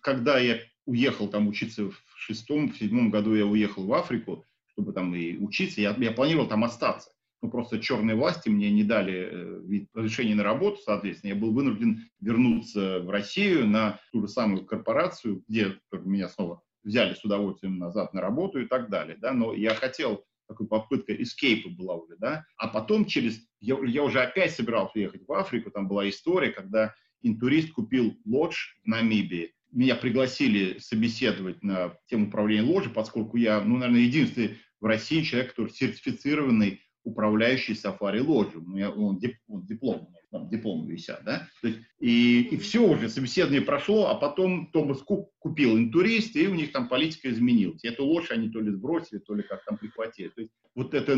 когда 0.00 0.38
я 0.38 0.60
уехал 0.86 1.28
там 1.28 1.48
учиться 1.48 1.90
в 1.90 2.02
шестом, 2.16 2.70
в 2.70 2.76
седьмом 2.76 3.10
году 3.10 3.34
я 3.34 3.46
уехал 3.46 3.84
в 3.84 3.92
Африку, 3.92 4.44
чтобы 4.66 4.92
там 4.92 5.14
и 5.14 5.36
учиться. 5.36 5.80
Я, 5.80 5.94
я 5.98 6.12
планировал 6.12 6.48
там 6.48 6.64
остаться. 6.64 7.10
Но 7.42 7.50
просто 7.50 7.78
черные 7.78 8.16
власти 8.16 8.48
мне 8.48 8.70
не 8.70 8.84
дали 8.84 9.28
э, 9.30 9.86
разрешение 9.92 10.34
на 10.34 10.42
работу, 10.42 10.78
соответственно. 10.82 11.32
Я 11.32 11.36
был 11.36 11.52
вынужден 11.52 12.08
вернуться 12.20 13.00
в 13.00 13.10
Россию 13.10 13.66
на 13.66 14.00
ту 14.12 14.22
же 14.22 14.28
самую 14.28 14.64
корпорацию, 14.64 15.44
где 15.46 15.78
меня 15.92 16.28
снова 16.28 16.62
взяли 16.84 17.14
с 17.14 17.24
удовольствием 17.24 17.78
назад 17.78 18.14
на 18.14 18.20
работу 18.20 18.60
и 18.60 18.66
так 18.66 18.90
далее, 18.90 19.16
да, 19.16 19.32
но 19.32 19.52
я 19.54 19.74
хотел 19.74 20.24
такой 20.46 20.66
попытка 20.66 21.14
эскейпа 21.14 21.70
была 21.70 21.94
уже, 21.94 22.16
да, 22.18 22.44
а 22.58 22.68
потом 22.68 23.06
через, 23.06 23.40
я, 23.60 23.78
я 23.86 24.02
уже 24.02 24.20
опять 24.20 24.52
собирался 24.52 24.98
ехать 24.98 25.26
в 25.26 25.32
Африку, 25.32 25.70
там 25.70 25.88
была 25.88 26.08
история, 26.08 26.50
когда 26.50 26.94
интурист 27.22 27.72
купил 27.72 28.14
лодж 28.26 28.56
в 28.84 28.86
Намибии, 28.86 29.54
меня 29.78 29.96
пригласили 29.96 30.78
собеседовать 30.78 31.62
на 31.62 31.96
тему 32.06 32.28
управления 32.28 32.62
ложи, 32.62 32.90
поскольку 32.90 33.36
я, 33.36 33.60
ну, 33.60 33.76
наверное, 33.76 34.02
единственный 34.02 34.58
в 34.80 34.86
России 34.86 35.22
человек, 35.22 35.50
который 35.50 35.70
сертифицированный 35.70 36.80
управляющий 37.04 37.74
сафари 37.74 38.20
ложью. 38.20 38.62
У 38.64 38.70
меня 38.70 38.90
он, 38.90 39.18
дип, 39.18 39.36
он 39.46 39.64
диплом, 39.66 40.08
там 40.30 40.48
дипломы 40.48 40.90
висят, 40.90 41.22
да? 41.24 41.48
есть, 41.62 41.78
и, 42.00 42.42
и 42.50 42.56
все 42.56 42.80
уже, 42.80 43.08
собеседование 43.08 43.60
прошло, 43.60 44.08
а 44.08 44.14
потом 44.14 44.70
Томас 44.72 45.02
Кук 45.02 45.30
купил 45.38 45.76
интурист, 45.76 46.34
и 46.34 46.48
у 46.48 46.54
них 46.54 46.72
там 46.72 46.88
политика 46.88 47.30
изменилась. 47.30 47.84
И 47.84 47.88
эту 47.88 48.04
ложь 48.04 48.30
они 48.30 48.48
то 48.48 48.60
ли 48.60 48.70
сбросили, 48.70 49.18
то 49.18 49.34
ли 49.34 49.42
как 49.42 49.64
там 49.64 49.76
прихватили. 49.76 50.28
То 50.28 50.40
есть, 50.40 50.52
вот 50.74 50.94
эта 50.94 51.12
э, 51.12 51.16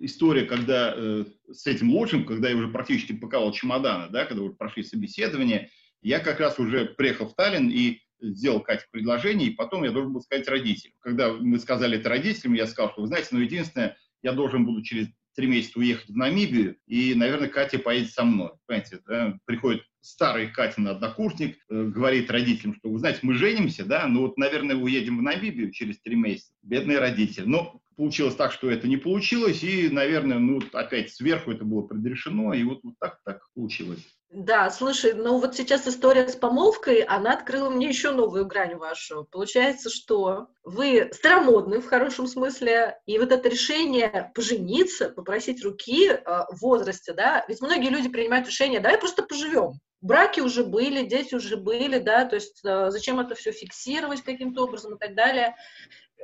история, 0.00 0.44
когда 0.44 0.92
э, 0.94 1.24
с 1.50 1.66
этим 1.66 1.90
ложем, 1.92 2.24
когда 2.24 2.50
я 2.50 2.56
уже 2.56 2.68
практически 2.68 3.12
паковал 3.12 3.52
чемоданы, 3.52 4.10
да, 4.10 4.26
когда 4.26 4.42
уже 4.42 4.54
прошли 4.54 4.82
собеседование, 4.82 5.70
я 6.02 6.20
как 6.20 6.40
раз 6.40 6.58
уже 6.58 6.86
приехал 6.86 7.28
в 7.28 7.34
Таллин 7.34 7.70
и 7.70 8.00
сделал 8.20 8.60
Кате 8.60 8.86
предложение, 8.90 9.48
и 9.48 9.54
потом 9.54 9.84
я 9.84 9.90
должен 9.90 10.12
был 10.12 10.20
сказать 10.20 10.48
родителям. 10.48 10.94
Когда 11.00 11.32
мы 11.32 11.58
сказали 11.58 11.98
это 11.98 12.08
родителям, 12.08 12.54
я 12.54 12.66
сказал, 12.66 12.92
что, 12.92 13.02
вы 13.02 13.08
знаете, 13.08 13.28
ну, 13.32 13.40
единственное, 13.40 13.96
я 14.22 14.32
должен 14.32 14.64
буду 14.64 14.82
через 14.82 15.08
три 15.36 15.46
месяца 15.46 15.78
уехать 15.78 16.08
в 16.08 16.16
Намибию, 16.16 16.76
и, 16.86 17.14
наверное, 17.14 17.48
Катя 17.48 17.78
поедет 17.78 18.10
со 18.10 18.24
мной. 18.24 18.50
Понимаете, 18.66 18.98
да? 19.06 19.38
приходит 19.44 19.84
старый 20.00 20.48
Катин 20.48 20.88
однокурсник, 20.88 21.58
э, 21.68 21.84
говорит 21.84 22.30
родителям, 22.30 22.74
что, 22.74 22.90
вы 22.90 22.98
знаете, 22.98 23.20
мы 23.22 23.34
женимся, 23.34 23.84
да, 23.84 24.08
ну 24.08 24.22
вот, 24.22 24.36
наверное, 24.36 24.74
уедем 24.74 25.18
в 25.18 25.22
Намибию 25.22 25.70
через 25.70 26.00
три 26.00 26.16
месяца. 26.16 26.52
Бедные 26.62 26.98
родители. 26.98 27.44
Но 27.44 27.80
получилось 27.96 28.34
так, 28.34 28.52
что 28.52 28.68
это 28.68 28.88
не 28.88 28.96
получилось, 28.96 29.62
и, 29.62 29.88
наверное, 29.88 30.38
ну, 30.38 30.60
опять 30.72 31.12
сверху 31.12 31.52
это 31.52 31.64
было 31.64 31.82
предрешено, 31.82 32.52
и 32.54 32.64
вот, 32.64 32.80
вот 32.82 32.94
так 32.98 33.20
так 33.24 33.42
получилось. 33.54 34.04
Да, 34.30 34.68
слушай, 34.68 35.14
ну 35.14 35.38
вот 35.38 35.56
сейчас 35.56 35.88
история 35.88 36.28
с 36.28 36.36
помолвкой, 36.36 37.00
она 37.00 37.32
открыла 37.32 37.70
мне 37.70 37.88
еще 37.88 38.10
новую 38.10 38.46
грань 38.46 38.76
вашу. 38.76 39.26
Получается, 39.30 39.88
что 39.88 40.48
вы 40.64 41.08
старомодны 41.14 41.80
в 41.80 41.86
хорошем 41.86 42.26
смысле, 42.26 42.98
и 43.06 43.18
вот 43.18 43.32
это 43.32 43.48
решение 43.48 44.30
пожениться, 44.34 45.08
попросить 45.08 45.64
руки 45.64 46.10
э, 46.10 46.20
в 46.24 46.60
возрасте, 46.60 47.14
да, 47.14 47.42
ведь 47.48 47.62
многие 47.62 47.88
люди 47.88 48.10
принимают 48.10 48.46
решение, 48.46 48.80
давай 48.80 48.98
просто 48.98 49.22
поживем. 49.22 49.80
Браки 50.02 50.40
уже 50.40 50.62
были, 50.62 51.06
дети 51.06 51.34
уже 51.34 51.56
были, 51.56 51.98
да, 51.98 52.26
то 52.26 52.34
есть 52.34 52.60
э, 52.66 52.90
зачем 52.90 53.18
это 53.20 53.34
все 53.34 53.50
фиксировать 53.50 54.20
каким-то 54.22 54.64
образом 54.64 54.94
и 54.94 54.98
так 54.98 55.14
далее 55.14 55.56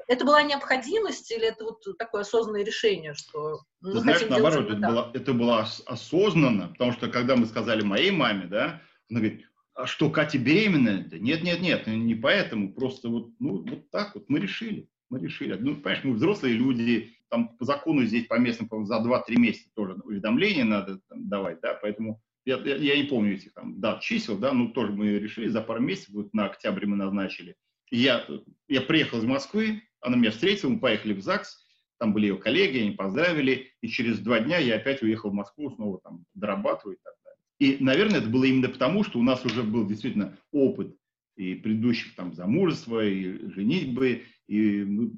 это 0.06 0.24
была 0.24 0.42
необходимость 0.42 1.30
или 1.30 1.48
это 1.48 1.64
вот 1.64 1.84
такое 1.98 2.22
осознанное 2.22 2.64
решение, 2.64 3.14
что 3.14 3.60
мы 3.80 3.92
Знаешь, 4.00 4.18
хотим 4.18 4.32
наоборот, 4.32 4.70
это 4.70 4.86
было, 4.86 5.10
это 5.14 5.32
было 5.32 5.68
осознанно, 5.86 6.68
потому 6.68 6.92
что 6.92 7.08
когда 7.08 7.36
мы 7.36 7.46
сказали 7.46 7.82
моей 7.82 8.10
маме, 8.10 8.46
да, 8.46 8.82
она 9.10 9.20
говорит, 9.20 9.46
а 9.74 9.86
что, 9.86 10.10
Катя 10.10 10.38
беременная? 10.38 11.08
Нет, 11.12 11.42
нет, 11.42 11.60
нет, 11.60 11.86
не 11.86 12.14
поэтому, 12.14 12.72
просто 12.72 13.08
вот, 13.08 13.30
ну, 13.40 13.64
вот 13.64 13.90
так 13.90 14.14
вот 14.14 14.28
мы 14.28 14.38
решили, 14.38 14.88
мы 15.10 15.20
решили. 15.20 15.54
Ну, 15.54 15.76
понимаешь, 15.76 16.04
мы 16.04 16.14
взрослые 16.14 16.54
люди, 16.54 17.16
там 17.28 17.56
по 17.56 17.64
закону 17.64 18.04
здесь 18.04 18.26
по 18.26 18.38
местным 18.38 18.68
по 18.68 18.84
за 18.84 18.98
2-3 18.98 19.36
месяца 19.36 19.68
тоже 19.74 19.94
уведомление 20.04 20.64
надо 20.64 21.00
там, 21.08 21.28
давать, 21.28 21.60
да, 21.60 21.74
поэтому 21.80 22.20
я, 22.44 22.58
я, 22.58 22.76
я 22.76 22.96
не 22.96 23.04
помню 23.04 23.34
этих 23.34 23.52
там 23.54 23.80
дат, 23.80 24.02
чисел, 24.02 24.38
да, 24.38 24.52
ну, 24.52 24.68
тоже 24.68 24.92
мы 24.92 25.18
решили, 25.18 25.48
за 25.48 25.60
пару 25.60 25.80
месяцев, 25.80 26.14
вот 26.14 26.32
на 26.34 26.46
октябре 26.46 26.86
мы 26.86 26.96
назначили. 26.96 27.56
Я, 27.90 28.26
я 28.68 28.80
приехал 28.80 29.18
из 29.18 29.24
Москвы, 29.24 29.82
она 30.00 30.16
меня 30.16 30.30
встретила, 30.30 30.70
мы 30.70 30.80
поехали 30.80 31.12
в 31.12 31.20
ЗАГС, 31.20 31.64
там 31.98 32.12
были 32.12 32.26
ее 32.26 32.36
коллеги, 32.36 32.78
они 32.78 32.90
поздравили, 32.90 33.72
и 33.80 33.88
через 33.88 34.18
два 34.18 34.40
дня 34.40 34.58
я 34.58 34.76
опять 34.76 35.02
уехал 35.02 35.30
в 35.30 35.34
Москву, 35.34 35.70
снова 35.70 36.00
там 36.00 36.24
дорабатывать 36.34 36.98
и 36.98 37.02
так 37.02 37.14
далее. 37.24 37.38
И, 37.58 37.82
наверное, 37.82 38.20
это 38.20 38.28
было 38.28 38.44
именно 38.44 38.68
потому, 38.68 39.04
что 39.04 39.18
у 39.18 39.22
нас 39.22 39.44
уже 39.44 39.62
был 39.62 39.86
действительно 39.86 40.36
опыт 40.52 40.96
и 41.36 41.54
предыдущих 41.54 42.14
там 42.14 42.34
замужества, 42.34 43.04
и 43.04 43.48
женитьбы, 43.50 44.24
и, 44.48 44.84
ну, 44.84 45.12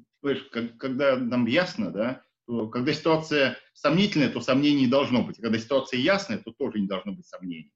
когда 0.77 1.17
нам 1.17 1.45
ясно, 1.45 1.91
да, 1.91 2.23
то 2.47 2.67
когда 2.69 2.93
ситуация 2.93 3.57
сомнительная, 3.73 4.29
то 4.29 4.39
сомнений 4.39 4.81
не 4.81 4.87
должно 4.87 5.23
быть. 5.23 5.37
Когда 5.37 5.59
ситуация 5.59 5.99
ясная, 5.99 6.37
то 6.37 6.51
тоже 6.51 6.79
не 6.79 6.87
должно 6.87 7.11
быть 7.11 7.25
сомнений. 7.25 7.71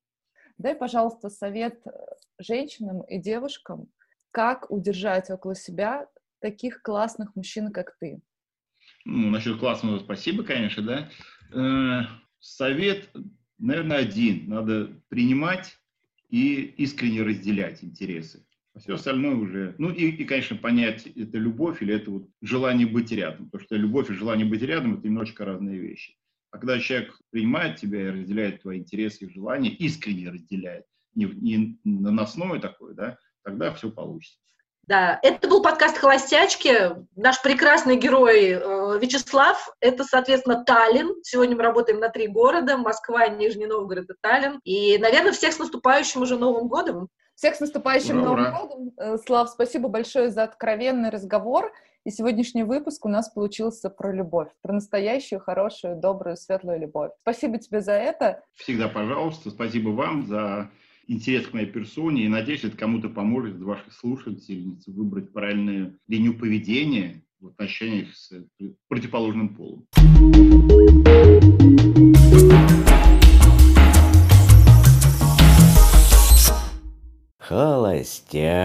Дай, 0.58 0.76
пожалуйста, 0.76 1.30
совет 1.30 1.84
женщинам 2.39 3.02
и 3.02 3.20
девушкам, 3.20 3.89
как 4.32 4.70
удержать 4.72 5.30
около 5.30 5.56
себя 5.56 6.08
таких 6.40 6.82
классных 6.82 7.36
мужчин, 7.36 7.72
как 7.72 7.96
ты? 8.00 8.22
Ну, 9.06 9.30
насчет 9.30 9.60
классного 9.60 10.00
спасибо, 10.00 10.44
конечно, 10.44 10.84
да. 10.84 11.10
Э, 11.54 12.02
совет, 12.40 13.10
наверное, 13.58 13.98
один. 13.98 14.50
Надо 14.50 14.92
принимать 15.10 15.78
и 16.30 16.62
искренне 16.78 17.24
разделять 17.24 17.84
интересы. 17.84 18.46
А 18.74 18.80
все 18.80 18.96
остальное 18.96 19.36
уже... 19.36 19.76
Ну 19.78 19.90
и, 19.90 20.10
и, 20.10 20.24
конечно, 20.24 20.56
понять, 20.56 21.06
это 21.08 21.38
любовь 21.38 21.82
или 21.82 21.94
это 21.94 22.10
вот 22.12 22.30
желание 22.42 22.88
быть 22.88 23.12
рядом. 23.12 23.50
Потому 23.50 23.66
что 23.66 23.76
любовь 23.76 24.10
и 24.10 24.14
желание 24.14 24.46
быть 24.46 24.62
рядом– 24.62 24.94
это 24.98 25.08
немножечко 25.08 25.46
разные 25.46 25.78
вещи. 25.78 26.16
А 26.52 26.58
когда 26.58 26.80
человек 26.80 27.18
принимает 27.32 27.78
тебя 27.78 28.08
и 28.08 28.12
разделяет 28.12 28.62
твои 28.62 28.80
интересы 28.80 29.26
и 29.26 29.34
желания, 29.34 29.72
искренне 29.72 30.30
разделяет, 30.30 30.86
не, 31.16 31.26
не 31.26 31.80
наносное 31.84 32.60
такое, 32.60 32.94
да, 32.94 33.18
тогда 33.44 33.74
все 33.74 33.89
получится. 33.89 34.38
Да, 34.88 35.20
это 35.22 35.48
был 35.48 35.62
подкаст 35.62 35.98
«Холостячки». 35.98 36.74
Наш 37.16 37.42
прекрасный 37.42 37.98
герой 37.98 38.50
э, 38.50 39.00
Вячеслав. 39.00 39.70
Это, 39.80 40.04
соответственно, 40.04 40.66
Таллин. 40.66 41.14
Сегодня 41.24 41.56
мы 41.56 41.64
работаем 41.64 42.00
на 42.00 42.10
три 42.10 42.28
города. 42.28 42.78
Москва, 42.78 43.28
Нижний 43.28 43.68
Новгород 43.68 44.10
и 44.10 44.14
Таллин. 44.22 44.60
И, 44.64 44.98
наверное, 44.98 45.32
всех 45.34 45.54
с 45.54 45.60
наступающим 45.60 46.24
уже 46.24 46.36
Новым 46.36 46.68
годом. 46.68 47.10
Всех 47.36 47.56
с 47.56 47.60
наступающим 47.60 48.22
ура, 48.22 48.26
Новым 48.26 48.42
ура. 48.42 48.60
годом. 48.60 48.92
Э, 48.98 49.18
Слав, 49.18 49.50
спасибо 49.50 49.88
большое 49.88 50.30
за 50.30 50.44
откровенный 50.44 51.10
разговор. 51.10 51.72
И 52.04 52.10
сегодняшний 52.10 52.64
выпуск 52.64 53.06
у 53.06 53.10
нас 53.10 53.30
получился 53.30 53.92
про 53.92 54.12
любовь, 54.12 54.50
про 54.64 54.74
настоящую, 54.74 55.39
хорошую, 55.39 55.96
добрую, 55.98 56.36
светлую 56.36 56.80
любовь. 56.80 57.12
Спасибо 57.22 57.60
тебе 57.60 57.82
за 57.82 57.94
это. 57.94 58.44
Всегда, 58.56 58.88
пожалуйста. 58.89 59.52
Спасибо 59.52 59.89
вам 59.89 60.26
за 60.26 60.72
интерес 61.12 61.45
к 61.47 61.53
моей 61.53 61.68
персоне, 61.68 62.24
и 62.24 62.30
надеюсь, 62.30 62.64
это 62.64 62.78
кому-то 62.78 63.09
поможет 63.09 63.55
из 63.55 63.62
ваших 63.62 63.91
слушательниц 63.91 64.88
выбрать 64.88 65.34
правильную 65.34 65.97
линию 66.07 66.38
поведения 66.38 67.22
в 67.41 67.47
отношениях 67.47 68.16
с 68.16 68.32
противоположным 68.88 69.53
полом. 69.55 69.86
Холостячки. 77.39 78.62